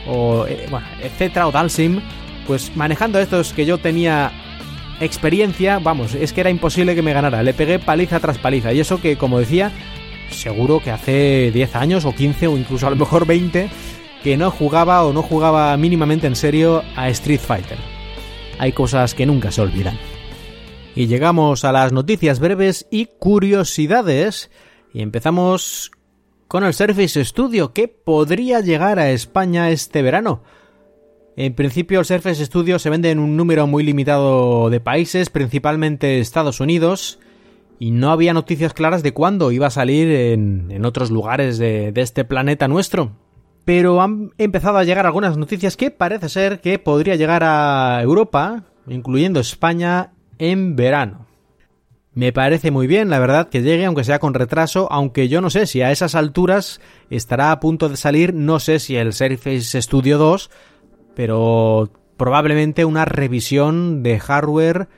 o, 0.07 0.47
eh, 0.47 0.67
bueno, 0.71 0.87
etcétera, 1.03 1.47
o 1.47 1.53
Dalsim, 1.53 2.01
pues 2.47 2.75
manejando 2.77 3.19
a 3.19 3.23
estos 3.23 3.53
que 3.53 3.65
yo 3.65 3.79
tenía 3.79 4.33
experiencia, 5.05 5.79
vamos, 5.79 6.15
es 6.15 6.33
que 6.33 6.41
era 6.41 6.51
imposible 6.51 6.95
que 6.95 7.03
me 7.03 7.13
ganara. 7.13 7.43
Le 7.43 7.55
pegué 7.55 7.79
paliza 7.79 8.21
tras 8.21 8.39
paliza. 8.39 8.73
Y 8.73 8.81
eso 8.81 9.01
que, 9.01 9.17
como 9.17 9.39
decía, 9.39 9.73
seguro 10.31 10.81
que 10.81 10.91
hace 10.91 11.51
10 11.53 11.77
años 11.77 12.05
o 12.05 12.15
15 12.15 12.47
o 12.49 12.57
incluso 12.57 12.87
a 12.87 12.91
lo 12.91 12.97
mejor 12.97 13.27
20 13.27 13.71
que 14.23 14.37
no 14.37 14.51
jugaba 14.51 15.05
o 15.05 15.13
no 15.13 15.23
jugaba 15.23 15.77
mínimamente 15.77 16.27
en 16.27 16.37
serio 16.37 16.83
a 16.97 17.09
Street 17.09 17.41
Fighter. 17.41 17.79
Hay 18.59 18.73
cosas 18.73 19.15
que 19.15 19.27
nunca 19.27 19.51
se 19.51 19.61
olvidan. 19.61 19.99
Y 20.95 21.07
llegamos 21.07 21.65
a 21.65 21.73
las 21.73 21.93
noticias 21.93 22.39
breves 22.39 22.87
y 22.91 23.07
curiosidades. 23.07 24.51
Y 24.93 25.03
empezamos 25.03 25.91
con 26.49 26.65
el 26.65 26.75
Surface 26.75 27.25
Studio 27.25 27.73
que 27.73 27.89
podría 27.89 28.61
llegar 28.61 28.99
a 28.99 29.11
España 29.11 29.71
este 29.71 30.03
verano. 30.03 30.43
En 31.37 31.55
principio 31.55 32.01
el 32.01 32.05
Surface 32.05 32.45
Studio 32.45 32.79
se 32.79 32.91
vende 32.91 33.11
en 33.11 33.19
un 33.19 33.37
número 33.37 33.67
muy 33.67 33.83
limitado 33.83 34.69
de 34.69 34.81
países, 34.81 35.31
principalmente 35.31 36.19
Estados 36.19 36.61
Unidos, 36.61 37.19
y 37.79 37.91
no 37.91 38.11
había 38.11 38.35
noticias 38.35 38.75
claras 38.75 39.03
de 39.03 39.15
cuándo 39.15 39.51
iba 39.51 39.69
a 39.69 39.71
salir 39.71 40.09
en, 40.09 40.85
otros 40.85 41.11
lugares 41.11 41.57
de, 41.57 41.91
de 41.93 42.01
este 42.03 42.25
planeta 42.25 42.69
nuestro. 42.69 43.13
Pero 43.65 44.03
han 44.03 44.33
empezado 44.37 44.77
a 44.77 44.85
llegar 44.85 45.07
algunas 45.07 45.39
noticias 45.39 45.77
que 45.77 45.91
parece 45.91 46.29
ser 46.29 46.61
que 46.61 46.79
podría 46.79 47.17
llegar 47.17 47.43
a 47.45 48.01
Europa, 48.03 48.65
incluyendo 48.87 49.41
España, 49.41 50.13
en 50.39 50.77
verano. 50.77 51.27
Me 52.15 52.31
parece 52.31 52.71
muy 52.71 52.87
bien, 52.87 53.09
la 53.09 53.19
verdad, 53.19 53.49
que 53.49 53.63
llegue, 53.63 53.87
aunque 53.87 54.05
sea 54.05 54.19
con 54.19 54.35
retraso, 54.35 54.87
aunque 54.93 55.29
yo 55.29 55.41
no 55.41 55.49
sé 55.49 55.67
si 55.67 55.81
a 55.81 55.93
esas 55.93 56.15
alturas 56.15 56.79
estará 57.09 57.53
a 57.53 57.59
punto 57.61 57.89
de 57.89 57.97
salir, 57.97 58.35
no 58.35 58.61
sé 58.61 58.81
si 58.81 58.97
el 58.97 59.15
Surface 59.15 59.81
Studio 59.81 60.19
2 60.19 60.51
pero 61.15 61.91
probablemente 62.17 62.85
una 62.85 63.05
revisión 63.05 64.03
de 64.03 64.19
hardware 64.21 64.89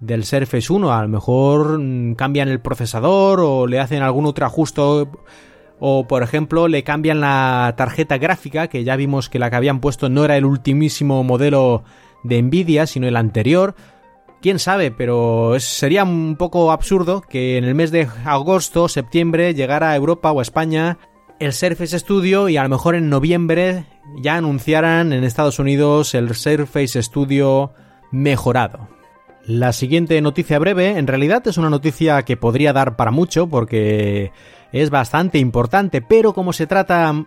del 0.00 0.24
Surface 0.24 0.72
1. 0.72 0.92
A 0.92 1.02
lo 1.02 1.08
mejor 1.08 1.78
mm, 1.78 2.14
cambian 2.14 2.48
el 2.48 2.60
procesador 2.60 3.40
o 3.40 3.66
le 3.66 3.80
hacen 3.80 4.02
algún 4.02 4.26
otro 4.26 4.46
ajuste 4.46 4.80
o 5.82 6.06
por 6.06 6.22
ejemplo 6.22 6.68
le 6.68 6.84
cambian 6.84 7.20
la 7.20 7.74
tarjeta 7.76 8.18
gráfica 8.18 8.68
que 8.68 8.84
ya 8.84 8.96
vimos 8.96 9.30
que 9.30 9.38
la 9.38 9.48
que 9.48 9.56
habían 9.56 9.80
puesto 9.80 10.10
no 10.10 10.24
era 10.24 10.36
el 10.36 10.44
ultimísimo 10.44 11.24
modelo 11.24 11.84
de 12.22 12.42
Nvidia 12.42 12.86
sino 12.86 13.08
el 13.08 13.16
anterior. 13.16 13.74
Quién 14.42 14.58
sabe, 14.58 14.90
pero 14.90 15.60
sería 15.60 16.02
un 16.02 16.36
poco 16.36 16.72
absurdo 16.72 17.20
que 17.20 17.58
en 17.58 17.64
el 17.64 17.74
mes 17.74 17.90
de 17.90 18.08
agosto, 18.24 18.88
septiembre 18.88 19.52
llegara 19.52 19.90
a 19.90 19.96
Europa 19.96 20.32
o 20.32 20.38
a 20.38 20.42
España 20.42 20.96
el 21.40 21.54
Surface 21.54 21.98
Studio 21.98 22.50
y 22.50 22.58
a 22.58 22.62
lo 22.62 22.68
mejor 22.68 22.94
en 22.94 23.08
noviembre 23.08 23.86
ya 24.18 24.36
anunciaran 24.36 25.14
en 25.14 25.24
Estados 25.24 25.58
Unidos 25.58 26.14
el 26.14 26.34
Surface 26.34 27.02
Studio 27.02 27.72
mejorado. 28.12 28.88
La 29.46 29.72
siguiente 29.72 30.20
noticia 30.20 30.58
breve 30.58 30.98
en 30.98 31.06
realidad 31.06 31.46
es 31.48 31.56
una 31.56 31.70
noticia 31.70 32.22
que 32.24 32.36
podría 32.36 32.74
dar 32.74 32.94
para 32.94 33.10
mucho 33.10 33.48
porque 33.48 34.32
es 34.70 34.90
bastante 34.90 35.38
importante, 35.38 36.02
pero 36.02 36.34
como 36.34 36.52
se 36.52 36.66
trata 36.66 37.24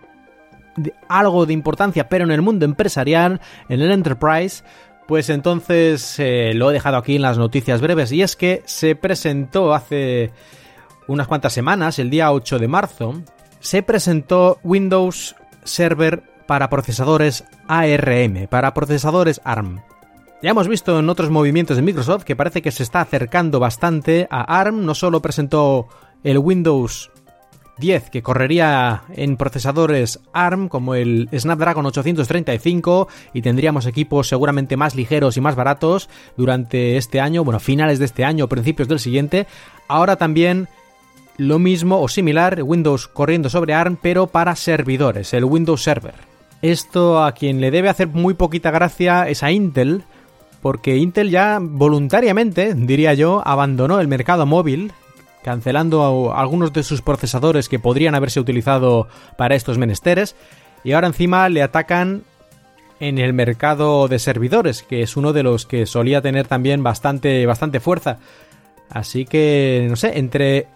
de 0.76 0.94
algo 1.08 1.44
de 1.44 1.52
importancia, 1.52 2.08
pero 2.08 2.24
en 2.24 2.30
el 2.30 2.40
mundo 2.40 2.64
empresarial, 2.64 3.40
en 3.68 3.80
el 3.80 3.90
enterprise, 3.90 4.62
pues 5.08 5.28
entonces 5.28 6.20
eh, 6.20 6.52
lo 6.54 6.70
he 6.70 6.72
dejado 6.72 6.98
aquí 6.98 7.16
en 7.16 7.22
las 7.22 7.36
noticias 7.36 7.80
breves 7.80 8.12
y 8.12 8.22
es 8.22 8.36
que 8.36 8.62
se 8.64 8.94
presentó 8.94 9.74
hace 9.74 10.30
unas 11.08 11.26
cuantas 11.26 11.52
semanas, 11.52 11.98
el 11.98 12.10
día 12.10 12.30
8 12.30 12.60
de 12.60 12.68
marzo, 12.68 13.22
se 13.64 13.82
presentó 13.82 14.58
Windows 14.62 15.34
Server 15.64 16.22
para 16.46 16.68
procesadores 16.68 17.44
ARM, 17.66 18.46
para 18.48 18.74
procesadores 18.74 19.40
ARM. 19.42 19.80
Ya 20.42 20.50
hemos 20.50 20.68
visto 20.68 20.98
en 20.98 21.08
otros 21.08 21.30
movimientos 21.30 21.76
de 21.76 21.82
Microsoft 21.82 22.24
que 22.24 22.36
parece 22.36 22.60
que 22.60 22.70
se 22.70 22.82
está 22.82 23.00
acercando 23.00 23.60
bastante 23.60 24.28
a 24.30 24.60
ARM, 24.60 24.84
no 24.84 24.94
solo 24.94 25.22
presentó 25.22 25.88
el 26.22 26.36
Windows 26.36 27.10
10 27.78 28.10
que 28.10 28.22
correría 28.22 29.04
en 29.14 29.38
procesadores 29.38 30.20
ARM 30.34 30.68
como 30.68 30.94
el 30.94 31.30
Snapdragon 31.34 31.86
835 31.86 33.08
y 33.32 33.40
tendríamos 33.40 33.86
equipos 33.86 34.28
seguramente 34.28 34.76
más 34.76 34.94
ligeros 34.94 35.38
y 35.38 35.40
más 35.40 35.56
baratos 35.56 36.10
durante 36.36 36.98
este 36.98 37.18
año, 37.18 37.44
bueno, 37.44 37.60
finales 37.60 37.98
de 37.98 38.04
este 38.04 38.26
año, 38.26 38.46
principios 38.46 38.88
del 38.88 39.00
siguiente. 39.00 39.46
Ahora 39.88 40.16
también 40.16 40.68
lo 41.36 41.58
mismo 41.58 42.00
o 42.00 42.08
similar, 42.08 42.62
Windows 42.62 43.08
corriendo 43.08 43.50
sobre 43.50 43.74
ARM, 43.74 43.96
pero 44.00 44.26
para 44.26 44.56
servidores, 44.56 45.34
el 45.34 45.44
Windows 45.44 45.82
Server. 45.82 46.14
Esto 46.62 47.22
a 47.22 47.32
quien 47.32 47.60
le 47.60 47.70
debe 47.70 47.88
hacer 47.88 48.08
muy 48.08 48.34
poquita 48.34 48.70
gracia 48.70 49.28
es 49.28 49.42
a 49.42 49.50
Intel, 49.50 50.04
porque 50.62 50.96
Intel 50.96 51.30
ya 51.30 51.58
voluntariamente, 51.60 52.74
diría 52.74 53.14
yo, 53.14 53.42
abandonó 53.44 54.00
el 54.00 54.08
mercado 54.08 54.46
móvil, 54.46 54.92
cancelando 55.42 56.32
algunos 56.34 56.72
de 56.72 56.82
sus 56.82 57.02
procesadores 57.02 57.68
que 57.68 57.78
podrían 57.78 58.14
haberse 58.14 58.40
utilizado 58.40 59.08
para 59.36 59.56
estos 59.56 59.76
menesteres, 59.76 60.36
y 60.82 60.92
ahora 60.92 61.08
encima 61.08 61.48
le 61.50 61.62
atacan 61.62 62.22
en 63.00 63.18
el 63.18 63.32
mercado 63.34 64.08
de 64.08 64.18
servidores, 64.18 64.82
que 64.82 65.02
es 65.02 65.16
uno 65.16 65.32
de 65.32 65.42
los 65.42 65.66
que 65.66 65.84
solía 65.84 66.22
tener 66.22 66.46
también 66.46 66.82
bastante, 66.82 67.44
bastante 67.44 67.80
fuerza. 67.80 68.18
Así 68.88 69.24
que, 69.24 69.86
no 69.90 69.96
sé, 69.96 70.18
entre 70.18 70.68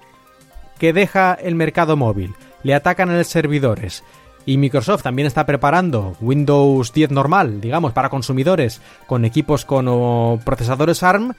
que 0.79 0.93
deja 0.93 1.35
el 1.35 1.55
mercado 1.55 1.97
móvil, 1.97 2.35
le 2.63 2.75
atacan 2.75 3.11
a 3.11 3.17
los 3.17 3.27
servidores 3.27 4.05
y 4.49 4.57
Microsoft 4.57 5.03
también 5.03 5.27
está 5.27 5.45
preparando 5.45 6.17
Windows 6.23 6.95
10 6.95 7.11
normal, 7.11 7.61
digamos, 7.61 7.93
para 7.93 8.09
consumidores 8.09 8.81
con 9.07 9.27
equipos 9.27 9.67
con 9.67 10.39
procesadores 10.41 11.03
ARM, 11.03 11.35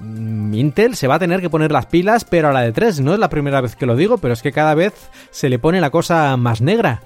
mm, 0.00 0.54
Intel 0.54 0.96
se 0.96 1.06
va 1.06 1.16
a 1.16 1.18
tener 1.18 1.42
que 1.42 1.50
poner 1.50 1.70
las 1.70 1.84
pilas, 1.84 2.24
pero 2.24 2.48
a 2.48 2.52
la 2.54 2.62
de 2.62 2.72
3. 2.72 3.00
No 3.00 3.12
es 3.12 3.18
la 3.18 3.28
primera 3.28 3.60
vez 3.60 3.76
que 3.76 3.84
lo 3.84 3.94
digo, 3.94 4.16
pero 4.16 4.32
es 4.32 4.40
que 4.40 4.52
cada 4.52 4.74
vez 4.74 4.94
se 5.30 5.50
le 5.50 5.58
pone 5.58 5.82
la 5.82 5.90
cosa 5.90 6.34
más 6.38 6.62
negra. 6.62 7.02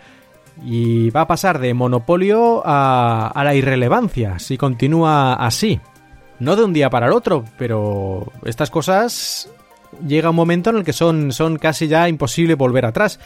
Y 0.64 1.10
va 1.10 1.22
a 1.22 1.26
pasar 1.26 1.58
de 1.58 1.74
monopolio 1.74 2.62
a, 2.64 3.26
a 3.34 3.42
la 3.42 3.56
irrelevancia 3.56 4.38
si 4.38 4.56
continúa 4.56 5.34
así. 5.34 5.80
No 6.38 6.54
de 6.54 6.62
un 6.62 6.72
día 6.72 6.90
para 6.90 7.06
el 7.06 7.12
otro, 7.12 7.44
pero 7.58 8.30
estas 8.44 8.70
cosas 8.70 9.50
llega 10.06 10.30
un 10.30 10.36
momento 10.36 10.70
en 10.70 10.76
el 10.76 10.84
que 10.84 10.92
son, 10.92 11.32
son 11.32 11.56
casi 11.56 11.88
ya 11.88 12.08
imposible 12.08 12.54
volver 12.54 12.86
atrás. 12.86 13.18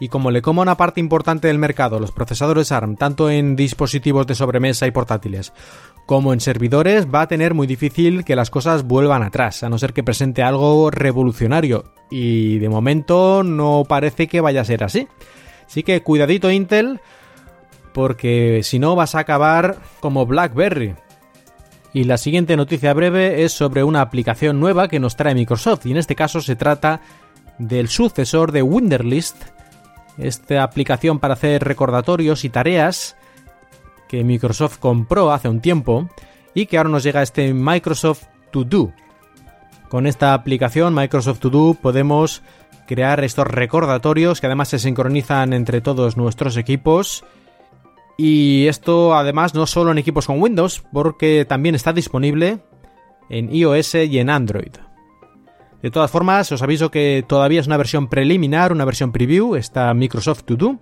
Y 0.00 0.08
como 0.08 0.30
le 0.30 0.42
coma 0.42 0.62
una 0.62 0.76
parte 0.76 1.00
importante 1.00 1.48
del 1.48 1.58
mercado 1.58 2.00
los 2.00 2.10
procesadores 2.10 2.72
ARM, 2.72 2.96
tanto 2.96 3.30
en 3.30 3.54
dispositivos 3.54 4.26
de 4.26 4.34
sobremesa 4.34 4.86
y 4.86 4.90
portátiles, 4.90 5.52
como 6.06 6.32
en 6.32 6.40
servidores, 6.40 7.06
va 7.06 7.22
a 7.22 7.28
tener 7.28 7.54
muy 7.54 7.66
difícil 7.66 8.24
que 8.24 8.36
las 8.36 8.50
cosas 8.50 8.82
vuelvan 8.84 9.22
atrás, 9.22 9.62
a 9.62 9.68
no 9.68 9.78
ser 9.78 9.92
que 9.92 10.02
presente 10.02 10.42
algo 10.42 10.90
revolucionario. 10.90 11.84
Y 12.10 12.58
de 12.58 12.68
momento 12.68 13.42
no 13.44 13.84
parece 13.88 14.26
que 14.26 14.40
vaya 14.40 14.62
a 14.62 14.66
ser 14.66 14.82
así. 14.82 15.06
Así 15.66 15.82
que 15.82 16.02
cuidadito 16.02 16.50
Intel, 16.50 17.00
porque 17.92 18.60
si 18.64 18.78
no 18.78 18.96
vas 18.96 19.14
a 19.14 19.20
acabar 19.20 19.78
como 20.00 20.26
BlackBerry. 20.26 20.94
Y 21.94 22.04
la 22.04 22.18
siguiente 22.18 22.56
noticia 22.56 22.92
breve 22.92 23.44
es 23.44 23.52
sobre 23.52 23.84
una 23.84 24.00
aplicación 24.00 24.58
nueva 24.58 24.88
que 24.88 24.98
nos 24.98 25.14
trae 25.14 25.32
Microsoft, 25.32 25.86
y 25.86 25.92
en 25.92 25.96
este 25.96 26.16
caso 26.16 26.40
se 26.40 26.56
trata 26.56 27.00
del 27.58 27.88
sucesor 27.88 28.50
de 28.50 28.62
Wunderlist, 28.62 29.44
esta 30.18 30.64
aplicación 30.64 31.20
para 31.20 31.34
hacer 31.34 31.62
recordatorios 31.62 32.44
y 32.44 32.50
tareas 32.50 33.16
que 34.08 34.24
Microsoft 34.24 34.78
compró 34.78 35.32
hace 35.32 35.48
un 35.48 35.60
tiempo 35.60 36.10
y 36.52 36.66
que 36.66 36.78
ahora 36.78 36.90
nos 36.90 37.04
llega 37.04 37.22
este 37.22 37.54
Microsoft 37.54 38.24
To 38.50 38.64
Do. 38.64 38.92
Con 39.88 40.08
esta 40.08 40.34
aplicación 40.34 40.94
Microsoft 40.94 41.38
To 41.38 41.50
Do 41.50 41.74
podemos 41.74 42.42
crear 42.88 43.22
estos 43.22 43.46
recordatorios 43.46 44.40
que 44.40 44.46
además 44.46 44.68
se 44.68 44.80
sincronizan 44.80 45.52
entre 45.52 45.80
todos 45.80 46.16
nuestros 46.16 46.56
equipos 46.56 47.24
y 48.16 48.66
esto 48.66 49.14
además 49.14 49.54
no 49.54 49.66
solo 49.66 49.90
en 49.90 49.98
equipos 49.98 50.26
con 50.26 50.40
Windows 50.40 50.84
porque 50.92 51.44
también 51.44 51.74
está 51.74 51.92
disponible 51.92 52.60
en 53.28 53.54
iOS 53.54 53.94
y 53.94 54.18
en 54.18 54.30
Android. 54.30 54.72
De 55.82 55.90
todas 55.90 56.10
formas, 56.10 56.50
os 56.50 56.62
aviso 56.62 56.90
que 56.90 57.24
todavía 57.26 57.60
es 57.60 57.66
una 57.66 57.76
versión 57.76 58.08
preliminar, 58.08 58.72
una 58.72 58.86
versión 58.86 59.12
preview, 59.12 59.54
está 59.54 59.92
Microsoft 59.92 60.44
To 60.44 60.56
Do, 60.56 60.78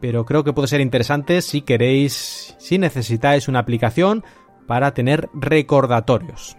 pero 0.00 0.24
creo 0.24 0.42
que 0.42 0.52
puede 0.52 0.68
ser 0.68 0.80
interesante 0.80 1.42
si 1.42 1.62
queréis, 1.62 2.56
si 2.58 2.78
necesitáis 2.78 3.46
una 3.46 3.60
aplicación 3.60 4.24
para 4.66 4.94
tener 4.94 5.28
recordatorios. 5.34 6.56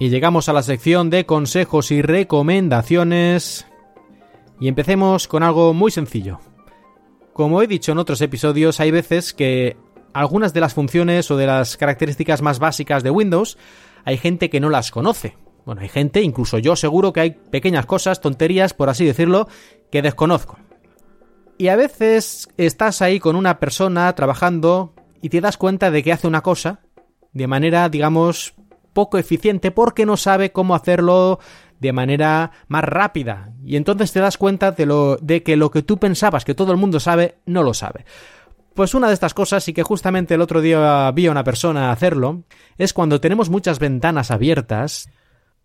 Y 0.00 0.08
llegamos 0.08 0.48
a 0.48 0.52
la 0.52 0.62
sección 0.62 1.10
de 1.10 1.26
consejos 1.26 1.90
y 1.90 2.02
recomendaciones. 2.02 3.66
Y 4.60 4.68
empecemos 4.68 5.26
con 5.28 5.42
algo 5.42 5.74
muy 5.74 5.90
sencillo. 5.90 6.40
Como 7.38 7.62
he 7.62 7.68
dicho 7.68 7.92
en 7.92 7.98
otros 7.98 8.20
episodios, 8.20 8.80
hay 8.80 8.90
veces 8.90 9.32
que 9.32 9.76
algunas 10.12 10.52
de 10.52 10.60
las 10.60 10.74
funciones 10.74 11.30
o 11.30 11.36
de 11.36 11.46
las 11.46 11.76
características 11.76 12.42
más 12.42 12.58
básicas 12.58 13.04
de 13.04 13.12
Windows 13.12 13.58
hay 14.04 14.18
gente 14.18 14.50
que 14.50 14.58
no 14.58 14.70
las 14.70 14.90
conoce. 14.90 15.36
Bueno, 15.64 15.82
hay 15.82 15.88
gente, 15.88 16.20
incluso 16.20 16.58
yo 16.58 16.74
seguro 16.74 17.12
que 17.12 17.20
hay 17.20 17.30
pequeñas 17.30 17.86
cosas, 17.86 18.20
tonterías, 18.20 18.74
por 18.74 18.88
así 18.88 19.04
decirlo, 19.04 19.46
que 19.92 20.02
desconozco. 20.02 20.58
Y 21.58 21.68
a 21.68 21.76
veces 21.76 22.48
estás 22.56 23.02
ahí 23.02 23.20
con 23.20 23.36
una 23.36 23.60
persona 23.60 24.12
trabajando 24.16 24.92
y 25.22 25.28
te 25.28 25.40
das 25.40 25.56
cuenta 25.56 25.92
de 25.92 26.02
que 26.02 26.12
hace 26.12 26.26
una 26.26 26.40
cosa 26.40 26.80
de 27.32 27.46
manera, 27.46 27.88
digamos, 27.88 28.54
poco 28.92 29.16
eficiente 29.16 29.70
porque 29.70 30.06
no 30.06 30.16
sabe 30.16 30.50
cómo 30.50 30.74
hacerlo 30.74 31.38
de 31.80 31.92
manera 31.92 32.50
más 32.68 32.84
rápida. 32.84 33.52
Y 33.64 33.76
entonces 33.76 34.12
te 34.12 34.20
das 34.20 34.36
cuenta 34.36 34.72
de, 34.72 34.86
lo, 34.86 35.16
de 35.16 35.42
que 35.42 35.56
lo 35.56 35.70
que 35.70 35.82
tú 35.82 35.98
pensabas 35.98 36.44
que 36.44 36.54
todo 36.54 36.72
el 36.72 36.78
mundo 36.78 37.00
sabe, 37.00 37.38
no 37.46 37.62
lo 37.62 37.74
sabe. 37.74 38.04
Pues 38.74 38.94
una 38.94 39.08
de 39.08 39.14
estas 39.14 39.34
cosas, 39.34 39.66
y 39.68 39.72
que 39.72 39.82
justamente 39.82 40.34
el 40.34 40.40
otro 40.40 40.60
día 40.60 41.10
vi 41.12 41.26
a 41.26 41.32
una 41.32 41.44
persona 41.44 41.90
hacerlo, 41.90 42.44
es 42.76 42.92
cuando 42.92 43.20
tenemos 43.20 43.50
muchas 43.50 43.80
ventanas 43.80 44.30
abiertas, 44.30 45.10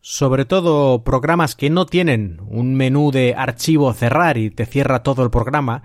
sobre 0.01 0.45
todo 0.45 1.03
programas 1.03 1.55
que 1.55 1.69
no 1.69 1.85
tienen 1.85 2.41
un 2.47 2.75
menú 2.75 3.11
de 3.11 3.35
archivo 3.37 3.93
cerrar 3.93 4.37
y 4.37 4.49
te 4.49 4.65
cierra 4.65 5.03
todo 5.03 5.23
el 5.23 5.29
programa, 5.29 5.83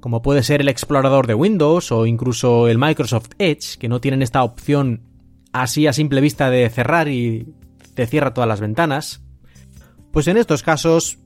como 0.00 0.22
puede 0.22 0.42
ser 0.42 0.60
el 0.60 0.68
explorador 0.68 1.26
de 1.26 1.34
Windows 1.34 1.90
o 1.90 2.04
incluso 2.04 2.68
el 2.68 2.78
Microsoft 2.78 3.30
Edge, 3.38 3.78
que 3.78 3.88
no 3.88 4.00
tienen 4.00 4.22
esta 4.22 4.42
opción 4.42 5.02
así 5.52 5.86
a 5.86 5.92
simple 5.92 6.20
vista 6.20 6.50
de 6.50 6.68
cerrar 6.68 7.08
y 7.08 7.54
te 7.94 8.06
cierra 8.06 8.34
todas 8.34 8.48
las 8.48 8.60
ventanas. 8.60 9.22
Pues 10.12 10.28
en 10.28 10.36
estos 10.36 10.62
casos 10.62 11.18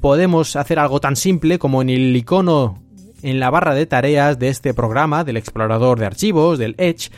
podemos 0.00 0.56
hacer 0.56 0.78
algo 0.78 1.00
tan 1.00 1.16
simple 1.16 1.58
como 1.58 1.82
en 1.82 1.90
el 1.90 2.14
icono 2.14 2.82
en 3.22 3.40
la 3.40 3.48
barra 3.48 3.74
de 3.74 3.86
tareas 3.86 4.38
de 4.38 4.50
este 4.50 4.74
programa, 4.74 5.24
del 5.24 5.38
explorador 5.38 5.98
de 5.98 6.04
archivos, 6.04 6.58
del 6.58 6.74
Edge, 6.76 7.10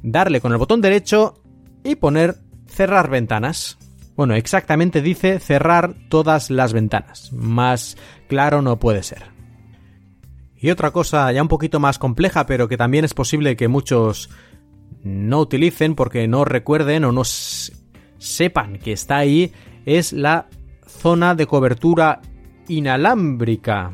darle 0.00 0.40
con 0.40 0.52
el 0.52 0.58
botón 0.58 0.80
derecho 0.80 1.42
y 1.82 1.96
poner 1.96 2.36
cerrar 2.68 3.10
ventanas. 3.10 3.76
Bueno, 4.14 4.34
exactamente 4.34 5.02
dice 5.02 5.40
cerrar 5.40 5.94
todas 6.08 6.50
las 6.50 6.72
ventanas. 6.72 7.32
Más 7.32 7.96
claro 8.28 8.62
no 8.62 8.78
puede 8.78 9.02
ser. 9.02 9.24
Y 10.56 10.70
otra 10.70 10.92
cosa 10.92 11.32
ya 11.32 11.42
un 11.42 11.48
poquito 11.48 11.80
más 11.80 11.98
compleja, 11.98 12.46
pero 12.46 12.68
que 12.68 12.76
también 12.76 13.04
es 13.04 13.14
posible 13.14 13.56
que 13.56 13.66
muchos 13.66 14.30
no 15.02 15.40
utilicen 15.40 15.94
porque 15.96 16.28
no 16.28 16.44
recuerden 16.44 17.04
o 17.06 17.12
no 17.12 17.22
sepan 17.24 18.78
que 18.78 18.92
está 18.92 19.16
ahí, 19.16 19.52
es 19.86 20.12
la 20.12 20.46
zona 20.86 21.34
de 21.34 21.46
cobertura 21.46 22.20
inalámbrica. 22.68 23.90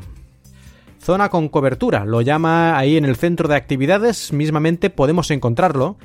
Zona 0.99 1.29
con 1.29 1.49
cobertura, 1.49 2.05
lo 2.05 2.21
llama 2.21 2.77
ahí 2.77 2.97
en 2.97 3.05
el 3.05 3.15
centro 3.15 3.47
de 3.47 3.55
actividades, 3.55 4.33
mismamente 4.33 4.89
podemos 4.89 5.31
encontrarlo, 5.31 5.97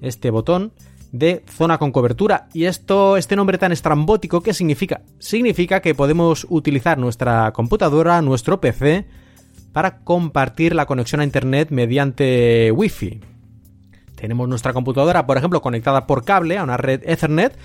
este 0.00 0.30
botón, 0.30 0.72
de 1.12 1.44
zona 1.48 1.78
con 1.78 1.92
cobertura. 1.92 2.48
Y 2.52 2.64
esto, 2.64 3.16
este 3.16 3.36
nombre 3.36 3.58
tan 3.58 3.72
estrambótico, 3.72 4.42
¿qué 4.42 4.54
significa? 4.54 5.02
Significa 5.18 5.80
que 5.80 5.94
podemos 5.94 6.46
utilizar 6.48 6.98
nuestra 6.98 7.52
computadora, 7.52 8.22
nuestro 8.22 8.60
PC, 8.60 9.06
para 9.72 9.98
compartir 9.98 10.74
la 10.74 10.86
conexión 10.86 11.20
a 11.20 11.24
Internet 11.24 11.68
mediante 11.70 12.72
Wi-Fi. 12.72 13.20
Tenemos 14.14 14.48
nuestra 14.48 14.72
computadora, 14.72 15.26
por 15.26 15.36
ejemplo, 15.36 15.60
conectada 15.60 16.06
por 16.06 16.24
cable 16.24 16.56
a 16.56 16.64
una 16.64 16.78
red 16.78 17.02
Ethernet, 17.04 17.58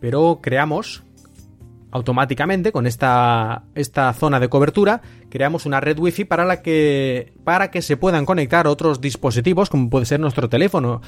pero 0.00 0.40
creamos 0.42 1.02
automáticamente 1.90 2.70
con 2.70 2.86
esta, 2.86 3.64
esta 3.74 4.12
zona 4.12 4.38
de 4.40 4.48
cobertura 4.48 5.00
creamos 5.30 5.64
una 5.64 5.80
red 5.80 5.98
wifi 5.98 6.24
para 6.24 6.44
la 6.44 6.60
que 6.60 7.32
para 7.44 7.70
que 7.70 7.80
se 7.80 7.96
puedan 7.96 8.26
conectar 8.26 8.66
otros 8.66 9.00
dispositivos 9.00 9.70
como 9.70 9.88
puede 9.88 10.04
ser 10.04 10.20
nuestro 10.20 10.50
teléfono 10.50 11.00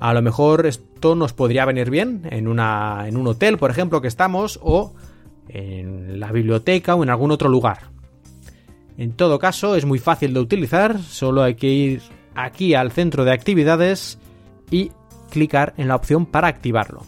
a 0.00 0.14
lo 0.14 0.22
mejor 0.22 0.66
esto 0.66 1.14
nos 1.14 1.34
podría 1.34 1.66
venir 1.66 1.90
bien 1.90 2.22
en, 2.30 2.48
una, 2.48 3.04
en 3.06 3.18
un 3.18 3.26
hotel, 3.26 3.58
por 3.58 3.70
ejemplo, 3.70 4.00
que 4.00 4.08
estamos, 4.08 4.58
o 4.62 4.94
en 5.48 6.18
la 6.18 6.32
biblioteca 6.32 6.94
o 6.94 7.02
en 7.02 7.10
algún 7.10 7.30
otro 7.30 7.50
lugar. 7.50 7.90
En 8.96 9.12
todo 9.12 9.38
caso, 9.38 9.76
es 9.76 9.84
muy 9.84 9.98
fácil 9.98 10.32
de 10.32 10.40
utilizar, 10.40 10.98
solo 10.98 11.42
hay 11.42 11.54
que 11.54 11.68
ir 11.68 12.02
aquí 12.34 12.74
al 12.74 12.92
centro 12.92 13.24
de 13.24 13.32
actividades 13.32 14.18
y 14.70 14.90
clicar 15.30 15.74
en 15.76 15.88
la 15.88 15.96
opción 15.96 16.24
para 16.24 16.48
activarlo. 16.48 17.02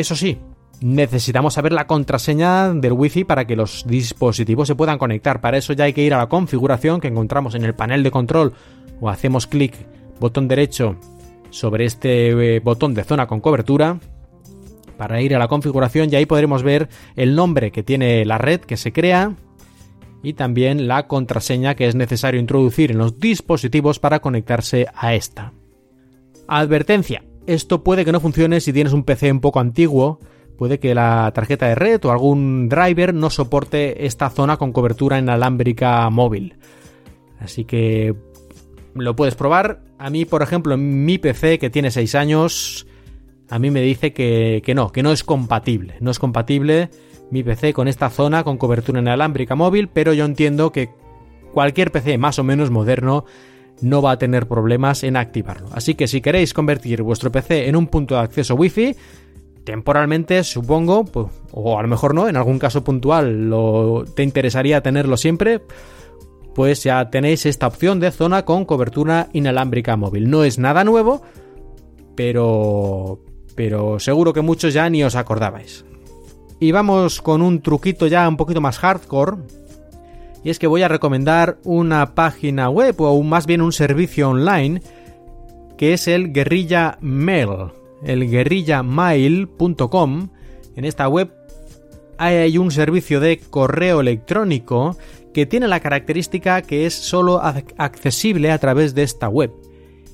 Eso 0.00 0.16
sí, 0.16 0.38
necesitamos 0.80 1.52
saber 1.52 1.74
la 1.74 1.86
contraseña 1.86 2.72
del 2.72 2.94
wifi 2.94 3.24
para 3.24 3.46
que 3.46 3.54
los 3.54 3.84
dispositivos 3.86 4.66
se 4.66 4.74
puedan 4.74 4.96
conectar. 4.96 5.42
Para 5.42 5.58
eso 5.58 5.74
ya 5.74 5.84
hay 5.84 5.92
que 5.92 6.02
ir 6.02 6.14
a 6.14 6.18
la 6.18 6.30
configuración 6.30 7.00
que 7.00 7.08
encontramos 7.08 7.54
en 7.54 7.64
el 7.64 7.74
panel 7.74 8.02
de 8.02 8.10
control 8.10 8.54
o 8.98 9.10
hacemos 9.10 9.46
clic 9.46 9.74
botón 10.18 10.48
derecho 10.48 10.96
sobre 11.50 11.84
este 11.84 12.56
eh, 12.56 12.60
botón 12.60 12.94
de 12.94 13.04
zona 13.04 13.26
con 13.26 13.40
cobertura 13.40 13.98
para 14.96 15.20
ir 15.20 15.34
a 15.34 15.38
la 15.38 15.48
configuración 15.48 16.10
y 16.10 16.16
ahí 16.16 16.24
podremos 16.24 16.62
ver 16.62 16.88
el 17.14 17.34
nombre 17.34 17.72
que 17.72 17.82
tiene 17.82 18.24
la 18.24 18.38
red 18.38 18.60
que 18.60 18.78
se 18.78 18.92
crea 18.92 19.34
y 20.22 20.32
también 20.32 20.88
la 20.88 21.06
contraseña 21.06 21.74
que 21.74 21.88
es 21.88 21.94
necesario 21.94 22.40
introducir 22.40 22.90
en 22.90 22.98
los 22.98 23.18
dispositivos 23.18 23.98
para 23.98 24.20
conectarse 24.20 24.86
a 24.94 25.14
esta. 25.14 25.52
Advertencia, 26.48 27.22
esto 27.46 27.82
puede 27.82 28.04
que 28.04 28.12
no 28.12 28.20
funcione 28.20 28.60
si 28.60 28.72
tienes 28.72 28.92
un 28.92 29.04
PC 29.04 29.32
un 29.32 29.40
poco 29.40 29.60
antiguo, 29.60 30.20
puede 30.56 30.78
que 30.78 30.94
la 30.94 31.30
tarjeta 31.34 31.66
de 31.66 31.74
red 31.74 32.04
o 32.04 32.10
algún 32.10 32.68
driver 32.68 33.14
no 33.14 33.30
soporte 33.30 34.06
esta 34.06 34.30
zona 34.30 34.56
con 34.56 34.72
cobertura 34.72 35.18
inalámbrica 35.18 36.08
móvil. 36.10 36.56
Así 37.38 37.64
que 37.64 38.14
lo 38.94 39.16
puedes 39.16 39.34
probar. 39.34 39.80
A 39.98 40.10
mí, 40.10 40.24
por 40.24 40.42
ejemplo, 40.42 40.76
mi 40.76 41.18
PC 41.18 41.58
que 41.58 41.70
tiene 41.70 41.90
6 41.90 42.14
años, 42.14 42.86
a 43.48 43.58
mí 43.58 43.70
me 43.70 43.80
dice 43.80 44.12
que, 44.12 44.62
que, 44.64 44.74
no, 44.74 44.92
que 44.92 45.02
no 45.02 45.12
es 45.12 45.24
compatible. 45.24 45.96
No 46.00 46.10
es 46.10 46.18
compatible 46.18 46.90
mi 47.30 47.42
PC 47.42 47.72
con 47.72 47.88
esta 47.88 48.10
zona 48.10 48.44
con 48.44 48.58
cobertura 48.58 49.00
inalámbrica 49.00 49.54
móvil, 49.54 49.88
pero 49.88 50.12
yo 50.12 50.24
entiendo 50.24 50.72
que 50.72 50.90
cualquier 51.52 51.90
PC 51.90 52.18
más 52.18 52.38
o 52.38 52.44
menos 52.44 52.70
moderno 52.70 53.24
no 53.82 54.02
va 54.02 54.12
a 54.12 54.18
tener 54.18 54.46
problemas 54.46 55.04
en 55.04 55.16
activarlo. 55.16 55.68
Así 55.72 55.94
que 55.94 56.08
si 56.08 56.20
queréis 56.20 56.54
convertir 56.54 57.02
vuestro 57.02 57.32
PC 57.32 57.68
en 57.68 57.76
un 57.76 57.86
punto 57.86 58.14
de 58.14 58.20
acceso 58.20 58.54
Wi-Fi, 58.54 58.96
temporalmente, 59.64 60.42
supongo, 60.44 61.04
pues, 61.04 61.26
o 61.52 61.78
a 61.78 61.82
lo 61.82 61.88
mejor 61.88 62.14
no, 62.14 62.28
en 62.28 62.36
algún 62.36 62.58
caso 62.58 62.82
puntual 62.82 63.48
lo, 63.48 64.04
te 64.14 64.22
interesaría 64.22 64.82
tenerlo 64.82 65.16
siempre, 65.16 65.60
pues 66.54 66.82
ya 66.82 67.10
tenéis 67.10 67.46
esta 67.46 67.66
opción 67.66 68.00
de 68.00 68.10
zona 68.10 68.44
con 68.44 68.64
cobertura 68.64 69.28
inalámbrica 69.32 69.96
móvil. 69.96 70.30
No 70.30 70.44
es 70.44 70.58
nada 70.58 70.84
nuevo, 70.84 71.22
pero, 72.16 73.20
pero 73.54 73.98
seguro 73.98 74.32
que 74.32 74.40
muchos 74.40 74.74
ya 74.74 74.88
ni 74.90 75.04
os 75.04 75.14
acordabais. 75.14 75.84
Y 76.58 76.72
vamos 76.72 77.22
con 77.22 77.40
un 77.40 77.62
truquito 77.62 78.06
ya 78.06 78.28
un 78.28 78.36
poquito 78.36 78.60
más 78.60 78.78
hardcore. 78.78 79.38
Y 80.42 80.50
es 80.50 80.58
que 80.58 80.66
voy 80.66 80.82
a 80.82 80.88
recomendar 80.88 81.58
una 81.64 82.14
página 82.14 82.68
web 82.70 82.94
o 82.98 83.22
más 83.22 83.46
bien 83.46 83.60
un 83.60 83.72
servicio 83.72 84.30
online 84.30 84.82
que 85.76 85.92
es 85.94 86.08
el 86.08 86.32
Guerrilla 86.32 86.98
Mail. 87.00 87.72
El 88.02 88.30
guerrillamail.com. 88.30 90.28
En 90.76 90.84
esta 90.84 91.08
web 91.08 91.32
hay 92.18 92.58
un 92.58 92.70
servicio 92.70 93.18
de 93.20 93.38
correo 93.38 94.00
electrónico 94.00 94.96
que 95.32 95.46
tiene 95.46 95.68
la 95.68 95.80
característica 95.80 96.60
que 96.62 96.86
es 96.86 96.94
solo 96.94 97.40
accesible 97.78 98.50
a 98.50 98.58
través 98.58 98.94
de 98.94 99.02
esta 99.02 99.28
web 99.28 99.52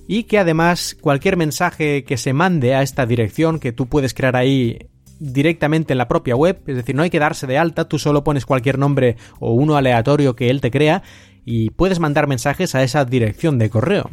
y 0.07 0.25
que 0.25 0.39
además 0.39 0.97
cualquier 1.01 1.37
mensaje 1.37 2.05
que 2.05 2.17
se 2.17 2.33
mande 2.33 2.75
a 2.75 2.83
esta 2.83 3.07
dirección 3.07 3.59
que 3.59 3.73
tú 3.73 3.87
puedes 3.87 4.15
crear 4.15 4.37
ahí 4.37 4.89
directamente 5.19 5.95
en 5.95 5.99
la 5.99 6.09
propia 6.09 6.37
web, 6.37 6.61
es 6.67 6.77
decir, 6.77 6.95
no 6.95 7.03
hay 7.03 7.11
que 7.11 7.19
darse 7.19 7.47
de 7.47 7.59
alta, 7.59 7.89
tú 7.89 7.99
solo 7.99 8.25
pones 8.25 8.47
cualquier 8.47 8.79
nombre 8.79 9.17
o 9.39 9.53
uno 9.53 9.77
aleatorio 9.77 10.37
que 10.37 10.51
él 10.51 10.61
te 10.61 10.71
crea 10.71 11.03
y 11.45 11.71
puedes 11.71 12.01
mandar 12.01 12.27
mensajes 12.27 12.75
a 12.75 12.83
esa 12.83 13.05
dirección 13.05 13.59
de 13.59 13.71
correo. 13.71 14.11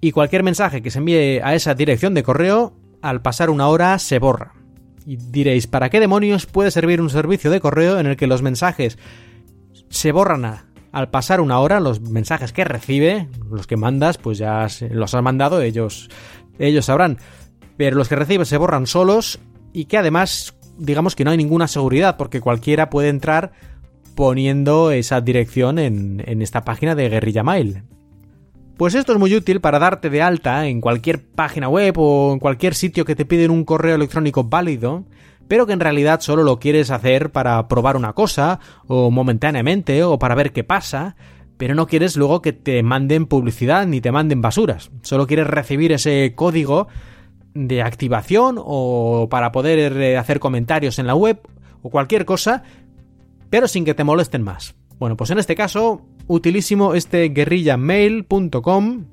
Y 0.00 0.12
cualquier 0.12 0.42
mensaje 0.42 0.82
que 0.82 0.90
se 0.90 0.98
envíe 0.98 1.40
a 1.42 1.54
esa 1.54 1.74
dirección 1.74 2.14
de 2.14 2.22
correo, 2.22 2.74
al 3.02 3.22
pasar 3.22 3.50
una 3.50 3.68
hora 3.68 3.98
se 3.98 4.18
borra. 4.18 4.54
Y 5.04 5.16
diréis, 5.16 5.66
¿para 5.66 5.90
qué 5.90 6.00
demonios 6.00 6.46
puede 6.46 6.70
servir 6.70 7.00
un 7.00 7.10
servicio 7.10 7.50
de 7.50 7.60
correo 7.60 7.98
en 7.98 8.06
el 8.06 8.16
que 8.16 8.26
los 8.26 8.42
mensajes 8.42 8.98
se 9.88 10.12
borran 10.12 10.66
al 10.92 11.10
pasar 11.10 11.42
una 11.42 11.60
hora 11.60 11.78
los 11.78 12.00
mensajes 12.00 12.52
que 12.54 12.64
recibe, 12.64 13.28
los 13.50 13.66
que 13.66 13.76
mandas, 13.76 14.16
pues 14.16 14.38
ya 14.38 14.66
los 14.90 15.14
has 15.14 15.22
mandado, 15.22 15.60
ellos, 15.60 16.08
ellos 16.58 16.86
sabrán. 16.86 17.18
Pero 17.76 17.96
los 17.96 18.08
que 18.08 18.16
recibe 18.16 18.46
se 18.46 18.56
borran 18.56 18.86
solos 18.86 19.38
y 19.76 19.84
que 19.84 19.98
además, 19.98 20.56
digamos 20.78 21.14
que 21.14 21.22
no 21.22 21.30
hay 21.30 21.36
ninguna 21.36 21.68
seguridad, 21.68 22.16
porque 22.16 22.40
cualquiera 22.40 22.88
puede 22.88 23.10
entrar 23.10 23.52
poniendo 24.14 24.90
esa 24.90 25.20
dirección 25.20 25.78
en, 25.78 26.22
en 26.26 26.40
esta 26.40 26.64
página 26.64 26.94
de 26.94 27.10
Guerrilla 27.10 27.42
Mail. 27.42 27.82
Pues 28.78 28.94
esto 28.94 29.12
es 29.12 29.18
muy 29.18 29.34
útil 29.34 29.60
para 29.60 29.78
darte 29.78 30.08
de 30.08 30.22
alta 30.22 30.66
en 30.66 30.80
cualquier 30.80 31.26
página 31.26 31.68
web 31.68 31.94
o 31.98 32.32
en 32.32 32.38
cualquier 32.38 32.74
sitio 32.74 33.04
que 33.04 33.14
te 33.14 33.26
piden 33.26 33.50
un 33.50 33.66
correo 33.66 33.96
electrónico 33.96 34.44
válido 34.44 35.04
pero 35.48 35.66
que 35.66 35.74
en 35.74 35.80
realidad 35.80 36.20
solo 36.20 36.42
lo 36.42 36.58
quieres 36.58 36.90
hacer 36.90 37.30
para 37.30 37.68
probar 37.68 37.96
una 37.96 38.14
cosa, 38.14 38.58
o 38.88 39.10
momentáneamente, 39.10 40.02
o 40.02 40.18
para 40.18 40.34
ver 40.34 40.52
qué 40.52 40.64
pasa, 40.64 41.14
pero 41.56 41.74
no 41.74 41.86
quieres 41.86 42.16
luego 42.16 42.42
que 42.42 42.52
te 42.52 42.82
manden 42.82 43.26
publicidad 43.26 43.86
ni 43.86 44.00
te 44.00 44.10
manden 44.10 44.42
basuras. 44.42 44.90
Solo 45.02 45.26
quieres 45.26 45.46
recibir 45.46 45.92
ese 45.92 46.32
código 46.34 46.88
de 47.56 47.82
activación 47.82 48.56
o 48.58 49.28
para 49.30 49.50
poder 49.52 50.00
eh, 50.00 50.16
hacer 50.16 50.38
comentarios 50.40 50.98
en 50.98 51.06
la 51.06 51.14
web 51.14 51.40
o 51.82 51.90
cualquier 51.90 52.24
cosa, 52.24 52.62
pero 53.50 53.68
sin 53.68 53.84
que 53.84 53.94
te 53.94 54.04
molesten 54.04 54.42
más. 54.42 54.74
Bueno, 54.98 55.16
pues 55.16 55.30
en 55.30 55.38
este 55.38 55.54
caso, 55.54 56.02
utilísimo 56.26 56.94
este 56.94 57.28
guerrillamail.com. 57.28 59.04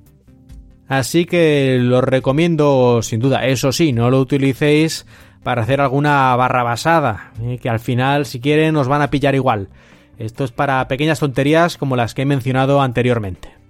Así 0.88 1.26
que 1.26 1.78
lo 1.80 2.02
recomiendo 2.02 3.02
sin 3.02 3.20
duda. 3.20 3.46
Eso 3.46 3.72
sí, 3.72 3.94
no 3.94 4.10
lo 4.10 4.20
utilicéis 4.20 5.06
para 5.44 5.64
hacer 5.64 5.82
alguna 5.82 6.36
barra 6.36 6.64
basada, 6.64 7.34
eh, 7.42 7.58
que 7.62 7.70
al 7.70 7.80
final, 7.80 8.26
si 8.26 8.40
quieren, 8.40 8.74
nos 8.74 8.88
van 8.88 9.02
a 9.02 9.10
pillar 9.10 9.36
igual. 9.36 9.70
Esto 10.18 10.44
es 10.44 10.52
para 10.52 10.88
pequeñas 10.88 11.20
tonterías 11.20 11.78
como 11.78 11.96
las 11.96 12.14
que 12.14 12.22
he 12.22 12.26
mencionado 12.26 12.82
anteriormente. 12.82 13.63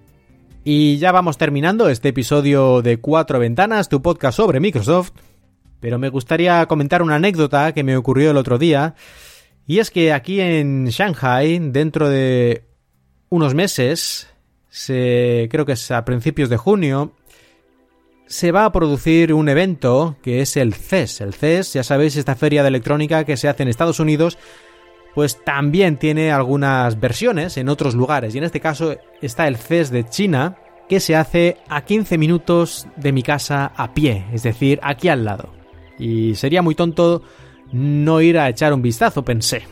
Y 0.65 0.97
ya 0.97 1.11
vamos 1.11 1.37
terminando 1.37 1.89
este 1.89 2.09
episodio 2.09 2.81
de 2.81 3.01
Cuatro 3.01 3.37
Ventanas, 3.37 3.89
tu 3.89 4.01
podcast 4.01 4.37
sobre 4.37 4.61
Microsoft. 4.61 5.11
Pero 5.81 5.99
me 5.99 6.07
gustaría 6.07 6.65
comentar 6.67 7.01
una 7.01 7.15
anécdota 7.15 7.73
que 7.73 7.83
me 7.83 7.97
ocurrió 7.97 8.31
el 8.31 8.37
otro 8.37 8.57
día. 8.57 8.95
Y 9.67 9.79
es 9.79 9.91
que 9.91 10.13
aquí 10.13 10.39
en 10.39 10.85
Shanghai, 10.85 11.59
dentro 11.59 12.07
de 12.07 12.63
unos 13.27 13.53
meses, 13.53 14.29
se, 14.69 15.49
creo 15.51 15.65
que 15.65 15.73
es 15.73 15.91
a 15.91 16.05
principios 16.05 16.49
de 16.49 16.55
junio, 16.55 17.11
se 18.25 18.53
va 18.53 18.63
a 18.63 18.71
producir 18.71 19.33
un 19.33 19.49
evento 19.49 20.15
que 20.23 20.39
es 20.41 20.55
el 20.55 20.73
CES. 20.73 21.19
El 21.19 21.33
CES, 21.33 21.73
ya 21.73 21.83
sabéis, 21.83 22.15
esta 22.15 22.37
feria 22.37 22.61
de 22.61 22.69
electrónica 22.69 23.25
que 23.25 23.35
se 23.35 23.49
hace 23.49 23.63
en 23.63 23.69
Estados 23.69 23.99
Unidos, 23.99 24.37
pues 25.13 25.43
también 25.43 25.97
tiene 25.97 26.31
algunas 26.31 26.99
versiones 26.99 27.57
en 27.57 27.69
otros 27.69 27.95
lugares. 27.95 28.33
Y 28.33 28.39
en 28.39 28.43
este 28.43 28.59
caso 28.59 28.95
está 29.21 29.47
el 29.47 29.57
CES 29.57 29.91
de 29.91 30.05
China, 30.05 30.57
que 30.89 30.99
se 30.99 31.15
hace 31.15 31.57
a 31.69 31.83
15 31.83 32.17
minutos 32.17 32.87
de 32.95 33.11
mi 33.11 33.23
casa 33.23 33.71
a 33.75 33.93
pie, 33.93 34.25
es 34.33 34.43
decir, 34.43 34.79
aquí 34.83 35.09
al 35.09 35.25
lado. 35.25 35.53
Y 35.97 36.35
sería 36.35 36.61
muy 36.61 36.75
tonto 36.75 37.21
no 37.71 38.21
ir 38.21 38.37
a 38.37 38.49
echar 38.49 38.73
un 38.73 38.81
vistazo, 38.81 39.23
pensé. 39.23 39.63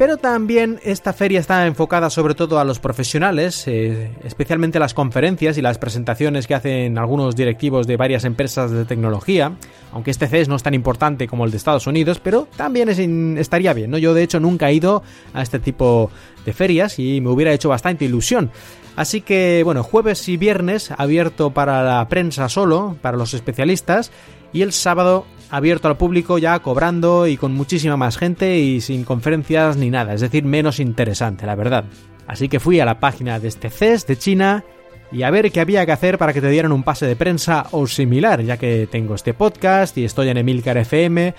Pero 0.00 0.16
también 0.16 0.80
esta 0.82 1.12
feria 1.12 1.40
está 1.40 1.66
enfocada 1.66 2.08
sobre 2.08 2.34
todo 2.34 2.58
a 2.58 2.64
los 2.64 2.78
profesionales, 2.78 3.64
eh, 3.66 4.10
especialmente 4.24 4.78
las 4.78 4.94
conferencias 4.94 5.58
y 5.58 5.60
las 5.60 5.76
presentaciones 5.76 6.46
que 6.46 6.54
hacen 6.54 6.96
algunos 6.96 7.36
directivos 7.36 7.86
de 7.86 7.98
varias 7.98 8.24
empresas 8.24 8.70
de 8.70 8.86
tecnología, 8.86 9.52
aunque 9.92 10.10
este 10.10 10.26
CES 10.26 10.48
no 10.48 10.56
es 10.56 10.62
tan 10.62 10.72
importante 10.72 11.28
como 11.28 11.44
el 11.44 11.50
de 11.50 11.58
Estados 11.58 11.86
Unidos, 11.86 12.18
pero 12.18 12.48
también 12.56 12.88
estaría 13.36 13.74
bien, 13.74 13.90
¿no? 13.90 13.98
Yo 13.98 14.14
de 14.14 14.22
hecho 14.22 14.40
nunca 14.40 14.70
he 14.70 14.72
ido 14.72 15.02
a 15.34 15.42
este 15.42 15.58
tipo 15.58 16.10
de 16.46 16.54
ferias 16.54 16.98
y 16.98 17.20
me 17.20 17.28
hubiera 17.28 17.52
hecho 17.52 17.68
bastante 17.68 18.06
ilusión. 18.06 18.50
Así 18.96 19.20
que, 19.20 19.60
bueno, 19.66 19.82
jueves 19.82 20.26
y 20.30 20.38
viernes 20.38 20.92
abierto 20.96 21.50
para 21.50 21.82
la 21.82 22.08
prensa 22.08 22.48
solo, 22.48 22.96
para 23.02 23.18
los 23.18 23.34
especialistas, 23.34 24.12
y 24.54 24.62
el 24.62 24.72
sábado 24.72 25.26
abierto 25.50 25.88
al 25.88 25.96
público 25.96 26.38
ya 26.38 26.58
cobrando 26.60 27.26
y 27.26 27.36
con 27.36 27.52
muchísima 27.52 27.96
más 27.96 28.16
gente 28.16 28.58
y 28.58 28.80
sin 28.80 29.04
conferencias 29.04 29.76
ni 29.76 29.90
nada, 29.90 30.14
es 30.14 30.20
decir, 30.20 30.44
menos 30.44 30.80
interesante, 30.80 31.46
la 31.46 31.54
verdad. 31.54 31.84
Así 32.26 32.48
que 32.48 32.60
fui 32.60 32.78
a 32.80 32.84
la 32.84 33.00
página 33.00 33.40
de 33.40 33.48
este 33.48 33.70
CES 33.70 34.06
de 34.06 34.16
China 34.16 34.64
y 35.12 35.24
a 35.24 35.30
ver 35.30 35.50
qué 35.50 35.60
había 35.60 35.84
que 35.84 35.92
hacer 35.92 36.18
para 36.18 36.32
que 36.32 36.40
te 36.40 36.48
dieran 36.48 36.70
un 36.70 36.84
pase 36.84 37.06
de 37.06 37.16
prensa 37.16 37.66
o 37.72 37.86
similar, 37.86 38.42
ya 38.42 38.56
que 38.56 38.88
tengo 38.90 39.16
este 39.16 39.34
podcast 39.34 39.98
y 39.98 40.04
estoy 40.04 40.28
en 40.28 40.36
Emilcar 40.36 40.78
FM. 40.78 41.34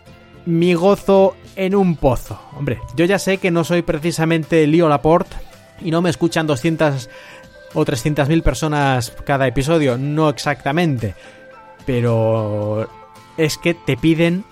Mi 0.45 0.74
gozo 0.74 1.36
en 1.55 1.76
un 1.76 1.95
pozo. 1.95 2.39
Hombre, 2.57 2.80
yo 2.95 3.05
ya 3.05 3.20
sé 3.20 3.38
que 3.38 3.51
no 3.51 3.64
soy 3.64 3.84
precisamente 3.84 4.68
Leo 4.68 4.89
Laporte 4.89 5.38
y 5.80 5.91
no 5.91 6.01
me 6.01 6.09
escuchan 6.09 6.47
200 6.47 7.09
o 7.74 7.86
300 7.86 8.28
mil 8.28 8.43
personas 8.43 9.14
cada 9.26 9.47
episodio, 9.47 9.97
no 9.97 10.30
exactamente. 10.30 11.16
Pero 11.86 12.89
es 13.41 13.57
que 13.57 13.73
te 13.73 13.97
piden 13.97 14.43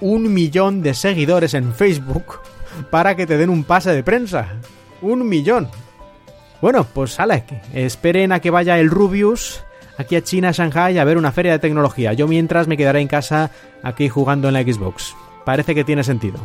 un 0.00 0.32
millón 0.34 0.82
de 0.82 0.94
seguidores 0.94 1.54
en 1.54 1.72
Facebook 1.74 2.40
para 2.90 3.14
que 3.14 3.26
te 3.26 3.38
den 3.38 3.50
un 3.50 3.64
pase 3.64 3.92
de 3.92 4.02
prensa. 4.02 4.48
Un 5.00 5.28
millón. 5.28 5.68
Bueno, 6.60 6.84
pues 6.84 7.12
sale. 7.12 7.44
Esperen 7.72 8.32
a 8.32 8.40
que 8.40 8.50
vaya 8.50 8.78
el 8.78 8.90
Rubius 8.90 9.62
aquí 9.96 10.16
a 10.16 10.24
China, 10.24 10.50
Shanghai, 10.50 10.98
a 10.98 11.04
ver 11.04 11.16
una 11.16 11.32
feria 11.32 11.52
de 11.52 11.58
tecnología. 11.58 12.12
Yo 12.12 12.26
mientras 12.26 12.66
me 12.66 12.76
quedaré 12.76 13.00
en 13.00 13.08
casa 13.08 13.50
aquí 13.82 14.08
jugando 14.08 14.48
en 14.48 14.54
la 14.54 14.62
Xbox. 14.62 15.14
Parece 15.44 15.74
que 15.74 15.84
tiene 15.84 16.02
sentido. 16.02 16.40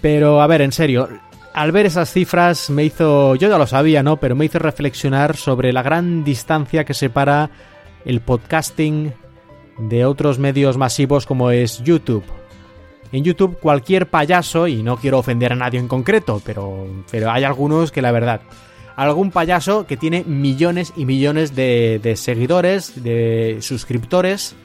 Pero 0.00 0.40
a 0.40 0.46
ver, 0.46 0.62
en 0.62 0.72
serio, 0.72 1.08
al 1.54 1.72
ver 1.72 1.86
esas 1.86 2.12
cifras 2.12 2.70
me 2.70 2.84
hizo, 2.84 3.34
yo 3.34 3.48
ya 3.48 3.58
lo 3.58 3.66
sabía, 3.66 4.02
¿no? 4.02 4.16
Pero 4.16 4.34
me 4.34 4.46
hizo 4.46 4.58
reflexionar 4.58 5.36
sobre 5.36 5.72
la 5.72 5.82
gran 5.82 6.24
distancia 6.24 6.84
que 6.84 6.94
separa 6.94 7.50
el 8.04 8.20
podcasting 8.20 9.12
de 9.78 10.04
otros 10.04 10.38
medios 10.38 10.76
masivos 10.76 11.26
como 11.26 11.50
es 11.50 11.82
YouTube. 11.82 12.24
En 13.12 13.24
YouTube 13.24 13.58
cualquier 13.58 14.08
payaso, 14.08 14.68
y 14.68 14.82
no 14.82 14.96
quiero 14.96 15.18
ofender 15.18 15.52
a 15.52 15.56
nadie 15.56 15.78
en 15.78 15.88
concreto, 15.88 16.40
pero, 16.44 16.86
pero 17.10 17.30
hay 17.30 17.44
algunos 17.44 17.92
que 17.92 18.00
la 18.00 18.10
verdad, 18.10 18.40
algún 18.96 19.30
payaso 19.30 19.86
que 19.86 19.98
tiene 19.98 20.24
millones 20.24 20.92
y 20.96 21.04
millones 21.04 21.54
de, 21.54 22.00
de 22.02 22.16
seguidores, 22.16 23.02
de 23.02 23.58
suscriptores, 23.60 24.56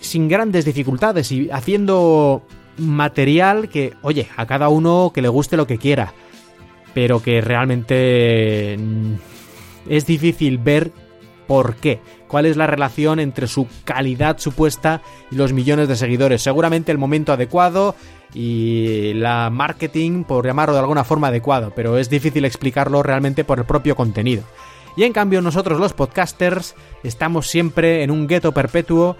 sin 0.00 0.28
grandes 0.28 0.64
dificultades 0.64 1.30
y 1.32 1.50
haciendo 1.50 2.42
material 2.78 3.68
que, 3.68 3.94
oye, 4.02 4.28
a 4.36 4.46
cada 4.46 4.68
uno 4.68 5.12
que 5.14 5.22
le 5.22 5.28
guste 5.28 5.56
lo 5.56 5.66
que 5.66 5.78
quiera, 5.78 6.12
pero 6.92 7.20
que 7.20 7.40
realmente 7.40 8.76
mm, 8.78 9.14
es 9.88 10.06
difícil 10.06 10.58
ver 10.58 10.90
por 11.46 11.76
qué 11.76 12.00
cuál 12.34 12.46
es 12.46 12.56
la 12.56 12.66
relación 12.66 13.20
entre 13.20 13.46
su 13.46 13.68
calidad 13.84 14.38
supuesta 14.40 15.02
y 15.30 15.36
los 15.36 15.52
millones 15.52 15.86
de 15.86 15.94
seguidores. 15.94 16.42
Seguramente 16.42 16.90
el 16.90 16.98
momento 16.98 17.32
adecuado 17.32 17.94
y 18.34 19.12
la 19.14 19.50
marketing, 19.50 20.24
por 20.24 20.44
llamarlo 20.44 20.74
de 20.74 20.80
alguna 20.80 21.04
forma 21.04 21.28
adecuado, 21.28 21.72
pero 21.76 21.96
es 21.96 22.10
difícil 22.10 22.44
explicarlo 22.44 23.04
realmente 23.04 23.44
por 23.44 23.60
el 23.60 23.66
propio 23.66 23.94
contenido. 23.94 24.42
Y 24.96 25.04
en 25.04 25.12
cambio 25.12 25.40
nosotros 25.42 25.78
los 25.78 25.92
podcasters 25.92 26.74
estamos 27.04 27.46
siempre 27.46 28.02
en 28.02 28.10
un 28.10 28.26
gueto 28.26 28.50
perpetuo 28.50 29.16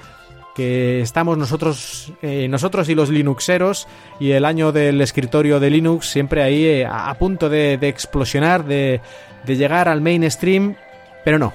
que 0.56 1.00
estamos 1.00 1.38
nosotros, 1.38 2.12
eh, 2.20 2.48
nosotros 2.48 2.88
y 2.88 2.96
los 2.96 3.10
Linuxeros 3.10 3.86
y 4.18 4.32
el 4.32 4.44
año 4.44 4.72
del 4.72 5.00
escritorio 5.00 5.60
de 5.60 5.70
Linux 5.70 6.08
siempre 6.08 6.42
ahí 6.42 6.64
eh, 6.64 6.84
a, 6.84 7.14
punto 7.14 7.48
de, 7.48 7.78
de 7.78 7.88
explosionar, 7.88 8.64
de, 8.64 9.00
de 9.46 9.56
llegar 9.56 9.86
al 9.86 10.00
mainstream, 10.00 10.74
pero 11.24 11.38
no. 11.38 11.52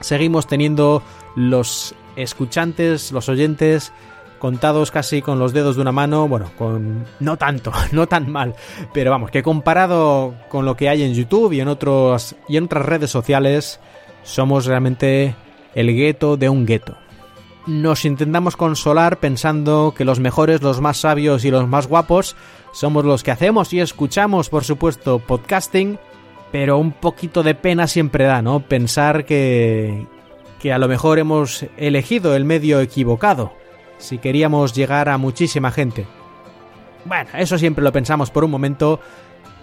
Seguimos 0.00 0.46
teniendo 0.46 1.02
los 1.34 1.94
escuchantes, 2.16 3.12
los 3.12 3.28
oyentes 3.28 3.92
contados 4.38 4.90
casi 4.90 5.20
con 5.20 5.38
los 5.38 5.52
dedos 5.52 5.76
de 5.76 5.82
una 5.82 5.92
mano, 5.92 6.28
bueno, 6.28 6.50
con 6.56 7.04
no 7.20 7.36
tanto, 7.36 7.72
no 7.92 8.06
tan 8.06 8.30
mal, 8.30 8.54
pero 8.92 9.10
vamos, 9.10 9.30
que 9.30 9.42
comparado 9.42 10.34
con 10.48 10.64
lo 10.64 10.76
que 10.76 10.88
hay 10.88 11.02
en 11.02 11.14
YouTube 11.14 11.52
y 11.52 11.60
en 11.60 11.68
otros 11.68 12.36
y 12.48 12.56
en 12.56 12.64
otras 12.64 12.86
redes 12.86 13.10
sociales, 13.10 13.80
somos 14.22 14.66
realmente 14.66 15.34
el 15.74 15.94
gueto 15.94 16.36
de 16.36 16.48
un 16.48 16.66
gueto. 16.66 16.96
Nos 17.66 18.06
intentamos 18.06 18.56
consolar 18.56 19.18
pensando 19.18 19.92
que 19.94 20.06
los 20.06 20.20
mejores, 20.20 20.62
los 20.62 20.80
más 20.80 20.98
sabios 20.98 21.44
y 21.44 21.50
los 21.50 21.68
más 21.68 21.86
guapos 21.86 22.34
somos 22.72 23.04
los 23.04 23.22
que 23.22 23.30
hacemos 23.30 23.72
y 23.74 23.80
escuchamos, 23.80 24.48
por 24.48 24.64
supuesto, 24.64 25.18
podcasting, 25.18 25.98
pero 26.52 26.78
un 26.78 26.92
poquito 26.92 27.42
de 27.42 27.54
pena 27.54 27.86
siempre 27.86 28.24
da, 28.24 28.42
¿no? 28.42 28.60
Pensar 28.60 29.24
que 29.24 30.06
que 30.58 30.72
a 30.72 30.78
lo 30.78 30.88
mejor 30.88 31.18
hemos 31.18 31.66
elegido 31.76 32.34
el 32.34 32.44
medio 32.44 32.80
equivocado 32.80 33.52
si 33.98 34.18
queríamos 34.18 34.74
llegar 34.74 35.08
a 35.08 35.18
muchísima 35.18 35.70
gente. 35.70 36.06
Bueno, 37.04 37.30
eso 37.36 37.58
siempre 37.58 37.82
lo 37.82 37.92
pensamos 37.92 38.30
por 38.30 38.44
un 38.44 38.50
momento, 38.50 39.00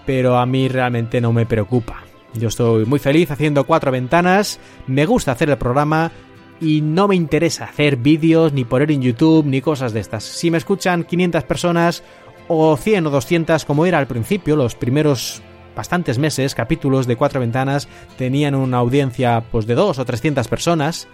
pero 0.05 0.37
a 0.37 0.45
mí 0.45 0.67
realmente 0.67 1.21
no 1.21 1.31
me 1.31 1.45
preocupa. 1.45 2.03
Yo 2.33 2.49
estoy 2.49 2.85
muy 2.85 2.99
feliz 2.99 3.31
haciendo 3.31 3.63
cuatro 3.65 3.91
ventanas, 3.91 4.59
me 4.87 5.05
gusta 5.05 5.31
hacer 5.31 5.49
el 5.49 5.57
programa 5.57 6.11
y 6.59 6.81
no 6.81 7.07
me 7.07 7.15
interesa 7.15 7.65
hacer 7.65 7.97
vídeos 7.97 8.51
ni 8.51 8.65
poner 8.65 8.91
en 8.91 9.01
YouTube 9.01 9.45
ni 9.45 9.61
cosas 9.61 9.93
de 9.93 10.01
estas. 10.01 10.23
Si 10.23 10.51
me 10.51 10.57
escuchan 10.57 11.05
500 11.05 11.43
personas 11.43 12.03
o 12.47 12.75
100 12.75 13.07
o 13.07 13.09
200 13.09 13.63
como 13.63 13.85
era 13.85 13.99
al 13.99 14.07
principio, 14.07 14.57
los 14.57 14.75
primeros 14.75 15.41
bastantes 15.75 16.17
meses, 16.17 16.55
capítulos 16.55 17.07
de 17.07 17.15
cuatro 17.15 17.39
ventanas 17.39 17.87
tenían 18.17 18.55
una 18.55 18.77
audiencia 18.77 19.43
pues 19.51 19.65
de 19.65 19.75
dos 19.75 19.99
o 19.99 20.05
300 20.05 20.47
personas 20.47 21.07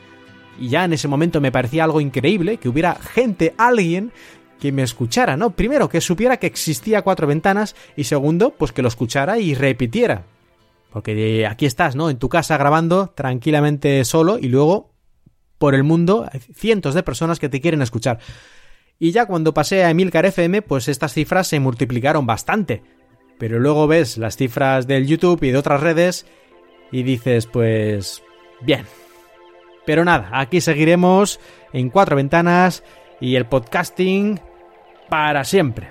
y 0.59 0.69
ya 0.69 0.85
en 0.85 0.93
ese 0.93 1.07
momento 1.07 1.41
me 1.41 1.51
parecía 1.51 1.83
algo 1.83 2.01
increíble 2.01 2.57
que 2.57 2.69
hubiera 2.69 2.95
gente, 2.95 3.53
alguien 3.57 4.11
que 4.59 4.71
me 4.71 4.83
escuchara, 4.83 5.35
¿no? 5.35 5.51
Primero, 5.51 5.89
que 5.89 6.01
supiera 6.01 6.37
que 6.37 6.45
existía 6.45 7.01
cuatro 7.01 7.25
ventanas 7.25 7.75
y 7.95 8.03
segundo, 8.03 8.51
pues 8.51 8.71
que 8.71 8.83
lo 8.83 8.87
escuchara 8.87 9.39
y 9.39 9.55
repitiera. 9.55 10.23
Porque 10.91 11.47
aquí 11.47 11.65
estás, 11.65 11.95
¿no? 11.95 12.09
En 12.09 12.17
tu 12.17 12.29
casa 12.29 12.57
grabando 12.57 13.07
tranquilamente 13.15 14.05
solo 14.05 14.37
y 14.37 14.49
luego 14.49 14.91
por 15.57 15.73
el 15.73 15.83
mundo 15.83 16.27
hay 16.31 16.39
cientos 16.39 16.93
de 16.93 17.01
personas 17.01 17.39
que 17.39 17.49
te 17.49 17.59
quieren 17.59 17.81
escuchar. 17.81 18.19
Y 18.99 19.11
ya 19.11 19.25
cuando 19.25 19.53
pasé 19.53 19.83
a 19.83 19.89
Emilcar 19.89 20.27
FM, 20.27 20.61
pues 20.61 20.87
estas 20.87 21.13
cifras 21.13 21.47
se 21.47 21.59
multiplicaron 21.59 22.27
bastante. 22.27 22.83
Pero 23.41 23.57
luego 23.57 23.87
ves 23.87 24.19
las 24.19 24.37
cifras 24.37 24.85
del 24.85 25.07
YouTube 25.07 25.41
y 25.41 25.49
de 25.49 25.57
otras 25.57 25.81
redes 25.81 26.27
y 26.91 27.01
dices, 27.01 27.47
pues 27.47 28.21
bien, 28.61 28.85
pero 29.83 30.05
nada, 30.05 30.29
aquí 30.31 30.61
seguiremos 30.61 31.39
en 31.73 31.89
cuatro 31.89 32.15
ventanas 32.15 32.83
y 33.19 33.37
el 33.37 33.47
podcasting 33.47 34.39
para 35.09 35.43
siempre. 35.43 35.87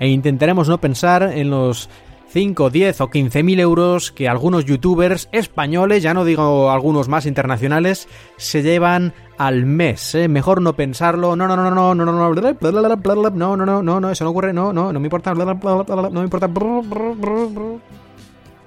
E 0.00 0.08
intentaremos 0.08 0.68
no 0.68 0.80
pensar 0.80 1.22
en 1.22 1.50
los 1.50 1.88
5, 2.30 2.68
10 2.68 3.00
o 3.02 3.10
15 3.10 3.44
mil 3.44 3.60
euros 3.60 4.10
que 4.10 4.26
algunos 4.26 4.64
youtubers 4.64 5.28
españoles, 5.30 6.02
ya 6.02 6.14
no 6.14 6.24
digo 6.24 6.72
algunos 6.72 7.06
más 7.06 7.26
internacionales, 7.26 8.08
se 8.38 8.62
llevan 8.62 9.14
al 9.38 9.64
mes. 9.64 10.14
¿eh? 10.14 10.28
Mejor 10.28 10.60
no 10.60 10.74
pensarlo. 10.74 11.36
No, 11.36 11.48
no, 11.48 11.56
no, 11.56 11.70
no, 11.70 11.70
no, 11.70 11.94
no, 11.94 12.04
no, 12.04 12.12
no, 12.12 12.12
no, 12.12 13.56
no, 13.56 13.82
no, 13.82 14.00
no, 14.00 14.10
eso 14.10 14.24
no 14.24 14.30
ocurre. 14.30 14.52
No, 14.52 14.72
no, 14.72 14.92
no 14.92 15.00
me 15.00 15.06
importa. 15.06 15.32
No 15.32 15.46
me 15.46 16.22
importa. 16.22 16.50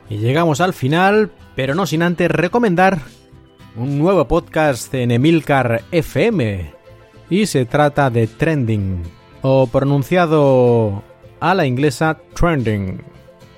Y 0.09 0.17
llegamos 0.17 0.59
al 0.59 0.73
final, 0.73 1.31
pero 1.55 1.75
no 1.75 1.85
sin 1.85 2.01
antes 2.03 2.31
recomendar 2.31 2.99
un 3.75 3.97
nuevo 3.97 4.27
podcast 4.27 4.93
en 4.93 5.11
Emilcar 5.11 5.83
FM. 5.91 6.73
Y 7.29 7.45
se 7.45 7.65
trata 7.65 8.09
de 8.09 8.27
Trending, 8.27 9.03
o 9.41 9.67
pronunciado 9.67 11.01
a 11.39 11.53
la 11.53 11.65
inglesa 11.65 12.17
Trending. 12.33 13.01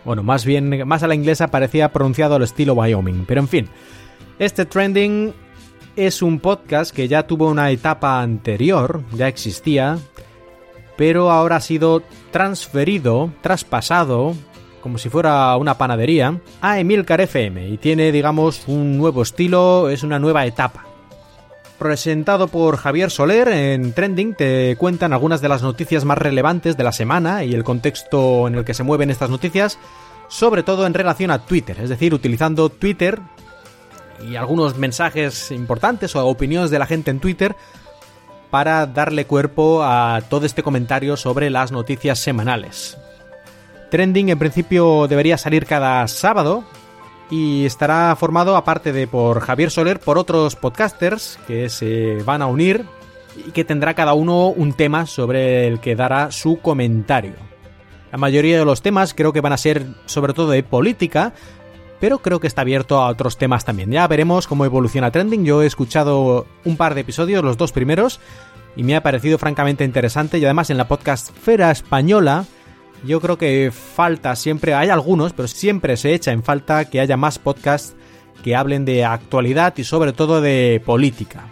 Bueno, 0.06 0.22
más 0.22 0.46
bien, 0.46 0.88
más 0.88 1.02
a 1.02 1.08
la 1.08 1.16
inglesa 1.16 1.48
parecía 1.48 1.92
pronunciado 1.92 2.36
al 2.36 2.44
estilo 2.44 2.74
Wyoming, 2.74 3.26
pero 3.26 3.42
en 3.42 3.48
fin. 3.48 3.70
Este 4.38 4.66
Trending 4.66 5.34
es 5.96 6.22
un 6.22 6.40
podcast 6.40 6.94
que 6.96 7.08
ya 7.08 7.28
tuvo 7.28 7.50
una 7.50 7.72
etapa 7.72 8.22
anterior, 8.22 9.04
ya 9.14 9.28
existía, 9.28 9.98
pero 10.98 11.32
ahora 11.32 11.58
ha 11.58 11.62
sido 11.62 12.04
transferido, 12.32 13.32
traspasado 13.42 14.36
como 14.84 14.98
si 14.98 15.08
fuera 15.08 15.56
una 15.56 15.78
panadería, 15.78 16.42
a 16.60 16.78
Emilcar 16.78 17.22
FM 17.22 17.70
y 17.70 17.78
tiene, 17.78 18.12
digamos, 18.12 18.68
un 18.68 18.98
nuevo 18.98 19.22
estilo, 19.22 19.88
es 19.90 20.04
una 20.04 20.20
nueva 20.20 20.46
etapa. 20.46 20.84
Presentado 21.80 22.50
por 22.50 22.76
Javier 22.76 23.10
Soler 23.10 23.48
en 23.48 23.94
Trending, 23.94 24.36
te 24.36 24.76
cuentan 24.78 25.14
algunas 25.14 25.40
de 25.40 25.48
las 25.48 25.64
noticias 25.64 26.04
más 26.04 26.18
relevantes 26.18 26.76
de 26.76 26.84
la 26.84 26.92
semana 26.92 27.46
y 27.46 27.54
el 27.54 27.64
contexto 27.64 28.46
en 28.50 28.56
el 28.56 28.66
que 28.66 28.74
se 28.74 28.84
mueven 28.84 29.10
estas 29.10 29.30
noticias, 29.30 29.80
sobre 30.28 30.64
todo 30.64 30.86
en 30.86 30.94
relación 30.94 31.32
a 31.32 31.46
Twitter, 31.46 31.80
es 31.80 31.88
decir, 31.88 32.14
utilizando 32.14 32.68
Twitter 32.68 33.22
y 34.28 34.36
algunos 34.36 34.78
mensajes 34.78 35.52
importantes 35.52 36.16
o 36.16 36.28
opiniones 36.28 36.72
de 36.72 36.80
la 36.80 36.86
gente 36.86 37.12
en 37.12 37.20
Twitter 37.20 37.56
para 38.50 38.86
darle 38.86 39.26
cuerpo 39.26 39.84
a 39.84 40.22
todo 40.30 40.46
este 40.46 40.62
comentario 40.62 41.18
sobre 41.18 41.50
las 41.50 41.72
noticias 41.72 42.20
semanales. 42.20 42.98
Trending 43.90 44.30
en 44.30 44.40
principio 44.40 45.08
debería 45.08 45.38
salir 45.38 45.66
cada 45.66 46.08
sábado 46.08 46.64
y 47.30 47.66
estará 47.66 48.16
formado 48.16 48.56
aparte 48.56 48.92
de 48.92 49.08
por 49.08 49.40
Javier 49.40 49.72
Soler 49.72 50.00
por 50.00 50.18
otros 50.18 50.56
podcasters 50.56 51.40
que 51.48 51.70
se 51.70 52.18
van 52.26 52.42
a 52.42 52.48
unir 52.48 52.86
y 53.36 53.52
que 53.52 53.64
tendrá 53.66 53.94
cada 53.94 54.14
uno 54.14 54.50
un 54.50 54.74
tema 54.74 55.06
sobre 55.06 55.68
el 55.68 55.80
que 55.80 55.96
dará 55.96 56.32
su 56.32 56.60
comentario. 56.60 57.34
La 58.12 58.20
mayoría 58.20 58.60
de 58.60 58.66
los 58.66 58.84
temas 58.84 59.16
creo 59.16 59.34
que 59.34 59.42
van 59.42 59.54
a 59.54 59.58
ser 59.58 59.84
sobre 60.06 60.34
todo 60.34 60.52
de 60.52 60.62
política, 60.62 61.34
pero 62.04 62.20
creo 62.20 62.42
que 62.42 62.48
está 62.48 62.64
abierto 62.64 63.00
a 63.00 63.08
otros 63.08 63.38
temas 63.38 63.64
también. 63.64 63.90
Ya 63.90 64.06
veremos 64.10 64.46
cómo 64.46 64.66
evoluciona 64.66 65.10
Trending. 65.10 65.46
Yo 65.46 65.64
he 65.64 65.66
escuchado 65.66 66.46
un 66.66 66.76
par 66.76 66.96
de 66.96 67.00
episodios, 67.00 67.46
los 67.46 67.56
dos 67.56 67.72
primeros, 67.72 68.20
y 68.76 68.84
me 68.84 68.98
ha 68.98 69.04
parecido 69.04 69.38
francamente 69.38 69.86
interesante. 69.86 70.38
Y 70.38 70.44
además 70.44 70.70
en 70.70 70.76
la 70.76 70.90
podcast 70.90 71.32
Fera 71.32 71.72
Española 71.72 72.44
yo 73.06 73.22
creo 73.22 73.38
que 73.38 73.72
falta 73.72 74.36
siempre, 74.36 74.74
hay 74.74 74.90
algunos, 74.90 75.32
pero 75.32 75.48
siempre 75.48 75.96
se 75.96 76.14
echa 76.14 76.34
en 76.34 76.44
falta 76.44 76.90
que 76.90 77.00
haya 77.00 77.16
más 77.16 77.40
podcasts 77.40 77.96
que 78.44 78.54
hablen 78.54 78.84
de 78.84 79.06
actualidad 79.06 79.74
y 79.78 79.86
sobre 79.86 80.12
todo 80.12 80.42
de 80.42 80.82
política. 80.86 81.46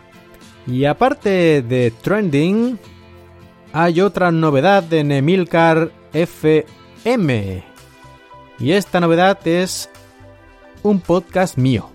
Y 0.67 0.83
aparte 0.83 1.61
de 1.61 1.91
Trending, 1.91 2.77
hay 3.71 4.01
otra 4.01 4.31
novedad 4.31 4.91
en 4.91 5.13
Emilcar 5.13 5.93
FM. 6.11 7.63
Y 8.59 8.73
esta 8.73 8.99
novedad 8.99 9.39
es 9.47 9.89
un 10.83 10.99
podcast 10.99 11.57
mío. 11.57 11.89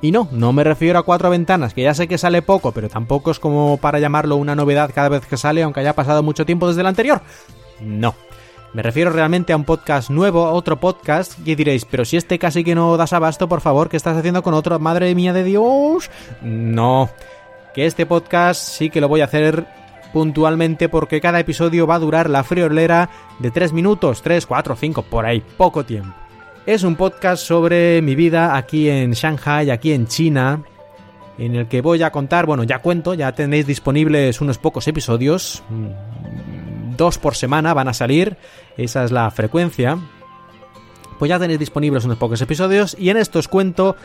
Y 0.00 0.12
no, 0.12 0.28
no 0.30 0.52
me 0.52 0.62
refiero 0.62 0.98
a 0.98 1.02
cuatro 1.02 1.28
ventanas, 1.30 1.74
que 1.74 1.82
ya 1.82 1.92
sé 1.92 2.06
que 2.06 2.18
sale 2.18 2.40
poco, 2.40 2.70
pero 2.72 2.88
tampoco 2.88 3.32
es 3.32 3.40
como 3.40 3.78
para 3.78 3.98
llamarlo 3.98 4.36
una 4.36 4.54
novedad 4.54 4.90
cada 4.94 5.08
vez 5.08 5.26
que 5.26 5.36
sale, 5.36 5.62
aunque 5.62 5.80
haya 5.80 5.94
pasado 5.94 6.22
mucho 6.22 6.46
tiempo 6.46 6.68
desde 6.68 6.82
el 6.82 6.86
anterior. 6.86 7.20
No. 7.80 8.14
Me 8.74 8.82
refiero 8.82 9.10
realmente 9.10 9.52
a 9.52 9.56
un 9.56 9.64
podcast 9.64 10.10
nuevo, 10.10 10.44
a 10.44 10.52
otro 10.52 10.78
podcast, 10.78 11.38
y 11.44 11.54
diréis, 11.54 11.84
pero 11.84 12.04
si 12.04 12.16
este 12.16 12.38
casi 12.38 12.62
que 12.62 12.74
no 12.74 12.96
das 12.96 13.12
abasto, 13.12 13.48
por 13.48 13.60
favor, 13.60 13.88
¿qué 13.88 13.96
estás 13.96 14.16
haciendo 14.16 14.42
con 14.42 14.54
otro? 14.54 14.78
Madre 14.78 15.14
mía 15.14 15.32
de 15.32 15.42
Dios. 15.42 16.10
No, 16.42 17.08
que 17.74 17.86
este 17.86 18.06
podcast 18.06 18.60
sí 18.60 18.90
que 18.90 19.00
lo 19.00 19.08
voy 19.08 19.22
a 19.22 19.24
hacer 19.24 19.66
puntualmente 20.12 20.88
porque 20.88 21.20
cada 21.20 21.40
episodio 21.40 21.86
va 21.86 21.96
a 21.96 22.00
durar 22.00 22.30
la 22.30 22.44
friolera 22.44 23.08
de 23.38 23.50
3 23.50 23.72
minutos, 23.72 24.22
3, 24.22 24.46
4, 24.46 24.76
5, 24.76 25.02
por 25.02 25.26
ahí, 25.26 25.42
poco 25.56 25.84
tiempo. 25.84 26.27
Es 26.68 26.82
un 26.82 26.96
podcast 26.96 27.42
sobre 27.42 28.02
mi 28.02 28.14
vida 28.14 28.54
aquí 28.54 28.90
en 28.90 29.12
Shanghai, 29.12 29.70
aquí 29.70 29.92
en 29.92 30.06
China, 30.06 30.62
en 31.38 31.56
el 31.56 31.66
que 31.66 31.80
voy 31.80 32.02
a 32.02 32.12
contar, 32.12 32.44
bueno, 32.44 32.62
ya 32.62 32.80
cuento, 32.80 33.14
ya 33.14 33.32
tenéis 33.32 33.66
disponibles 33.66 34.42
unos 34.42 34.58
pocos 34.58 34.86
episodios, 34.86 35.62
dos 36.98 37.16
por 37.16 37.36
semana 37.36 37.72
van 37.72 37.88
a 37.88 37.94
salir, 37.94 38.36
esa 38.76 39.02
es 39.02 39.12
la 39.12 39.30
frecuencia. 39.30 39.98
Pues 41.18 41.30
ya 41.30 41.38
tenéis 41.38 41.58
disponibles 41.58 42.04
unos 42.04 42.18
pocos 42.18 42.42
episodios 42.42 42.94
y 42.98 43.08
en 43.08 43.16
estos 43.16 43.48
cuento 43.48 43.96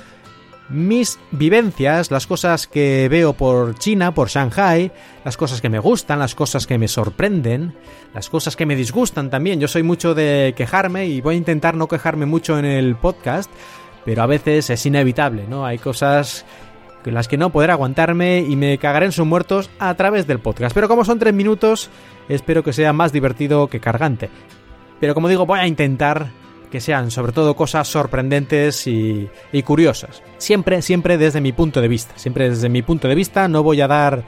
mis 0.73 1.19
vivencias, 1.31 2.11
las 2.11 2.27
cosas 2.27 2.67
que 2.67 3.07
veo 3.07 3.33
por 3.33 3.75
China, 3.75 4.13
por 4.13 4.29
Shanghai, 4.29 4.91
las 5.23 5.37
cosas 5.37 5.61
que 5.61 5.69
me 5.69 5.79
gustan, 5.79 6.19
las 6.19 6.35
cosas 6.35 6.65
que 6.67 6.77
me 6.77 6.87
sorprenden, 6.87 7.75
las 8.13 8.29
cosas 8.29 8.55
que 8.55 8.65
me 8.65 8.75
disgustan 8.75 9.29
también. 9.29 9.59
Yo 9.59 9.67
soy 9.67 9.83
mucho 9.83 10.15
de 10.15 10.53
quejarme 10.57 11.05
y 11.05 11.21
voy 11.21 11.35
a 11.35 11.37
intentar 11.37 11.75
no 11.75 11.87
quejarme 11.87 12.25
mucho 12.25 12.57
en 12.57 12.65
el 12.65 12.95
podcast, 12.95 13.51
pero 14.03 14.23
a 14.23 14.27
veces 14.27 14.69
es 14.69 14.85
inevitable, 14.85 15.45
¿no? 15.47 15.65
Hay 15.65 15.77
cosas 15.77 16.45
las 17.05 17.27
que 17.27 17.37
no 17.37 17.51
podré 17.51 17.71
aguantarme 17.71 18.39
y 18.39 18.55
me 18.55 18.77
cagaré 18.77 19.05
en 19.05 19.11
sus 19.11 19.25
muertos 19.25 19.69
a 19.79 19.93
través 19.95 20.27
del 20.27 20.39
podcast. 20.39 20.73
Pero 20.73 20.87
como 20.87 21.05
son 21.05 21.19
tres 21.19 21.33
minutos, 21.33 21.89
espero 22.29 22.63
que 22.63 22.73
sea 22.73 22.93
más 22.93 23.11
divertido 23.11 23.67
que 23.67 23.79
cargante. 23.79 24.29
Pero 24.99 25.13
como 25.13 25.27
digo, 25.27 25.45
voy 25.45 25.59
a 25.59 25.67
intentar 25.67 26.31
que 26.73 26.81
sean 26.81 27.11
sobre 27.11 27.33
todo 27.33 27.55
cosas 27.55 27.87
sorprendentes 27.87 28.87
y, 28.87 29.29
y, 29.51 29.61
curiosas. 29.61 30.23
Siempre, 30.39 30.81
siempre 30.81 31.19
desde 31.19 31.39
mi 31.39 31.51
punto 31.51 31.81
de 31.81 31.87
vista. 31.87 32.17
Siempre 32.17 32.49
desde 32.49 32.67
mi 32.67 32.81
punto 32.81 33.07
de 33.07 33.13
vista 33.13 33.47
no 33.47 33.61
voy 33.61 33.79
a 33.81 33.87
dar 33.87 34.23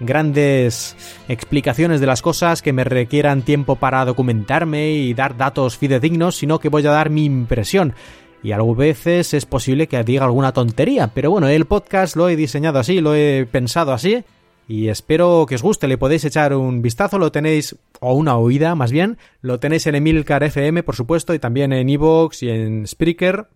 grandes 0.00 0.96
explicaciones 1.28 2.00
de 2.00 2.06
las 2.08 2.20
cosas 2.20 2.62
que 2.62 2.72
me 2.72 2.82
requieran 2.82 3.42
tiempo 3.42 3.76
para 3.76 4.04
documentarme 4.04 4.90
y 4.90 5.14
dar 5.14 5.36
datos 5.36 5.78
fidedignos, 5.78 6.34
sino 6.34 6.58
que 6.58 6.68
voy 6.68 6.84
a 6.84 6.90
dar 6.90 7.10
mi 7.10 7.26
impresión 7.26 7.94
y 8.42 8.50
a 8.50 8.58
veces 8.58 9.32
es 9.32 9.46
posible 9.46 9.86
que 9.86 10.02
diga 10.02 10.24
alguna 10.24 10.52
tontería, 10.52 11.12
pero 11.14 11.30
bueno, 11.30 11.46
el 11.46 11.64
podcast 11.64 12.16
lo 12.16 12.28
he 12.28 12.34
diseñado 12.34 12.80
así, 12.80 13.00
lo 13.00 13.14
he 13.14 13.46
pensado 13.46 13.92
así 13.92 14.24
y 14.66 14.88
espero 14.88 15.44
que 15.46 15.56
os 15.56 15.62
guste, 15.62 15.88
le 15.88 15.98
podéis 15.98 16.24
echar 16.24 16.54
un 16.54 16.80
vistazo, 16.80 17.18
lo 17.18 17.30
tenéis, 17.32 17.76
o 18.00 18.14
una 18.14 18.36
oída 18.36 18.74
más 18.74 18.92
bien, 18.92 19.18
lo 19.40 19.60
tenéis 19.60 19.86
en 19.86 19.94
Emilcar 19.94 20.42
FM 20.42 20.82
por 20.82 20.96
supuesto 20.96 21.34
y 21.34 21.38
también 21.38 21.72
en 21.72 21.88
Evox 21.88 22.42
y 22.42 22.50
en 22.50 22.86
Spreaker. 22.86 23.48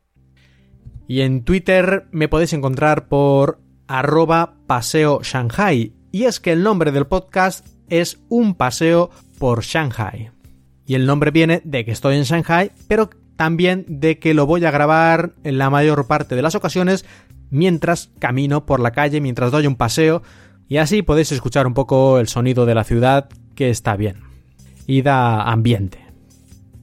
Y 1.06 1.22
en 1.22 1.44
Twitter 1.44 2.06
me 2.10 2.28
podéis 2.28 2.52
encontrar 2.52 3.08
por 3.08 3.60
arroba 3.86 4.56
paseo 4.66 5.20
Shanghai. 5.22 5.94
Y 6.12 6.24
es 6.24 6.40
que 6.40 6.52
el 6.52 6.62
nombre 6.62 6.92
del 6.92 7.06
podcast 7.06 7.66
es 7.88 8.20
un 8.28 8.54
paseo 8.54 9.10
por 9.38 9.62
Shanghai. 9.62 10.30
Y 10.84 10.94
el 10.94 11.06
nombre 11.06 11.30
viene 11.30 11.62
de 11.64 11.86
que 11.86 11.92
estoy 11.92 12.16
en 12.16 12.24
Shanghai, 12.24 12.72
pero 12.88 13.08
también 13.36 13.86
de 13.88 14.18
que 14.18 14.34
lo 14.34 14.44
voy 14.44 14.64
a 14.66 14.70
grabar 14.70 15.32
en 15.44 15.56
la 15.56 15.70
mayor 15.70 16.06
parte 16.06 16.34
de 16.34 16.42
las 16.42 16.54
ocasiones 16.54 17.06
mientras 17.50 18.10
camino 18.18 18.66
por 18.66 18.80
la 18.80 18.90
calle, 18.90 19.20
mientras 19.20 19.50
doy 19.50 19.66
un 19.66 19.76
paseo, 19.76 20.22
y 20.68 20.76
así 20.76 21.02
podéis 21.02 21.32
escuchar 21.32 21.66
un 21.66 21.74
poco 21.74 22.18
el 22.18 22.28
sonido 22.28 22.66
de 22.66 22.74
la 22.74 22.84
ciudad, 22.84 23.28
que 23.54 23.70
está 23.70 23.96
bien. 23.96 24.16
Y 24.86 25.02
da 25.02 25.42
ambiente. 25.42 25.98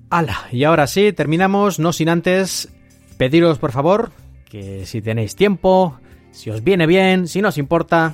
¡Hala! 0.09 0.47
Y 0.51 0.63
ahora 0.63 0.87
sí, 0.87 1.13
terminamos, 1.13 1.79
no 1.79 1.93
sin 1.93 2.09
antes 2.09 2.69
pediros 3.17 3.59
por 3.59 3.71
favor 3.71 4.11
que 4.55 4.85
si 4.85 5.01
tenéis 5.01 5.35
tiempo, 5.35 5.99
si 6.31 6.49
os 6.49 6.63
viene 6.63 6.87
bien, 6.87 7.27
si 7.27 7.41
no 7.41 7.49
os 7.49 7.57
importa, 7.57 8.13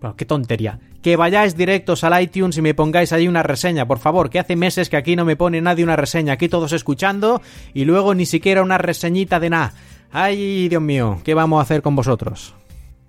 bueno, 0.00 0.16
qué 0.16 0.24
tontería, 0.24 0.78
que 1.02 1.16
vayáis 1.16 1.56
directos 1.56 2.04
al 2.04 2.22
iTunes 2.22 2.56
y 2.56 2.62
me 2.62 2.74
pongáis 2.74 3.12
ahí 3.12 3.28
una 3.28 3.42
reseña, 3.42 3.86
por 3.86 3.98
favor, 3.98 4.30
que 4.30 4.38
hace 4.38 4.56
meses 4.56 4.88
que 4.88 4.96
aquí 4.96 5.16
no 5.16 5.24
me 5.24 5.36
pone 5.36 5.60
nadie 5.60 5.84
una 5.84 5.96
reseña, 5.96 6.34
aquí 6.34 6.48
todos 6.48 6.72
escuchando 6.72 7.42
y 7.74 7.84
luego 7.84 8.14
ni 8.14 8.24
siquiera 8.24 8.62
una 8.62 8.78
reseñita 8.78 9.38
de 9.40 9.50
nada. 9.50 9.74
Ay, 10.12 10.68
Dios 10.68 10.82
mío, 10.82 11.20
¿qué 11.24 11.34
vamos 11.34 11.58
a 11.58 11.62
hacer 11.62 11.82
con 11.82 11.96
vosotros? 11.96 12.54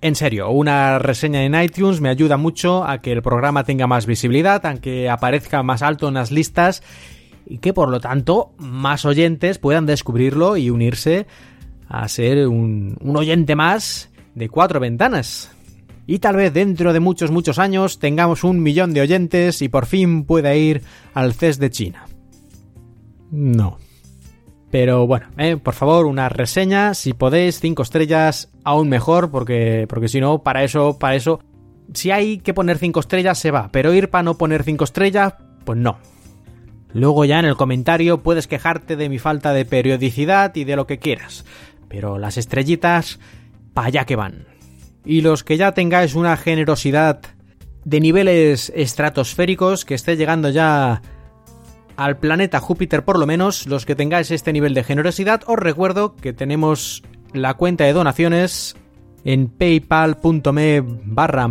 En 0.04 0.16
serio, 0.16 0.50
una 0.50 1.00
reseña 1.00 1.46
en 1.46 1.56
iTunes 1.56 2.02
me 2.02 2.10
ayuda 2.10 2.36
mucho 2.36 2.84
a 2.84 2.98
que 2.98 3.14
el 3.14 3.22
programa 3.22 3.64
tenga 3.64 3.88
más 3.88 4.06
visibilidad, 4.06 4.66
a 4.66 4.76
que 4.82 5.10
aparezca 5.10 5.64
más 5.64 5.82
alto 5.82 6.10
en 6.10 6.16
las 6.16 6.30
listas 6.30 6.84
y 7.46 7.60
que 7.60 7.72
por 7.72 7.88
lo 7.88 8.02
tanto 8.02 8.52
más 8.58 9.06
oyentes 9.06 9.60
puedan 9.60 9.86
descubrirlo 9.86 10.58
y 10.58 10.70
unirse 10.70 11.26
a 11.88 12.06
ser 12.10 12.50
un, 12.50 12.98
un 13.00 13.16
oyente 13.16 13.56
más 13.56 14.10
de 14.36 14.50
cuatro 14.50 14.82
ventanas 14.82 15.52
y 16.06 16.20
tal 16.20 16.36
vez 16.36 16.54
dentro 16.54 16.92
de 16.92 17.00
muchos 17.00 17.32
muchos 17.32 17.58
años 17.58 17.98
tengamos 17.98 18.44
un 18.44 18.62
millón 18.62 18.94
de 18.94 19.00
oyentes 19.00 19.62
y 19.62 19.70
por 19.70 19.86
fin 19.86 20.26
pueda 20.26 20.54
ir 20.54 20.82
al 21.14 21.34
CES 21.34 21.60
de 21.60 21.72
China. 21.72 22.06
No. 23.32 23.78
Pero 24.74 25.06
bueno, 25.06 25.28
eh, 25.38 25.58
por 25.58 25.76
favor, 25.76 26.08
una 26.08 26.30
reseña, 26.30 26.96
si 26.96 27.14
podéis, 27.14 27.60
cinco 27.60 27.84
estrellas, 27.84 28.50
aún 28.64 28.90
mejor, 28.90 29.30
porque, 29.30 29.86
porque 29.88 30.08
si 30.08 30.20
no, 30.20 30.42
para 30.42 30.64
eso, 30.64 30.98
para 30.98 31.14
eso, 31.14 31.42
si 31.94 32.10
hay 32.10 32.40
que 32.40 32.56
poner 32.56 32.80
cinco 32.80 33.00
estrellas, 33.00 33.38
se 33.38 33.52
va, 33.52 33.70
pero 33.72 33.94
ir 33.94 34.10
para 34.10 34.24
no 34.24 34.34
poner 34.34 34.64
cinco 34.64 34.86
estrellas, 34.86 35.36
pues 35.64 35.78
no. 35.78 36.00
Luego 36.92 37.24
ya 37.24 37.38
en 37.38 37.46
el 37.46 37.56
comentario 37.56 38.24
puedes 38.24 38.48
quejarte 38.48 38.96
de 38.96 39.10
mi 39.10 39.20
falta 39.20 39.54
de 39.54 39.66
periodicidad 39.66 40.56
y 40.56 40.64
de 40.64 40.76
lo 40.76 40.88
que 40.88 40.98
quieras, 40.98 41.46
pero 41.88 42.18
las 42.18 42.38
estrellitas, 42.38 43.20
para 43.76 43.90
allá 43.90 44.06
que 44.06 44.16
van 44.16 44.48
y 45.06 45.22
los 45.22 45.44
que 45.44 45.56
ya 45.56 45.74
tengáis 45.74 46.16
una 46.16 46.36
generosidad 46.36 47.20
de 47.86 48.00
niveles 48.00 48.74
estratosféricos 48.76 49.86
que 49.86 49.94
esté 49.94 50.18
llegando 50.18 50.50
ya 50.50 51.04
al 51.96 52.18
planeta 52.18 52.60
Júpiter 52.60 53.04
por 53.04 53.20
lo 53.20 53.26
menos, 53.26 53.68
los 53.68 53.86
que 53.86 53.96
tengáis 53.96 54.32
este 54.32 54.54
nivel 54.54 54.74
de 54.74 54.84
generosidad, 54.84 55.42
os 55.48 55.58
recuerdo 55.58 56.16
que 56.16 56.34
tenemos 56.34 57.04
la 57.34 57.56
cuenta 57.56 57.84
de 57.86 57.94
donaciones 57.94 58.76
en 59.26 59.48
paypal.me 59.48 60.84
barra 61.06 61.50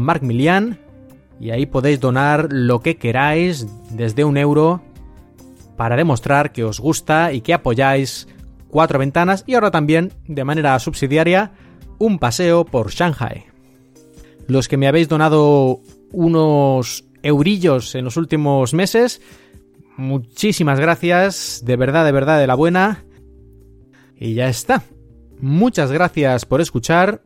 y 1.41 1.51
ahí 1.51 1.67
podéis 1.67 2.01
donar 2.01 2.49
lo 2.51 2.81
que 2.81 2.97
queráis 2.97 3.67
desde 3.91 4.25
un 4.25 4.37
euro 4.37 4.81
para 5.77 5.97
demostrar 5.97 6.53
que 6.53 6.65
os 6.65 6.79
gusta 6.79 7.33
y 7.33 7.41
que 7.41 7.55
apoyáis 7.55 8.29
cuatro 8.69 8.99
ventanas 8.99 9.43
y 9.47 9.55
ahora 9.55 9.71
también 9.71 10.13
de 10.29 10.45
manera 10.45 10.79
subsidiaria 10.79 11.53
un 11.99 12.19
paseo 12.19 12.65
por 12.65 12.91
Shanghai. 12.91 13.47
Los 14.47 14.69
que 14.69 14.77
me 14.77 14.87
habéis 14.87 15.09
donado 15.09 15.81
unos 16.13 17.05
eurillos 17.23 17.95
en 17.95 18.05
los 18.05 18.17
últimos 18.17 18.75
meses, 18.75 19.21
muchísimas 19.97 20.81
gracias, 20.81 21.63
de 21.65 21.77
verdad, 21.77 22.05
de 22.05 22.13
verdad, 22.13 22.39
de 22.41 22.47
la 22.47 22.55
buena. 22.55 23.05
Y 24.17 24.35
ya 24.35 24.49
está. 24.49 24.83
Muchas 25.41 25.91
gracias 25.91 26.47
por 26.47 26.61
escuchar. 26.61 27.23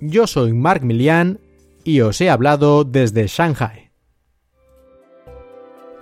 Yo 0.00 0.26
soy 0.26 0.52
Mark 0.52 0.82
Milian 0.82 1.38
y 1.84 2.00
os 2.00 2.20
he 2.20 2.28
hablado 2.28 2.84
desde 2.84 3.26
Shanghai. 3.28 3.92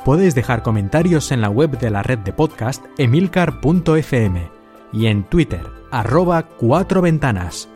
Podéis 0.05 0.35
dejar 0.35 0.63
comentarios 0.63 1.31
en 1.31 1.43
la 1.43 1.51
web 1.51 1.79
de 1.79 1.91
la 1.91 2.03
red 2.03 2.19
de 2.21 2.33
podcast 2.33 2.85
emilcar.fm 2.97 4.51
y 4.93 5.07
en 5.07 5.25
Twitter, 5.25 5.63
arroba 5.91 6.49
cuatro 6.49 7.03
ventanas. 7.03 7.69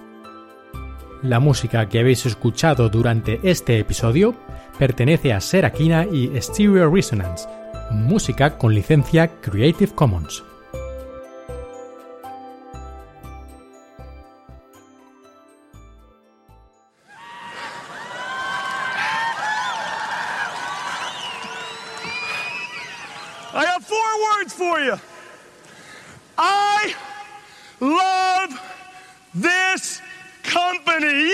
La 1.23 1.41
música 1.41 1.89
que 1.89 2.01
habéis 2.01 2.25
escuchado 2.27 2.89
durante 2.89 3.41
este 3.43 3.79
episodio 3.79 4.35
pertenece 4.79 5.33
a 5.33 5.41
Serakina 5.41 6.05
y 6.05 6.31
Stereo 6.41 6.91
Resonance, 6.91 7.49
música 7.91 8.57
con 8.59 8.75
licencia 8.75 9.29
Creative 9.41 9.95
Commons. 9.95 10.43
I 23.57 23.65
have 23.67 23.85
four 23.85 24.11
words 24.27 24.53
for 24.53 24.81
you. 24.81 24.97
I 26.37 26.95
love 27.81 28.61
this 29.35 30.01
company 30.43 31.31